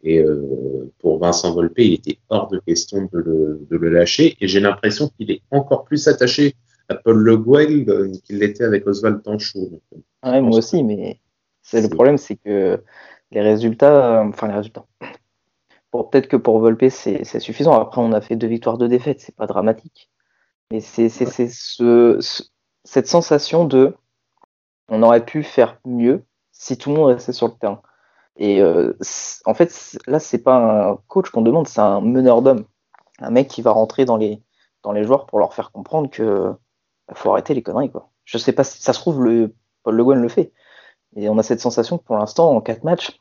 Et 0.02 0.20
euh, 0.20 0.92
pour 1.00 1.20
Vincent 1.20 1.54
Volpe, 1.54 1.80
il 1.80 1.94
était 1.94 2.20
hors 2.30 2.48
de 2.48 2.60
question 2.60 3.10
de 3.12 3.20
le, 3.20 3.68
de 3.70 3.78
le 3.78 3.90
lâcher. 3.90 4.38
Et 4.40 4.48
j'ai 4.48 4.60
l'impression 4.60 5.10
qu'il 5.10 5.30
est 5.32 5.42
encore 5.52 5.84
plus 5.84 6.08
attaché 6.08 6.56
à 6.88 6.96
Paul 6.96 7.18
Le 7.18 7.38
Guen 7.38 7.86
qu'il 8.24 8.40
l'était 8.40 8.64
avec 8.64 8.88
Oswald 8.88 9.22
Tanchot. 9.24 9.82
Ouais, 10.24 10.42
moi 10.42 10.58
aussi, 10.58 10.84
mais 10.84 11.20
c'est 11.62 11.82
le 11.82 11.90
problème, 11.90 12.18
c'est 12.18 12.36
que 12.36 12.82
les 13.32 13.42
résultats, 13.42 14.24
enfin 14.24 14.48
les 14.48 14.56
résultats. 14.56 14.86
Peut-être 15.92 16.28
que 16.28 16.38
pour 16.38 16.60
Volpe 16.60 16.90
c'est 16.90 17.40
suffisant. 17.40 17.80
Après, 17.80 18.02
on 18.02 18.12
a 18.14 18.22
fait 18.22 18.36
deux 18.36 18.48
victoires, 18.48 18.78
de 18.78 18.88
défaites, 18.88 19.22
c'est 19.22 19.36
pas 19.36 19.48
dramatique. 19.48 20.10
Mais 20.72 20.82
c'est 20.82 21.10
ce, 21.10 22.20
cette 22.84 23.08
sensation 23.08 23.66
de 23.66 23.96
on 24.90 25.04
aurait 25.04 25.26
pu 25.26 25.44
faire 25.44 25.80
mieux 25.86 26.26
si 26.52 26.78
tout 26.78 26.90
le 26.90 26.96
monde 26.96 27.12
restait 27.12 27.34
sur 27.34 27.48
le 27.48 27.54
terrain. 27.54 27.82
Et 28.38 28.62
euh, 28.62 28.98
en 29.46 29.54
fait, 29.54 29.98
là, 30.08 30.20
c'est 30.20 30.42
pas 30.44 30.56
un 30.56 30.98
coach 31.08 31.30
qu'on 31.30 31.42
demande, 31.42 31.68
c'est 31.68 31.82
un 31.82 32.02
meneur 32.02 32.42
d'hommes. 32.42 32.66
Un 33.20 33.32
mec 33.32 33.48
qui 33.48 33.62
va 33.62 33.72
rentrer 33.72 34.06
dans 34.06 34.18
les, 34.18 34.42
dans 34.84 34.92
les 34.92 35.04
joueurs 35.04 35.26
pour 35.26 35.40
leur 35.40 35.54
faire 35.54 35.72
comprendre 35.72 36.10
que 36.10 36.54
bah, 37.08 37.14
faut 37.16 37.32
arrêter 37.32 37.54
les 37.54 37.64
conneries. 37.64 37.92
Quoi. 37.92 38.10
Je 38.26 38.38
sais 38.38 38.54
pas 38.54 38.64
si 38.64 38.82
ça 38.82 38.94
se 38.94 39.00
trouve, 39.00 39.24
le, 39.24 39.54
Paul 39.84 39.96
Le 39.96 40.04
Guen 40.04 40.22
le 40.22 40.30
fait. 40.30 40.54
Et 41.16 41.30
on 41.30 41.38
a 41.38 41.44
cette 41.44 41.60
sensation 41.60 41.98
que 41.98 42.04
pour 42.04 42.18
l'instant, 42.18 42.56
en 42.56 42.62
4 42.62 42.84
matchs, 42.84 43.20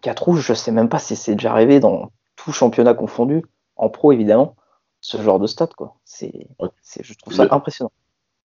4 0.00 0.22
rouges, 0.22 0.46
je 0.46 0.54
sais 0.54 0.72
même 0.72 0.88
pas 0.88 0.98
si 0.98 1.16
c'est 1.16 1.34
déjà 1.34 1.52
arrivé 1.52 1.80
dans 1.80 2.10
tout 2.36 2.52
championnat 2.52 2.94
confondu, 2.94 3.42
en 3.76 3.88
pro 3.88 4.12
évidemment, 4.12 4.56
ce 5.00 5.20
genre 5.20 5.40
de 5.40 5.46
stats. 5.46 5.68
Quoi. 5.76 5.96
C'est, 6.04 6.48
je 7.00 7.14
trouve 7.14 7.34
ça 7.34 7.46
impressionnant 7.50 7.92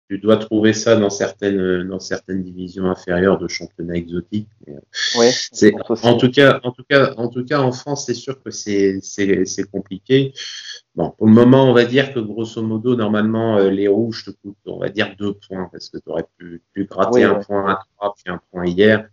tu 0.09 0.18
dois 0.18 0.37
trouver 0.37 0.72
ça 0.74 0.96
dans 0.96 1.11
certaines 1.11 1.88
dans 1.88 1.98
certaines 1.98 2.42
divisions 2.42 2.85
inférieures 2.90 3.38
de 3.38 3.48
championnats 3.48 3.94
exotiques. 3.94 4.48
Ouais, 5.16 5.30
c'est 5.52 5.74
en 6.02 6.16
tout 6.16 6.30
cas 6.30 6.61
en 6.62 6.72
tout 6.72 6.85
cas 6.88 7.14
en 7.16 7.28
tout 7.28 7.44
cas 7.44 7.61
en 7.61 7.72
France 7.72 8.07
c'est 8.07 8.14
sûr 8.14 8.42
que 8.42 8.50
c'est 8.50 8.98
c'est 9.00 9.70
compliqué. 9.70 10.33
Bon 10.94 11.11
pour 11.11 11.26
le 11.26 11.33
moment 11.33 11.64
on 11.70 11.72
va 11.72 11.85
dire 11.85 12.12
que 12.12 12.20
grosso 12.20 12.62
modo 12.62 12.96
normalement 12.96 13.57
euh, 13.57 13.70
les 13.70 13.88
rouges 13.88 14.24
te 14.26 14.30
coûtent 14.30 14.57
on 14.66 14.78
va 14.78 14.90
dire 14.90 15.14
deux 15.18 15.35
points 15.35 15.68
parce 15.72 15.88
que 15.88 15.96
tu 15.96 16.11
aurais 16.11 16.26
pu, 16.37 16.62
pu 16.72 16.85
gratter 16.85 17.24
un 17.24 17.37
point 17.37 17.72
à 17.72 17.80
trois 17.96 18.14
puis 18.14 18.33
un 18.33 18.40
point 18.50 18.66
hier. 18.66 19.09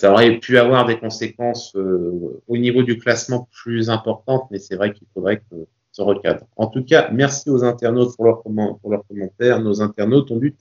Ça 0.00 0.12
aurait 0.12 0.38
pu 0.38 0.58
avoir 0.58 0.86
des 0.86 0.96
conséquences 0.96 1.74
euh, 1.74 2.40
au 2.46 2.56
niveau 2.56 2.84
du 2.84 2.98
classement 2.98 3.48
plus 3.50 3.90
importantes, 3.90 4.46
mais 4.52 4.60
c'est 4.60 4.76
vrai 4.76 4.92
qu'il 4.92 5.08
faudrait 5.12 5.38
que 5.38 5.56
recadre. 5.98 6.46
En 6.54 6.68
tout 6.68 6.84
cas, 6.84 7.10
merci 7.10 7.50
aux 7.50 7.64
internautes 7.64 8.14
pour 8.14 8.24
leurs 8.24 9.04
commentaires. 9.08 9.60
Nos 9.60 9.82
internautes 9.82 10.30
ont 10.30 10.36
du, 10.36 10.54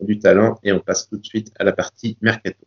ont 0.00 0.04
du 0.04 0.18
talent 0.18 0.58
et 0.64 0.72
on 0.72 0.80
passe 0.80 1.08
tout 1.08 1.18
de 1.18 1.24
suite 1.24 1.52
à 1.60 1.62
la 1.62 1.70
partie 1.70 2.18
mercato. 2.20 2.66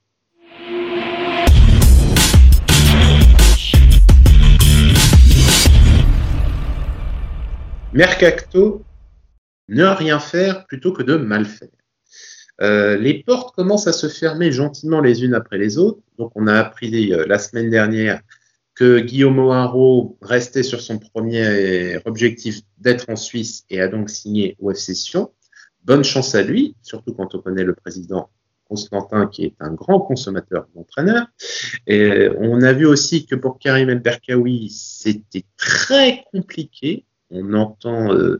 Mercato, 7.92 8.82
ne 9.68 9.84
rien 9.84 10.20
faire 10.20 10.66
plutôt 10.68 10.94
que 10.94 11.04
de 11.04 11.18
mal 11.18 11.44
faire. 11.44 11.68
Euh, 12.62 12.98
les 12.98 13.24
portes 13.24 13.56
commencent 13.56 13.88
à 13.88 13.94
se 13.94 14.08
fermer 14.08 14.52
gentiment 14.52 15.02
les 15.02 15.24
unes 15.24 15.34
après 15.34 15.58
les 15.58 15.78
autres. 15.78 16.00
Donc, 16.18 16.32
on 16.36 16.48
a 16.48 16.54
appris 16.54 17.14
euh, 17.14 17.26
la 17.28 17.40
semaine 17.40 17.70
dernière 17.70 18.22
que 18.76 19.00
Guillaume 19.00 19.40
O'Haraud 19.40 20.18
restait 20.22 20.64
sur 20.64 20.82
son 20.82 20.98
premier 20.98 22.00
objectif 22.06 22.62
d'être 22.80 23.10
en 23.10 23.16
Suisse 23.16 23.66
et 23.70 23.80
a 23.80 23.88
donc 23.88 24.10
signé 24.10 24.56
au 24.60 24.74
Sion. 24.74 25.32
Bonne 25.84 26.04
chance 26.04 26.34
à 26.34 26.42
lui, 26.42 26.76
surtout 26.82 27.14
quand 27.14 27.36
on 27.36 27.40
connaît 27.40 27.64
le 27.64 27.76
président 27.76 28.30
Constantin 28.68 29.28
qui 29.28 29.46
est 29.46 29.56
un 29.60 29.72
grand 29.72 30.00
consommateur 30.00 30.66
d'entraîneurs. 30.76 31.28
Et 31.86 32.30
on 32.40 32.62
a 32.62 32.74
vu 32.74 32.88
aussi 32.88 33.26
que 33.26 33.36
pour 33.36 33.60
Karim 33.60 33.90
El 33.90 34.00
Berkaoui, 34.00 34.70
c'était 34.72 35.46
très 35.58 36.24
compliqué. 36.32 37.06
On 37.36 37.54
entend, 37.54 38.14
euh, 38.14 38.40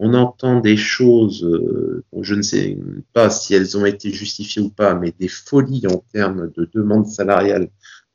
on 0.00 0.14
entend 0.14 0.58
des 0.58 0.76
choses, 0.76 1.44
euh, 1.44 2.04
je 2.22 2.34
ne 2.34 2.42
sais 2.42 2.76
pas 3.12 3.30
si 3.30 3.54
elles 3.54 3.78
ont 3.78 3.86
été 3.86 4.10
justifiées 4.10 4.60
ou 4.60 4.68
pas, 4.68 4.94
mais 4.94 5.14
des 5.16 5.28
folies 5.28 5.86
en 5.86 5.98
termes 6.12 6.50
de 6.56 6.68
demande 6.74 7.06
salariale 7.06 7.68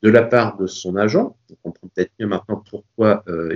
de 0.04 0.10
la 0.10 0.24
part 0.24 0.58
de 0.58 0.68
son 0.68 0.98
agent. 0.98 1.38
On 1.50 1.56
comprend 1.56 1.88
peut-être 1.96 2.12
mieux 2.20 2.28
maintenant 2.28 2.62
pourquoi 2.70 3.24
euh, 3.30 3.56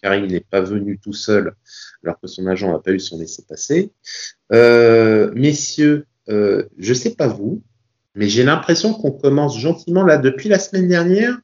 Karim 0.00 0.26
n'est 0.26 0.40
pas 0.40 0.60
venu 0.60 0.98
tout 0.98 1.12
seul 1.12 1.54
alors 2.04 2.20
que 2.20 2.28
son 2.28 2.46
agent 2.46 2.70
n'a 2.70 2.78
pas 2.78 2.92
eu 2.92 3.00
son 3.00 3.18
laissez-passer. 3.18 3.90
Euh, 4.52 5.32
messieurs, 5.34 6.06
je 6.28 6.66
ne 6.78 6.94
sais 6.94 7.16
pas 7.16 7.26
vous, 7.26 7.62
mais 8.14 8.28
j'ai 8.28 8.44
l'impression 8.44 8.94
qu'on 8.94 9.10
commence 9.10 9.58
gentiment 9.58 10.04
là 10.04 10.18
depuis 10.18 10.48
la 10.48 10.60
semaine 10.60 10.86
dernière. 10.86 11.36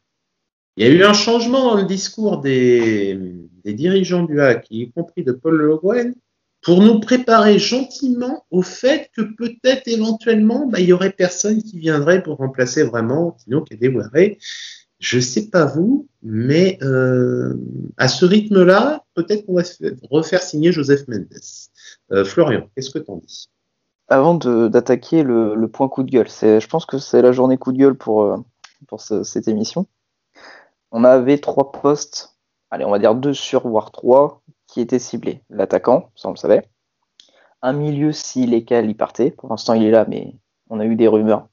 Il 0.77 0.87
y 0.87 0.88
a 0.88 0.92
eu 0.92 1.03
un 1.03 1.12
changement 1.12 1.75
dans 1.75 1.81
le 1.81 1.87
discours 1.87 2.40
des, 2.40 3.18
dirigeants 3.64 4.25
du 4.25 4.40
HAC, 4.40 4.66
y 4.70 4.90
compris 4.90 5.25
de 5.25 5.33
Paul 5.33 5.57
Le 5.57 5.77
Guen, 5.77 6.14
pour 6.62 6.81
nous 6.81 7.01
préparer 7.01 7.59
gentiment 7.59 8.44
au 8.51 8.62
fait 8.62 9.11
que 9.16 9.22
peut-être 9.22 9.88
éventuellement, 9.88 10.66
bah, 10.66 10.81
il 10.81 10.87
y 10.87 10.92
aurait 10.92 11.11
personne 11.11 11.62
qui 11.62 11.79
viendrait 11.79 12.22
pour 12.22 12.37
remplacer 12.37 12.85
vraiment 12.85 13.33
Tino 13.33 13.62
Kadewere. 13.62 14.37
Je 15.01 15.18
sais 15.18 15.48
pas 15.48 15.64
vous, 15.64 16.07
mais 16.22 16.79
euh, 16.83 17.55
à 17.96 18.07
ce 18.07 18.25
rythme-là, 18.25 19.05
peut-être 19.14 19.44
qu'on 19.44 19.55
va 19.55 19.62
refaire 20.09 20.40
signer 20.40 20.70
Joseph 20.70 21.09
Mendes. 21.09 21.27
Euh, 22.12 22.25
Florian, 22.25 22.68
qu'est-ce 22.75 22.90
que 22.90 23.01
t'en 23.01 23.16
dis? 23.16 23.51
Avant 24.07 24.35
d'attaquer 24.35 25.25
le, 25.25 25.66
point 25.66 25.88
coup 25.88 26.05
de 26.05 26.11
gueule, 26.11 26.29
je 26.29 26.66
pense 26.68 26.87
que 26.87 26.98
c'est 26.98 27.22
la 27.22 27.33
journée 27.33 27.59
coup 27.59 27.72
de 27.72 27.79
gueule 27.79 27.96
pour, 27.96 28.22
euh, 28.22 28.37
pour 28.87 29.01
cette 29.01 29.48
émission. 29.48 29.87
On 30.92 31.03
avait 31.03 31.38
trois 31.38 31.72
postes, 31.72 32.32
allez, 32.72 32.85
on 32.87 32.90
va 32.90 32.98
dire 32.98 33.14
deux 33.14 33.35
sur, 33.35 33.68
voire 33.68 33.92
trois, 33.92 34.42
qui 34.66 34.80
était 34.80 34.98
ciblé. 34.98 35.44
L'attaquant, 35.50 36.11
ça 36.16 36.28
on 36.28 36.32
le 36.32 36.38
savait. 36.38 36.68
Un 37.61 37.74
milieu 37.74 38.12
si 38.12 38.46
lesquels 38.46 38.90
il 38.90 38.96
partait. 38.96 39.30
Pour 39.30 39.50
l'instant, 39.50 39.74
il 39.74 39.85
est 39.85 39.90
là, 39.90 40.06
mais 40.08 40.35
on 40.70 40.80
a 40.80 40.87
eu 40.87 40.96
des 40.96 41.06
rumeurs. 41.06 41.46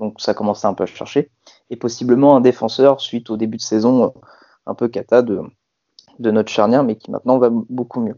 Donc 0.00 0.20
ça 0.20 0.34
commençait 0.34 0.66
un 0.66 0.74
peu 0.74 0.82
à 0.82 0.86
chercher. 0.86 1.30
Et 1.70 1.76
possiblement 1.76 2.36
un 2.36 2.40
défenseur 2.40 3.00
suite 3.00 3.30
au 3.30 3.36
début 3.36 3.56
de 3.56 3.62
saison 3.62 4.06
euh, 4.06 4.08
un 4.66 4.74
peu 4.74 4.88
cata 4.88 5.22
de, 5.22 5.40
de 6.18 6.30
notre 6.30 6.50
charnière, 6.50 6.82
mais 6.82 6.96
qui 6.96 7.10
maintenant 7.10 7.38
va 7.38 7.48
beaucoup 7.50 8.00
mieux. 8.00 8.16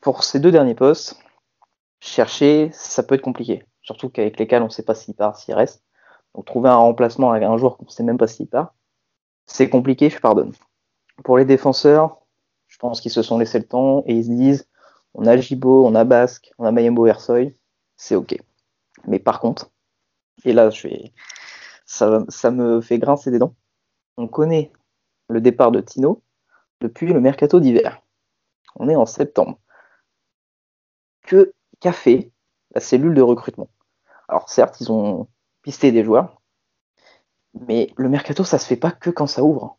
Pour 0.00 0.22
ces 0.22 0.38
deux 0.38 0.52
derniers 0.52 0.74
postes, 0.74 1.18
chercher, 1.98 2.68
ça 2.72 3.02
peut 3.02 3.14
être 3.14 3.22
compliqué. 3.22 3.64
Surtout 3.80 4.10
qu'avec 4.10 4.38
lesquels 4.38 4.62
on 4.62 4.66
ne 4.66 4.70
sait 4.70 4.84
pas 4.84 4.94
s'il 4.94 5.14
part, 5.14 5.36
s'il 5.38 5.54
reste. 5.54 5.82
Donc 6.34 6.44
trouver 6.44 6.68
un 6.68 6.76
remplacement 6.76 7.30
avec 7.30 7.42
un 7.42 7.56
joueur 7.56 7.78
qu'on 7.78 7.86
ne 7.86 7.90
sait 7.90 8.02
même 8.02 8.18
pas 8.18 8.26
s'il 8.26 8.48
part, 8.48 8.74
c'est 9.46 9.70
compliqué, 9.70 10.10
je 10.10 10.20
pardonne. 10.20 10.52
Pour 11.22 11.38
les 11.38 11.44
défenseurs, 11.44 12.20
je 12.66 12.78
pense 12.78 13.00
qu'ils 13.00 13.12
se 13.12 13.22
sont 13.22 13.38
laissé 13.38 13.58
le 13.58 13.66
temps 13.66 14.02
et 14.06 14.14
ils 14.14 14.24
se 14.24 14.30
disent 14.30 14.68
on 15.14 15.26
a 15.26 15.36
Jibo, 15.36 15.86
on 15.86 15.94
a 15.94 16.04
Basque, 16.04 16.50
on 16.58 16.64
a 16.64 16.72
Mayembo 16.72 17.06
Ersoy, 17.06 17.54
c'est 17.96 18.16
ok. 18.16 18.36
Mais 19.06 19.18
par 19.18 19.38
contre, 19.38 19.70
et 20.44 20.52
là 20.52 20.70
je 20.70 20.88
vais, 20.88 21.12
ça, 21.86 22.24
ça 22.28 22.50
me 22.50 22.80
fait 22.80 22.98
grincer 22.98 23.30
des 23.30 23.38
dents, 23.38 23.54
on 24.16 24.26
connaît 24.26 24.72
le 25.28 25.40
départ 25.40 25.70
de 25.70 25.80
Tino 25.80 26.22
depuis 26.80 27.12
le 27.12 27.20
mercato 27.20 27.60
d'hiver. 27.60 28.02
On 28.76 28.88
est 28.88 28.96
en 28.96 29.06
septembre. 29.06 29.58
Que 31.22 31.54
qu'a 31.80 31.92
fait 31.92 32.32
la 32.74 32.80
cellule 32.80 33.14
de 33.14 33.22
recrutement? 33.22 33.70
Alors 34.28 34.48
certes, 34.48 34.80
ils 34.80 34.90
ont 34.90 35.28
pisté 35.62 35.92
des 35.92 36.04
joueurs, 36.04 36.42
mais 37.54 37.92
le 37.96 38.08
mercato, 38.08 38.44
ça 38.44 38.58
se 38.58 38.66
fait 38.66 38.76
pas 38.76 38.90
que 38.90 39.10
quand 39.10 39.26
ça 39.26 39.44
ouvre 39.44 39.78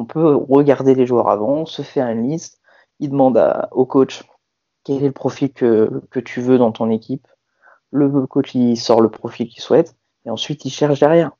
on 0.00 0.06
peut 0.06 0.34
regarder 0.34 0.94
les 0.94 1.04
joueurs 1.04 1.28
avant, 1.28 1.66
se 1.66 1.82
faire 1.82 2.08
une 2.08 2.26
liste, 2.26 2.58
il 3.00 3.10
demande 3.10 3.38
au 3.70 3.84
coach 3.84 4.24
quel 4.82 5.02
est 5.02 5.08
le 5.08 5.12
profil 5.12 5.52
que, 5.52 6.02
tu 6.24 6.40
veux 6.40 6.56
dans 6.56 6.72
ton 6.72 6.88
équipe. 6.88 7.28
Le 7.90 8.26
coach 8.26 8.54
il 8.54 8.78
sort 8.78 9.02
le 9.02 9.10
profil 9.10 9.46
qu'il 9.50 9.62
souhaite 9.62 9.94
et 10.24 10.30
ensuite 10.30 10.64
il 10.64 10.70
cherche 10.70 11.00
derrière. 11.00 11.32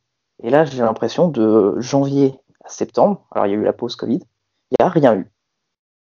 Et 0.42 0.50
là, 0.50 0.66
j'ai 0.66 0.82
l'impression 0.82 1.28
de 1.28 1.80
janvier 1.80 2.34
à 2.62 2.68
septembre, 2.68 3.26
alors 3.30 3.46
il 3.46 3.52
y 3.52 3.54
a 3.54 3.56
eu 3.56 3.64
la 3.64 3.72
pause 3.72 3.96
Covid, 3.96 4.20
il 4.70 4.76
n'y 4.78 4.84
a 4.84 4.90
rien 4.90 5.14
eu. 5.14 5.30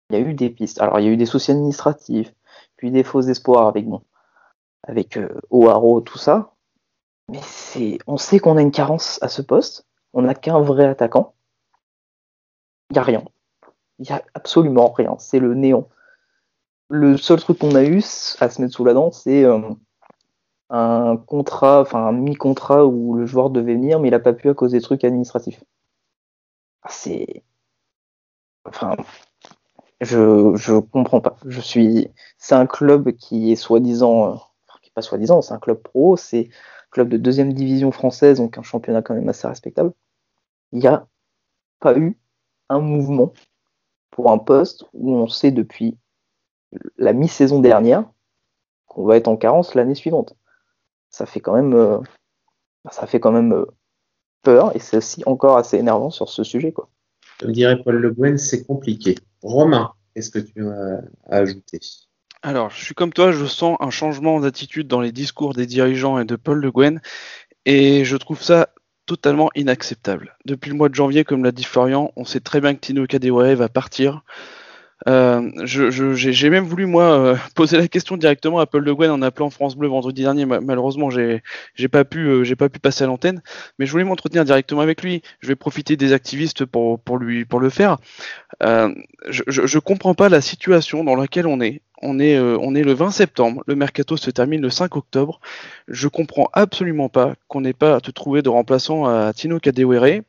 Il 0.10 0.16
y 0.16 0.20
a 0.20 0.22
eu 0.28 0.34
des 0.34 0.50
pistes. 0.50 0.82
Alors 0.82 1.00
il 1.00 1.06
y 1.06 1.10
a 1.10 1.12
eu 1.12 1.18
des 1.18 1.28
soucis 1.28 1.52
administratifs, 1.52 2.34
puis 2.76 2.90
des 2.90 3.04
faux 3.04 3.22
espoirs 3.22 3.68
avec 3.68 3.88
bon, 3.88 4.02
avec 4.82 5.16
euh, 5.18 5.30
tout 6.06 6.18
ça. 6.18 6.54
Mais 7.30 7.40
on 8.08 8.18
sait 8.18 8.40
qu'on 8.40 8.58
a 8.58 8.62
une 8.62 8.72
carence 8.72 9.20
à 9.22 9.28
ce 9.28 9.44
poste. 9.44 9.86
On 10.14 10.24
n'a 10.24 10.34
qu'un 10.34 10.60
vrai 10.60 10.88
attaquant. 10.88 11.36
Il 12.92 12.96
n'y 12.96 13.00
a 13.00 13.04
rien. 13.04 13.24
Il 14.00 14.04
n'y 14.04 14.12
a 14.12 14.22
absolument 14.34 14.92
rien. 14.92 15.16
C'est 15.18 15.40
le 15.40 15.56
néant. 15.56 15.88
Le 16.90 17.16
seul 17.16 17.40
truc 17.40 17.60
qu'on 17.60 17.74
a 17.76 17.84
eu 17.86 18.00
à 18.42 18.50
se 18.50 18.62
mettre 18.62 18.74
sous 18.74 18.84
la 18.84 18.94
dent, 18.94 19.12
c'est 19.12 19.46
euh, 19.46 19.62
un 20.70 21.16
contrat, 21.16 21.82
enfin 21.82 22.06
un 22.08 22.12
mi-contrat 22.12 22.86
où 22.86 23.16
le 23.16 23.26
joueur 23.26 23.50
devait 23.50 23.76
venir, 23.76 24.02
mais 24.02 24.10
il 24.10 24.12
n'a 24.12 24.20
pas 24.20 24.34
pu 24.34 24.50
à 24.50 24.54
cause 24.54 24.72
des 24.72 24.82
trucs 24.82 25.06
administratifs. 25.06 25.64
Ah, 26.84 26.90
c'est. 26.92 27.44
Enfin. 28.66 28.96
Je, 30.02 30.56
je 30.56 30.80
comprends 30.80 31.22
pas. 31.22 31.38
Je 31.46 31.62
suis. 31.62 32.10
C'est 32.38 32.56
un 32.56 32.66
club 32.66 33.12
qui 33.14 33.52
est 33.54 33.56
soi-disant. 33.56 34.34
Enfin, 34.34 34.80
qui 34.82 34.90
est 34.90 34.94
pas 34.94 35.02
soi-disant, 35.02 35.42
c'est 35.42 35.54
un 35.54 35.60
club 35.60 35.82
pro, 35.82 36.18
c'est 36.18 36.50
un 36.50 36.90
club 36.92 37.10
de 37.10 37.18
deuxième 37.18 37.54
division 37.54 37.92
française, 37.92 38.40
donc 38.40 38.58
un 38.58 38.64
championnat 38.64 39.02
quand 39.02 39.14
même 39.14 39.30
assez 39.30 39.48
respectable. 39.48 39.94
Il 40.74 40.80
n'y 40.80 40.88
a 40.88 41.08
pas 41.80 41.98
eu 41.98 42.18
un 42.72 42.80
mouvement 42.80 43.34
pour 44.10 44.32
un 44.32 44.38
poste 44.38 44.86
où 44.94 45.16
on 45.16 45.28
sait 45.28 45.52
depuis 45.52 45.98
la 46.98 47.14
mi-saison 47.14 47.60
dernière 47.60 48.06
qu'on 48.88 49.06
va 49.06 49.18
être 49.18 49.28
en 49.28 49.38
carence 49.38 49.76
l'année 49.76 49.96
suivante. 49.96 50.36
Ça 51.10 51.26
fait 51.26 51.40
quand 51.40 51.54
même, 51.54 51.74
euh, 51.74 52.00
ça 52.90 53.08
fait 53.08 53.20
quand 53.20 53.32
même 53.32 53.54
euh, 53.54 53.66
peur 54.42 54.76
et 54.76 54.80
c'est 54.80 54.98
aussi 54.98 55.24
encore 55.26 55.58
assez 55.58 55.78
énervant 55.78 56.10
sur 56.10 56.30
ce 56.30 56.44
sujet. 56.44 56.72
Quoi. 56.72 56.90
Comme 57.40 57.52
dirait 57.52 57.82
Paul 57.82 57.96
Le 57.96 58.12
Guen, 58.12 58.38
c'est 58.38 58.66
compliqué. 58.66 59.16
Romain, 59.42 59.94
qu'est-ce 60.14 60.30
que 60.30 60.40
tu 60.40 60.68
as 60.68 61.02
à 61.30 61.38
ajouter? 61.38 61.80
Alors, 62.44 62.70
je 62.70 62.84
suis 62.84 62.96
comme 62.96 63.14
toi, 63.14 63.32
je 63.32 63.46
sens 63.46 63.78
un 63.80 63.92
changement 63.92 64.40
d'attitude 64.40 64.88
dans 64.88 65.02
les 65.02 65.12
discours 65.12 65.54
des 65.54 65.68
dirigeants 65.68 66.20
et 66.20 66.26
de 66.26 66.36
Paul 66.36 66.60
Le 66.60 66.72
Guen, 66.72 67.02
et 67.66 68.04
je 68.04 68.18
trouve 68.18 68.42
ça 68.42 68.70
totalement 69.06 69.50
inacceptable. 69.56 70.36
Depuis 70.46 70.70
le 70.70 70.78
mois 70.78 70.90
de 70.90 70.96
janvier, 70.96 71.24
comme 71.24 71.44
l'a 71.44 71.52
dit 71.52 71.64
Florian, 71.64 72.12
on 72.16 72.26
sait 72.26 72.40
très 72.40 72.62
bien 72.62 72.74
que 72.76 72.80
Tino 72.80 73.06
Kadewere 73.06 73.56
va 73.56 73.70
partir. 73.70 74.24
Euh, 75.08 75.50
j'ai 75.66 76.50
même 76.50 76.66
voulu 76.66 76.86
moi 76.86 77.04
euh, 77.04 77.36
poser 77.56 77.78
la 77.78 77.88
question 77.88 78.18
directement 78.18 78.60
à 78.60 78.68
Paul 78.68 78.84
Le 78.84 78.94
Guen 78.94 79.10
en 79.10 79.22
appelant 79.22 79.50
France 79.50 79.76
Bleu 79.76 79.88
vendredi 79.88 80.22
dernier. 80.22 80.46
Malheureusement, 80.46 81.10
j'ai 81.10 81.42
pas 81.92 82.06
pu 82.06 82.28
euh, 82.28 82.56
pas 82.56 82.70
pu 82.70 82.80
passer 82.80 83.04
à 83.04 83.08
l'antenne, 83.08 83.42
mais 83.80 83.86
je 83.86 83.92
voulais 83.92 84.04
m'entretenir 84.04 84.46
directement 84.46 84.82
avec 84.82 85.02
lui. 85.02 85.22
Je 85.40 85.48
vais 85.48 85.56
profiter 85.56 85.98
des 85.98 86.14
activistes 86.14 86.66
pour 86.66 87.00
le 87.18 87.70
faire. 87.70 87.98
je, 88.62 89.44
je, 89.48 89.66
je 89.66 89.80
comprends 89.80 90.14
pas 90.14 90.30
la 90.30 90.42
situation 90.42 91.04
dans 91.04 91.16
laquelle 91.16 91.48
on 91.48 91.62
est. 91.62 91.82
On 92.02 92.20
est, 92.20 92.40
on 92.40 92.74
est 92.76 92.84
le 92.84 92.94
20 92.94 93.12
septembre, 93.12 93.64
le 93.68 93.76
mercato 93.76 94.18
se 94.18 94.32
termine 94.32 94.62
le 94.62 94.70
5 94.70 94.96
octobre. 94.96 95.40
Je 95.88 96.08
comprends 96.08 96.50
absolument 96.54 97.10
pas 97.10 97.36
qu'on 97.48 97.62
n'ait 97.62 97.74
pas 97.74 97.96
à 97.96 98.02
te 98.02 98.12
trouver 98.12 98.42
de 98.42 98.50
remplaçant 98.50 99.06
à 99.06 99.34
Tino 99.34 99.60
Kadewere. 99.60 100.22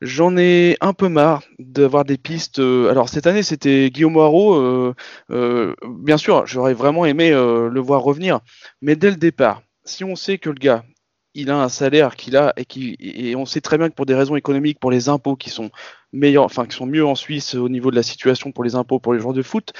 J'en 0.00 0.38
ai 0.38 0.78
un 0.80 0.94
peu 0.94 1.10
marre 1.10 1.42
d'avoir 1.58 2.06
des 2.06 2.16
pistes. 2.16 2.58
Euh, 2.58 2.88
alors 2.90 3.10
cette 3.10 3.26
année 3.26 3.42
c'était 3.42 3.90
Guillaume 3.90 4.14
Moirot. 4.14 4.54
Euh, 4.54 4.94
euh, 5.30 5.74
bien 5.98 6.16
sûr, 6.16 6.46
j'aurais 6.46 6.72
vraiment 6.72 7.04
aimé 7.04 7.30
le 7.30 7.80
voir 7.80 8.02
revenir, 8.02 8.40
mais 8.80 8.96
dès 8.96 9.10
le 9.10 9.16
départ, 9.16 9.62
si 9.84 10.04
on 10.04 10.16
sait 10.16 10.38
que 10.38 10.48
le 10.48 10.54
gars, 10.54 10.84
il 11.34 11.50
a 11.50 11.62
un 11.62 11.68
salaire 11.68 12.16
qu'il 12.16 12.36
a 12.36 12.54
et, 12.56 13.30
et 13.30 13.36
on 13.36 13.44
sait 13.44 13.60
très 13.60 13.76
bien 13.76 13.90
que 13.90 13.94
pour 13.94 14.06
des 14.06 14.14
raisons 14.14 14.36
économiques, 14.36 14.80
pour 14.80 14.90
les 14.90 15.10
impôts 15.10 15.36
qui 15.36 15.50
sont 15.50 15.70
meilleurs, 16.12 16.44
enfin 16.44 16.64
qui 16.66 16.76
sont 16.76 16.86
mieux 16.86 17.04
en 17.04 17.14
Suisse 17.14 17.54
au 17.54 17.68
niveau 17.68 17.90
de 17.90 17.96
la 17.96 18.02
situation 18.02 18.52
pour 18.52 18.64
les 18.64 18.76
impôts 18.76 19.00
pour 19.00 19.12
les 19.12 19.20
joueurs 19.20 19.34
de 19.34 19.42
foot, 19.42 19.74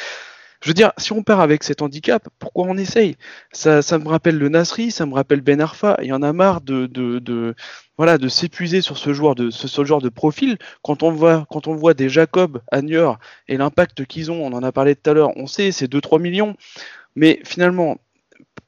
je 0.63 0.69
veux 0.69 0.75
dire, 0.75 0.93
si 0.99 1.13
on 1.13 1.23
part 1.23 1.41
avec 1.41 1.65
cet 1.65 1.81
handicap, 1.81 2.29
pourquoi 2.39 2.67
on 2.67 2.77
essaye? 2.77 3.17
Ça, 3.53 3.81
me 3.99 4.09
rappelle 4.09 4.37
le 4.37 4.49
Nasri, 4.51 4.91
ça 4.91 5.07
me 5.07 5.15
rappelle 5.15 5.41
Ben 5.41 5.61
Arfa. 5.61 5.97
Il 6.03 6.09
y 6.09 6.13
en 6.13 6.23
a 6.23 6.33
marre 6.35 6.61
de, 6.61 6.87
de, 6.87 7.55
voilà, 7.97 8.19
de 8.19 8.29
s'épuiser 8.29 8.83
sur 8.83 8.99
ce 8.99 9.15
joueur 9.15 9.35
de 9.35 9.49
ce, 9.51 9.85
genre 9.85 10.03
de 10.03 10.11
profil. 10.11 10.59
Quand 10.83 11.03
on 11.03 11.11
voit, 11.13 11.47
quand 11.51 11.67
on 11.67 11.75
voit 11.75 11.95
des 11.95 12.11
Jacob 12.11 12.61
à 12.71 12.81
et 13.49 13.57
l'impact 13.57 14.05
qu'ils 14.05 14.31
ont, 14.31 14.45
on 14.45 14.53
en 14.53 14.63
a 14.63 14.73
parlé 14.73 14.95
tout 14.97 15.09
à 15.11 15.15
l'heure, 15.15 15.31
on 15.37 15.47
sait, 15.47 15.73
c'est 15.73 15.91
2-3 15.91 16.21
millions. 16.21 16.57
Mais 17.17 17.41
finalement, 17.45 17.97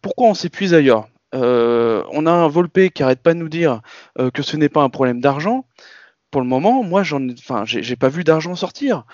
pourquoi 0.01 0.29
on 0.29 0.35
s'épuise 0.35 0.75
ailleurs? 0.75 1.09
Euh, 1.35 2.03
On 2.13 2.27
a 2.27 2.31
un 2.31 2.49
Volpe 2.49 2.91
qui 2.95 3.03
arrête 3.03 3.23
pas 3.23 3.35
de 3.35 3.39
nous 3.39 3.49
dire 3.49 3.81
euh, 4.19 4.31
que 4.31 4.43
ce 4.43 4.57
n'est 4.57 4.69
pas 4.69 4.83
un 4.83 4.91
problème 4.91 5.21
d'argent 5.21 5.67
pour 6.33 6.41
le 6.41 6.49
moment, 6.49 6.83
moi, 6.83 7.03
j'en, 7.03 7.29
enfin, 7.29 7.65
j'ai 7.67 7.95
pas 7.95 8.09
vu 8.09 8.25
d'argent 8.25 8.57
sortir. 8.57 9.05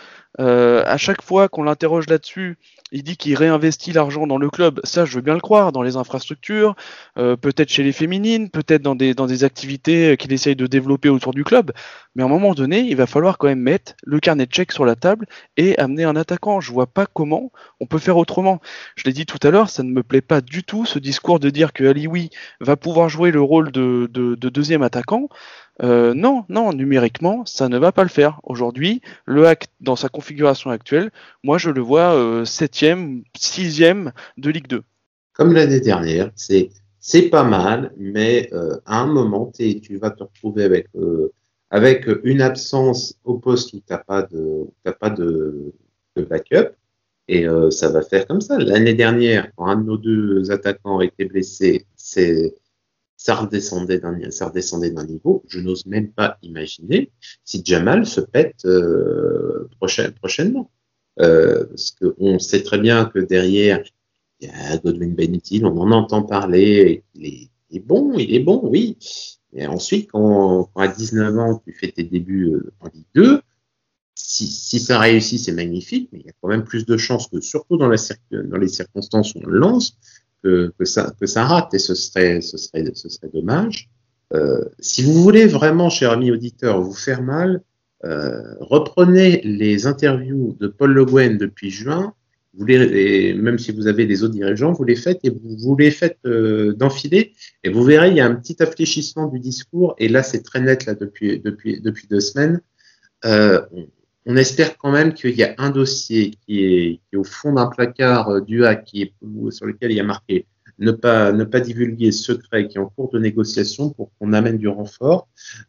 Euh, 0.41 0.85
à 0.87 0.97
chaque 0.99 1.21
fois 1.21 1.49
qu'on 1.49 1.65
l'interroge 1.65 2.07
là-dessus, 2.09 2.59
il 2.93 3.03
dit 3.03 3.17
qu'il 3.17 3.35
réinvestit 3.35 3.93
l'argent 3.93 4.29
dans 4.29 4.39
le 4.39 4.49
club. 4.49 4.81
Ça, 4.85 5.05
je 5.05 5.17
veux 5.17 5.21
bien 5.21 5.35
le 5.35 5.41
croire, 5.41 5.73
dans 5.73 5.83
les 5.83 5.97
infrastructures, 5.97 6.77
euh, 7.19 7.37
peut-être 7.37 7.71
chez 7.71 7.83
les 7.83 7.91
féminines, 7.91 8.51
peut-être 8.51 8.83
dans 8.83 8.95
des, 8.95 9.15
dans 9.15 9.27
des 9.27 9.43
activités 9.43 10.17
qu'il 10.17 10.33
essaye 10.33 10.55
de 10.55 10.69
développer 10.69 11.09
autour 11.09 11.35
du 11.35 11.43
club. 11.43 11.73
Mais 12.15 12.23
à 12.23 12.27
un 12.27 12.29
moment 12.29 12.55
donné, 12.55 12.81
il 12.81 12.95
va 12.95 13.09
falloir 13.09 13.37
quand 13.37 13.49
même 13.49 13.59
mettre 13.59 13.95
le 14.05 14.21
carnet 14.21 14.47
de 14.47 14.55
chèques 14.55 14.73
sur 14.73 14.85
la 14.85 14.95
table 14.95 15.27
et 15.57 15.77
amener 15.77 16.05
un 16.05 16.15
attaquant. 16.15 16.61
Je 16.61 16.73
vois 16.73 16.87
pas 16.87 17.07
comment 17.07 17.51
on 17.81 17.87
peut 17.87 17.99
faire 17.99 18.17
autrement. 18.17 18.61
Je 18.95 19.05
l'ai 19.05 19.13
dit 19.13 19.27
tout 19.27 19.39
à 19.43 19.51
l'heure, 19.51 19.71
ça 19.71 19.83
ne 19.83 19.91
me 19.91 20.05
plaît 20.05 20.21
pas 20.21 20.41
du 20.41 20.63
tout 20.63 20.87
ce 20.87 21.01
discours 21.01 21.41
de 21.41 21.51
dire 21.51 21.73
que 21.73 21.83
Alioui 21.83 22.31
va 22.61 22.77
pouvoir 22.77 23.09
jouer 23.09 23.33
le 23.33 23.43
rôle 23.43 23.73
de, 23.73 24.09
de, 24.13 24.37
de 24.37 24.49
deuxième 24.49 24.83
attaquant. 24.83 25.29
Euh, 25.83 26.13
non, 26.15 26.45
non, 26.49 26.73
numériquement, 26.73 27.45
ça 27.47 27.69
ne 27.69 27.79
va 27.79 27.93
pas 27.93 28.03
le 28.03 28.09
faire. 28.09 28.41
Aujourd'hui, 28.43 29.01
le 29.27 29.47
hack 29.47 29.69
dans 29.81 29.97
sa 29.97 30.09
configuration 30.09 30.71
actuelle, 30.71 31.11
moi 31.45 31.59
je 31.59 31.71
le 31.71 31.81
vois 31.81 32.15
euh, 32.15 32.45
septième, 32.45 33.23
sixième 33.37 34.13
de 34.37 34.51
Ligue 34.51 34.67
2. 34.67 34.83
Comme 35.35 35.53
l'année 35.53 35.81
dernière, 35.81 36.31
c'est 36.35 36.71
c'est 37.01 37.31
pas 37.31 37.45
mal, 37.45 37.93
mais 37.97 38.51
euh, 38.53 38.77
à 38.85 39.01
un 39.01 39.07
moment, 39.07 39.53
tu 39.57 39.97
vas 39.99 40.11
te 40.11 40.25
retrouver 40.25 40.65
avec 40.65 40.89
avec 41.71 42.09
une 42.25 42.41
absence 42.41 43.19
au 43.25 43.35
poste 43.35 43.73
où 43.73 43.81
t'as 43.87 43.99
pas 43.99 44.23
de 44.23 44.67
t'as 44.83 44.93
pas 44.93 45.11
de, 45.11 45.73
de 46.17 46.23
backup 46.23 46.75
et 47.29 47.47
ça 47.71 47.91
va 47.91 48.03
faire 48.03 48.27
comme 48.27 48.41
ça. 48.41 48.59
L'année 48.59 48.95
dernière, 48.95 49.53
quand 49.55 49.67
un 49.67 49.77
de 49.77 49.85
nos 49.85 49.99
deux 49.99 50.51
attaquants 50.51 51.01
été 51.01 51.27
blessé, 51.27 51.87
c'est 51.95 52.55
ça 53.19 53.35
redescendait 53.35 53.99
d'un 53.99 54.31
ça 54.31 54.47
redescendait 54.47 54.93
d'un 54.93 55.05
niveau. 55.05 55.45
Je 55.49 55.59
n'ose 55.59 55.85
même 55.87 56.11
pas 56.13 56.39
imaginer 56.43 57.11
si 57.45 57.63
Jamal 57.65 58.07
se 58.07 58.21
pète 58.21 58.65
euh, 58.65 59.69
prochain, 59.77 60.11
prochainement. 60.13 60.71
Euh, 61.21 61.65
parce 61.67 61.91
qu'on 61.91 62.39
sait 62.39 62.63
très 62.63 62.79
bien 62.79 63.07
que 63.07 63.19
derrière, 63.19 63.83
il 64.41 64.49
y 64.49 64.51
a 64.53 64.79
Godwin 64.79 65.17
Benetil, 65.17 65.65
on 65.65 65.77
en 65.79 65.91
entend 65.91 66.23
parler, 66.23 67.03
il 67.17 67.51
est, 67.73 67.81
bon, 67.81 68.17
il 68.17 68.33
est 68.33 68.41
bon, 68.41 68.61
oui. 68.63 68.97
Et 69.53 69.67
ensuite, 69.67 70.13
quand, 70.13 70.71
à 70.77 70.87
19 70.87 71.39
ans, 71.39 71.63
tu 71.67 71.73
fais 71.73 71.91
tes 71.91 72.05
débuts 72.05 72.53
euh, 72.53 72.73
en 72.79 72.89
Ligue 72.95 73.07
2, 73.17 73.41
si, 74.15 74.47
si 74.47 74.79
ça 74.79 75.01
réussit, 75.01 75.41
c'est 75.41 75.53
magnifique, 75.53 76.09
mais 76.13 76.21
il 76.21 76.27
y 76.27 76.29
a 76.29 76.33
quand 76.41 76.49
même 76.49 76.65
plus 76.65 76.87
de 76.87 76.97
chances 76.97 77.27
que, 77.27 77.41
surtout 77.41 77.79
dans, 77.79 77.89
la, 77.89 77.97
dans 78.31 78.59
les 78.59 78.69
circonstances 78.69 79.35
où 79.35 79.41
on 79.43 79.47
le 79.47 79.59
lance, 79.59 79.99
que, 80.43 80.73
ça, 80.85 81.13
que 81.21 81.27
ça 81.27 81.45
rate 81.45 81.75
et 81.75 81.79
ce 81.79 81.95
serait, 81.95 82.41
ce 82.41 82.57
serait, 82.57 82.85
ce 82.95 83.09
serait 83.09 83.31
dommage. 83.33 83.91
Euh, 84.35 84.65
si 84.79 85.03
vous 85.03 85.15
voulez 85.15 85.47
vraiment, 85.47 85.91
cher 85.91 86.13
ami 86.13 86.31
auditeur, 86.31 86.81
vous 86.81 86.93
faire 86.93 87.23
mal, 87.23 87.63
euh, 88.05 88.55
reprenez 88.61 89.41
les 89.43 89.87
interviews 89.87 90.57
de 90.61 90.69
Paul 90.69 90.93
Le 90.93 91.05
Guen 91.05 91.39
depuis 91.39 91.71
juin, 91.71 92.15
vous 92.55 92.65
les, 92.65 93.35
même 93.35 93.59
si 93.59 93.73
vous 93.73 93.87
avez 93.87 94.07
des 94.07 94.23
autres 94.23 94.35
dirigeants, 94.35 94.73
vous 94.73 94.85
les 94.85 94.97
faites 94.97 95.21
et 95.23 95.31
vous, 95.31 95.57
vous 95.59 95.77
les 95.77 95.91
faites 95.91 96.19
euh, 96.27 96.73
d'enfiler 96.75 97.33
et 97.63 97.71
vous 97.71 97.85
verrez, 97.85 98.09
il 98.09 98.17
y 98.17 98.21
a 98.21 98.27
un 98.27 98.35
petit 98.35 98.63
affléchissement 98.63 99.29
du 99.29 99.39
discours 99.39 99.95
et 99.99 100.09
là 100.09 100.23
c'est 100.23 100.43
très 100.43 100.61
net 100.61 100.87
là 100.87 100.95
depuis, 100.95 101.41
depuis, 101.41 101.81
depuis 101.81 102.09
deux 102.09 102.21
semaines. 102.21 102.61
On 104.29 104.37
espère 104.37 104.77
quand 104.77 104.93
même 104.93 105.15
qu'il 105.15 105.35
y 105.35 105.43
a 105.43 105.55
un 105.57 105.71
dossier 105.71 106.33
qui 106.47 106.63
est, 106.63 107.17
au 107.17 107.25
fond 107.25 107.55
d'un 107.55 107.67
placard 107.67 108.29
euh, 108.29 108.41
du 108.43 108.67
hack 108.67 108.85
qui 108.85 109.11
sur 109.51 109.65
lequel 109.67 109.91
il 109.91 109.97
y 109.97 110.01
a 110.01 110.05
marqué 110.05 110.47
ne 110.79 110.93
pas, 110.93 111.33
ne 111.33 111.45
pas 111.45 111.61
divulguer 111.61 112.13
secret 112.13 112.69
qui 112.69 112.77
est 112.77 112.81
en 112.81 112.91
cours 112.91 113.11
de 113.11 113.19
négociation 113.19 113.89
pour 113.89 114.11
qu'on 114.17 114.35
amène 114.35 114.59
du 114.59 114.69
renfort. 114.69 115.29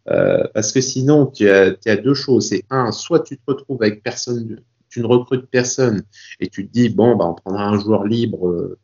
Euh, 0.10 0.44
parce 0.54 0.74
que 0.74 0.82
sinon, 0.82 1.26
tu 1.26 1.50
as, 1.50 1.72
tu 1.72 2.02
deux 2.02 2.14
choses. 2.14 2.50
C'est 2.50 2.64
un, 2.70 2.92
soit 2.92 3.22
tu 3.22 3.38
te 3.38 3.42
retrouves 3.48 3.82
avec 3.82 4.04
personne, 4.04 4.60
tu 4.90 5.02
ne 5.02 5.08
recrutes 5.08 5.48
personne 5.50 6.04
et 6.40 6.48
tu 6.48 6.68
te 6.68 6.72
dis, 6.72 6.90
bon, 6.90 7.16
bah, 7.16 7.26
on 7.28 7.34
prendra 7.34 7.64
un 7.64 7.80
joueur 7.80 8.04
libre 8.04 8.50
euh, 8.50 8.78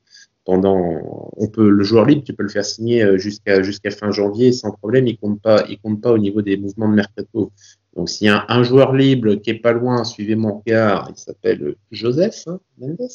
pendant, 0.46 1.32
on 1.36 1.48
peut, 1.48 1.70
le 1.70 1.84
joueur 1.84 2.06
libre, 2.06 2.24
tu 2.24 2.34
peux 2.34 2.44
le 2.44 2.50
faire 2.50 2.66
signer 2.66 3.20
jusqu'à, 3.20 3.62
jusqu'à 3.62 3.92
fin 3.92 4.10
janvier 4.12 4.52
sans 4.52 4.72
problème. 4.72 5.06
Il 5.06 5.18
compte 5.18 5.42
pas, 5.42 5.66
il 5.70 5.80
compte 5.80 6.02
pas 6.02 6.12
au 6.14 6.18
niveau 6.18 6.42
des 6.42 6.56
mouvements 6.56 6.90
de 6.90 6.96
mercato. 6.96 7.52
Donc, 7.96 8.10
s'il 8.10 8.28
y 8.28 8.30
a 8.30 8.46
un, 8.50 8.64
joueur 8.64 8.94
libre 8.94 9.36
qui 9.36 9.52
est 9.52 9.60
pas 9.60 9.72
loin, 9.72 10.04
suivez 10.04 10.36
mon 10.36 10.60
regard, 10.60 11.10
il 11.10 11.18
s'appelle 11.18 11.76
Joseph 11.92 12.44
hein, 12.48 12.60
Mendes, 12.78 13.08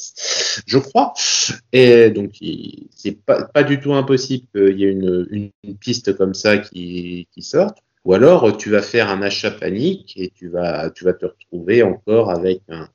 je 0.65 0.77
crois. 0.79 1.13
Et 1.71 2.09
donc, 2.09 2.31
c'est 2.89 3.17
pas, 3.23 3.43
pas 3.43 3.63
du 3.63 3.79
tout 3.79 3.93
impossible 3.93 4.47
qu'il 4.53 4.79
y 4.79 4.85
ait 4.85 4.91
une, 4.91 5.51
piste 5.79 6.17
comme 6.17 6.33
ça 6.33 6.57
qui, 6.57 7.27
qui 7.31 7.41
sorte. 7.43 7.77
Ou 8.05 8.13
alors, 8.13 8.57
tu 8.57 8.71
vas 8.71 8.81
faire 8.81 9.09
un 9.09 9.21
achat 9.21 9.51
panique 9.51 10.13
et 10.17 10.31
tu 10.33 10.47
vas, 10.47 10.89
te 10.89 11.25
retrouver 11.25 11.83
encore 11.83 12.31
avec 12.31 12.61
un, 12.69 12.89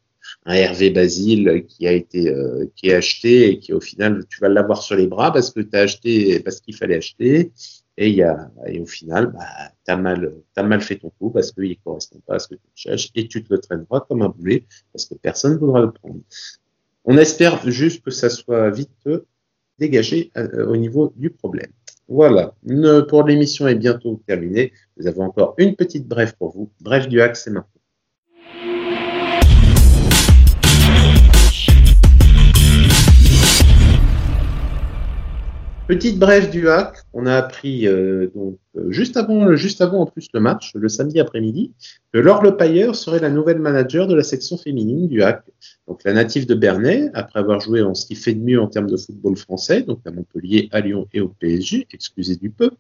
un 0.47 0.55
Hervé 0.55 0.91
Basile 0.91 1.65
qui 1.69 1.87
a 1.87 1.93
été 1.93 2.29
euh, 2.29 2.67
qui 2.75 2.89
est 2.89 2.95
acheté 2.95 3.49
et 3.51 3.59
qui 3.61 3.73
au 3.73 3.81
final 3.81 4.25
tu 4.29 4.41
vas 4.41 4.49
l'avoir 4.49 4.83
sur 4.83 4.97
les 4.97 5.07
bras 5.07 5.33
parce 5.33 5.53
que 5.53 5.61
tu 5.61 5.77
as 5.77 5.83
acheté 5.83 6.41
parce 6.41 6.61
qu'il 6.61 6.75
fallait 6.75 6.97
acheter 6.97 7.53
et, 7.99 8.23
au 8.81 8.87
final, 8.87 9.29
bah, 9.29 9.47
tu 9.85 9.91
as 9.91 9.97
mal, 9.97 10.81
fait 10.83 10.97
ton 10.97 11.11
coup 11.19 11.31
parce 11.31 11.53
qu'il 11.53 11.71
ne 11.71 11.75
correspond 11.83 12.21
pas 12.27 12.35
à 12.35 12.39
ce 12.39 12.49
que 12.49 12.55
tu 12.55 12.71
cherches 12.75 13.11
et 13.15 13.27
tu 13.27 13.43
te 13.43 13.53
le 13.53 13.59
traîneras 13.59 14.01
comme 14.01 14.23
un 14.23 14.29
boulet 14.29 14.65
parce 14.93 15.07
que 15.07 15.15
personne 15.15 15.55
ne 15.55 15.59
voudra 15.59 15.81
le 15.81 15.91
prendre. 15.91 16.21
On 17.05 17.17
espère 17.17 17.69
juste 17.71 18.05
que 18.05 18.11
ça 18.11 18.29
soit 18.29 18.71
vite 18.71 18.91
dégagé 19.79 20.31
euh, 20.37 20.67
au 20.67 20.77
niveau 20.77 21.13
du 21.17 21.31
problème. 21.31 21.71
Voilà, 22.09 22.55
pour 23.09 23.25
l'émission 23.25 23.67
est 23.67 23.75
bientôt 23.75 24.21
terminée. 24.27 24.73
Nous 24.97 25.07
avons 25.07 25.25
encore 25.25 25.55
une 25.59 25.75
petite 25.75 26.07
brève 26.07 26.37
pour 26.37 26.51
vous. 26.51 26.71
Brève 26.81 27.09
du 27.09 27.21
hack, 27.21 27.37
c'est 27.37 27.51
maintenant. 27.51 27.81
Petite 35.87 36.19
brève 36.19 36.51
du 36.51 36.69
hack, 36.69 36.97
on 37.13 37.27
a 37.27 37.35
appris 37.37 37.87
euh, 37.87 38.27
donc 38.35 38.59
euh, 38.77 38.91
juste 38.91 39.17
avant, 39.17 39.55
juste 39.55 39.81
avant 39.81 40.01
en 40.01 40.07
plus 40.07 40.27
le 40.35 40.41
match, 40.41 40.73
le 40.75 40.89
samedi 40.89 41.21
après-midi, 41.21 41.75
que 42.13 42.19
Laure 42.19 42.43
Le 42.43 42.57
Pailleur 42.57 42.97
serait 42.97 43.21
la 43.21 43.31
nouvelle 43.31 43.61
manager 43.61 44.09
de 44.09 44.17
la 44.17 44.25
section 44.25 44.57
féminine 44.57 45.07
du 45.07 45.23
hack. 45.23 45.45
Donc 45.87 46.03
la 46.05 46.13
native 46.13 46.45
de 46.45 46.57
Bernay, 46.57 47.09
après 47.15 47.39
avoir 47.39 47.61
joué 47.61 47.83
en 47.83 47.95
ce 47.95 48.05
qui 48.05 48.17
fait 48.17 48.35
de 48.35 48.41
mieux 48.41 48.61
en 48.61 48.67
termes 48.67 48.91
de 48.91 48.97
football 48.97 49.37
français, 49.37 49.83
donc 49.83 50.01
à 50.07 50.11
Montpellier, 50.11 50.69
à 50.73 50.81
Lyon 50.81 51.07
et 51.13 51.21
au 51.21 51.29
PSG, 51.29 51.87
excusez 51.93 52.35
du 52.35 52.51
peu, 52.51 52.73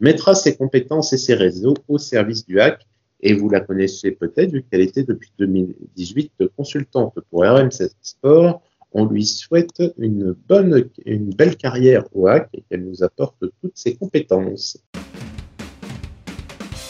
mettra 0.00 0.34
ses 0.34 0.56
compétences 0.56 1.12
et 1.12 1.18
ses 1.18 1.34
réseaux 1.34 1.74
au 1.88 1.98
service 1.98 2.46
du 2.46 2.60
hack. 2.60 2.80
Et 3.20 3.34
vous 3.34 3.50
la 3.50 3.60
connaissez 3.60 4.10
peut-être 4.10 4.52
vu 4.52 4.62
qu'elle 4.62 4.80
était 4.80 5.04
depuis 5.04 5.30
2018 5.38 6.32
consultante 6.56 7.18
pour 7.30 7.44
RMC 7.44 7.90
Sport 8.00 8.62
on 8.94 9.06
lui 9.06 9.26
souhaite 9.26 9.82
une 9.98 10.34
bonne, 10.48 10.88
belle 11.36 11.56
carrière 11.56 12.04
au 12.14 12.28
hack 12.28 12.48
et 12.54 12.62
qu'elle 12.70 12.84
nous 12.84 13.02
apporte 13.02 13.36
toutes 13.60 13.76
ses 13.76 13.96
compétences. 13.96 14.78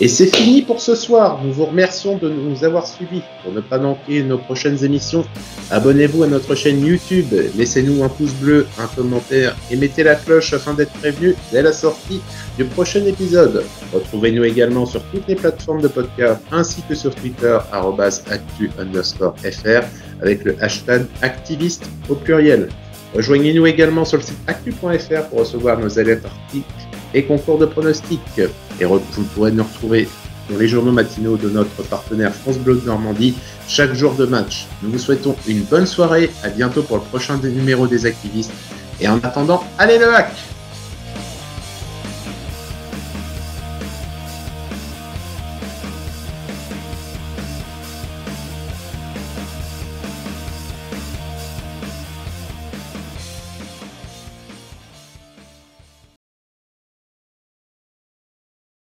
Et 0.00 0.08
c'est 0.08 0.26
fini 0.26 0.62
pour 0.62 0.80
ce 0.80 0.96
soir. 0.96 1.40
Nous 1.44 1.52
vous 1.52 1.66
remercions 1.66 2.18
de 2.18 2.28
nous 2.28 2.64
avoir 2.64 2.84
suivis. 2.84 3.22
Pour 3.44 3.52
ne 3.52 3.60
pas 3.60 3.78
manquer 3.78 4.24
nos 4.24 4.38
prochaines 4.38 4.84
émissions, 4.84 5.24
abonnez-vous 5.70 6.24
à 6.24 6.26
notre 6.26 6.56
chaîne 6.56 6.84
YouTube, 6.84 7.32
laissez-nous 7.56 8.02
un 8.02 8.08
pouce 8.08 8.34
bleu, 8.34 8.66
un 8.80 8.88
commentaire 8.88 9.56
et 9.70 9.76
mettez 9.76 10.02
la 10.02 10.16
cloche 10.16 10.52
afin 10.52 10.74
d'être 10.74 10.92
prévenu 10.94 11.36
dès 11.52 11.62
la 11.62 11.72
sortie 11.72 12.20
du 12.58 12.64
prochain 12.64 13.04
épisode. 13.06 13.62
Retrouvez-nous 13.92 14.42
également 14.42 14.84
sur 14.84 15.00
toutes 15.12 15.28
les 15.28 15.36
plateformes 15.36 15.80
de 15.80 15.88
podcast 15.88 16.42
ainsi 16.50 16.82
que 16.88 16.96
sur 16.96 17.14
Twitter, 17.14 17.56
actu 17.72 18.70
underscore 18.80 19.36
fr 19.38 19.84
avec 20.24 20.44
le 20.44 20.56
hashtag 20.60 21.06
activiste 21.22 21.84
au 22.08 22.14
pluriel. 22.14 22.68
Rejoignez-nous 23.14 23.66
également 23.66 24.04
sur 24.04 24.18
le 24.18 24.24
site 24.24 24.38
actu.fr 24.46 25.28
pour 25.28 25.40
recevoir 25.40 25.78
nos 25.78 25.98
alertes 25.98 26.24
articles 26.24 26.66
et 27.12 27.22
concours 27.22 27.58
de 27.58 27.66
pronostics. 27.66 28.40
Et 28.80 28.84
vous 28.84 28.98
pourrez 29.34 29.52
nous 29.52 29.62
retrouver 29.62 30.08
dans 30.50 30.58
les 30.58 30.66
journaux 30.66 30.92
matinaux 30.92 31.36
de 31.36 31.48
notre 31.48 31.82
partenaire 31.84 32.34
France 32.34 32.58
Bleu 32.58 32.82
Normandie 32.84 33.34
chaque 33.68 33.94
jour 33.94 34.14
de 34.14 34.26
match. 34.26 34.66
Nous 34.82 34.90
vous 34.90 34.98
souhaitons 34.98 35.36
une 35.46 35.62
bonne 35.62 35.86
soirée, 35.86 36.30
à 36.42 36.48
bientôt 36.48 36.82
pour 36.82 36.96
le 36.96 37.02
prochain 37.02 37.38
numéro 37.38 37.86
des 37.86 38.04
activistes. 38.04 38.52
Et 39.00 39.08
en 39.08 39.18
attendant, 39.18 39.62
allez 39.78 39.98
le 39.98 40.12
hack 40.12 40.32